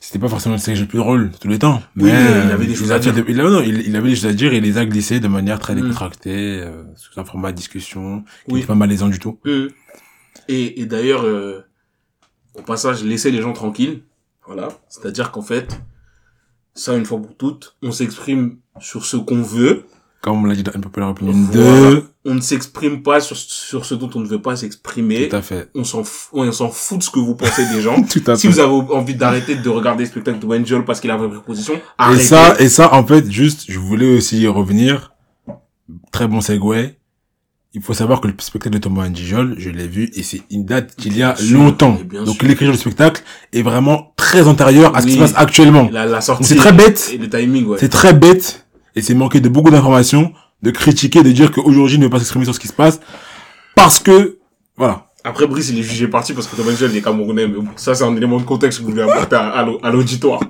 [0.00, 1.80] c'était pas forcément le sketch le plus drôle tous les temps.
[1.94, 3.14] Mais il avait des euh, choses à dire.
[3.14, 5.20] de- il, non, il, il avait des choses à dire et il les a glissées
[5.20, 5.80] de manière très Mm.
[5.82, 8.54] décontractée, euh, sous un format de discussion, qui Oui.
[8.54, 9.38] n'était pas malaisant du tout.
[9.46, 9.70] Euh,
[10.48, 11.64] Et, et d'ailleurs, euh,
[12.54, 14.02] au passage, laisser les gens tranquilles.
[14.46, 14.68] Voilà.
[14.88, 15.80] C'est-à-dire qu'en fait,
[16.76, 19.84] ça, une fois pour toutes, on s'exprime sur ce qu'on veut.
[20.22, 21.90] Comme on l'a dit dans une populaire opinion Voilà.
[21.90, 25.28] 2, On ne s'exprime pas sur, sur ce dont on ne veut pas s'exprimer.
[25.28, 25.70] tout à fait.
[25.74, 28.02] On s'en fout, on s'en fout de ce que vous pensez des gens.
[28.10, 28.52] Tout à si fait.
[28.52, 31.28] vous avez envie d'arrêter de regarder le spectacle de Wayne Joel parce qu'il a pris
[31.46, 32.22] position, Et arrêtez.
[32.24, 35.12] ça, et ça, en fait, juste, je voulais aussi y revenir.
[36.10, 36.96] Très bon segue.
[37.74, 40.64] Il faut savoir que le spectacle de Thomas Njijol, je l'ai vu, et c'est une
[40.64, 41.98] date d'il y a longtemps.
[42.24, 43.22] Donc l'écriture du spectacle
[43.52, 44.40] est vraiment très
[44.94, 45.88] à ce qui se passe actuellement.
[45.92, 46.44] la, la sortie.
[46.44, 47.10] C'est très bête.
[47.12, 47.78] Et le timing, ouais.
[47.80, 52.08] C'est très bête, et c'est manqué de beaucoup d'informations, de critiquer, de dire qu'aujourd'hui, ne
[52.08, 53.00] pas s'exprimer sur ce qui se passe,
[53.74, 54.38] parce que,
[54.76, 55.06] voilà.
[55.24, 58.04] Après, Brice, il est jugé parti parce que Joel il est camerounais, mais ça, c'est
[58.04, 60.40] un élément de contexte que vous devez apporter à, à l'au- à l'auditoire.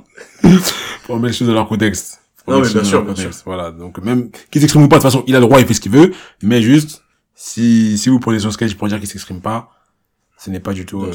[0.42, 2.20] Faut remettre les choses dans leur contexte.
[2.46, 3.42] Non, mais bien sûr, bien contexte.
[3.46, 3.70] Voilà.
[3.70, 5.74] Donc, même, qu'il s'exprime ou pas, de toute façon, il a le droit, il fait
[5.74, 6.12] ce qu'il veut,
[6.42, 7.02] mais juste,
[7.34, 9.70] si, si vous prenez son sketch pour dire qu'il s'exprime pas,
[10.38, 11.12] ce n'est pas du tout, euh,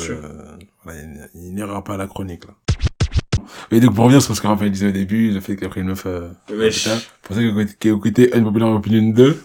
[0.84, 1.00] voilà,
[1.36, 2.54] il, n'ira pas à la chronique, là.
[3.72, 5.70] Et donc, pour revenir sur ce qu'on Raphaël disait au début, le fait qu'il a
[5.70, 6.90] pris une meuf, euh, Wesh.
[7.22, 9.42] pour ça que qui a écouté Unpopular Opinion 2,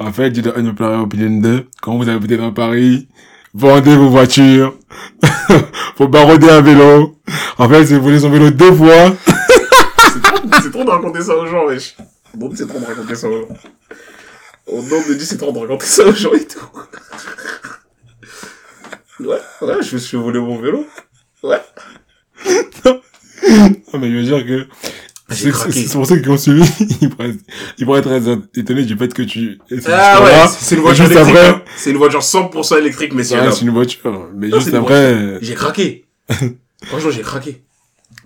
[0.00, 3.08] en fait, dit dans Unpopular Opinion 2, quand vous habitez dans Paris,
[3.54, 4.76] vendez vos voitures,
[5.96, 7.16] faut baroder un vélo.
[7.58, 9.14] En fait, si vous voulez son vélo deux fois,
[10.12, 10.38] C'est trop,
[10.70, 11.96] trop de raconter ça aux gens, wesh.
[12.34, 13.48] Donc, c'est trop de raconter ça aux gens.
[14.66, 16.58] Au nom de Dieu, c'est trop de raconter ça aux gens et tout.
[19.26, 20.86] Ouais, ouais, je me suis volé mon vélo.
[21.42, 21.60] Ouais.
[23.94, 24.66] Non, mais je veux dire que
[25.28, 25.50] c'est
[25.92, 26.62] pour ça qu'ils ont suivi.
[27.00, 27.34] Ils pourraient,
[27.78, 29.58] ils pourraient être étonnés du fait que tu.
[29.88, 31.28] Ah ouais, c'est une voiture électrique.
[31.36, 31.62] après- hein.
[31.76, 33.40] C'est une voiture 100% électrique, messieurs.
[33.40, 34.28] Ouais, c'est une voiture.
[34.36, 36.04] Mais Non, juste après, euh, J'ai craqué.
[36.84, 37.62] Franchement, j'ai craqué.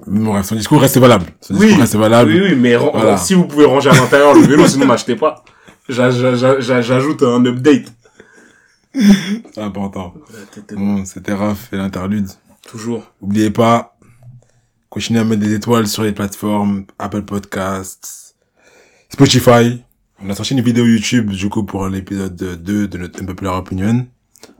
[0.06, 1.27] bon, son discours reste valable.
[1.40, 1.66] Son Oui.
[1.66, 2.31] discours reste valable.
[2.32, 3.16] Oui, oui, mais Voilà.
[3.16, 5.44] si vous pouvez ranger à l'intérieur le vélo, sinon m'achetez pas.
[5.89, 7.86] J'a- j'a- j'a- j'a- J'ajoute un update.
[9.52, 10.14] C'est important.
[10.73, 12.28] Bon, c'était Raph et l'interlude.
[12.66, 13.05] Toujours.
[13.20, 13.97] N'oubliez pas,
[14.90, 18.36] continuez à mettre des étoiles sur les plateformes Apple Podcasts,
[19.10, 19.82] Spotify.
[20.23, 24.06] On a sorti une vidéo YouTube, du coup, pour l'épisode 2 de notre Unpopular Opinion.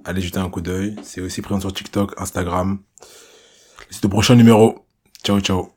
[0.05, 0.97] Allez jeter un coup d'œil.
[1.03, 2.79] C'est aussi présent sur TikTok, Instagram.
[3.91, 4.87] C'est au prochain numéro.
[5.25, 5.73] Ciao, ciao.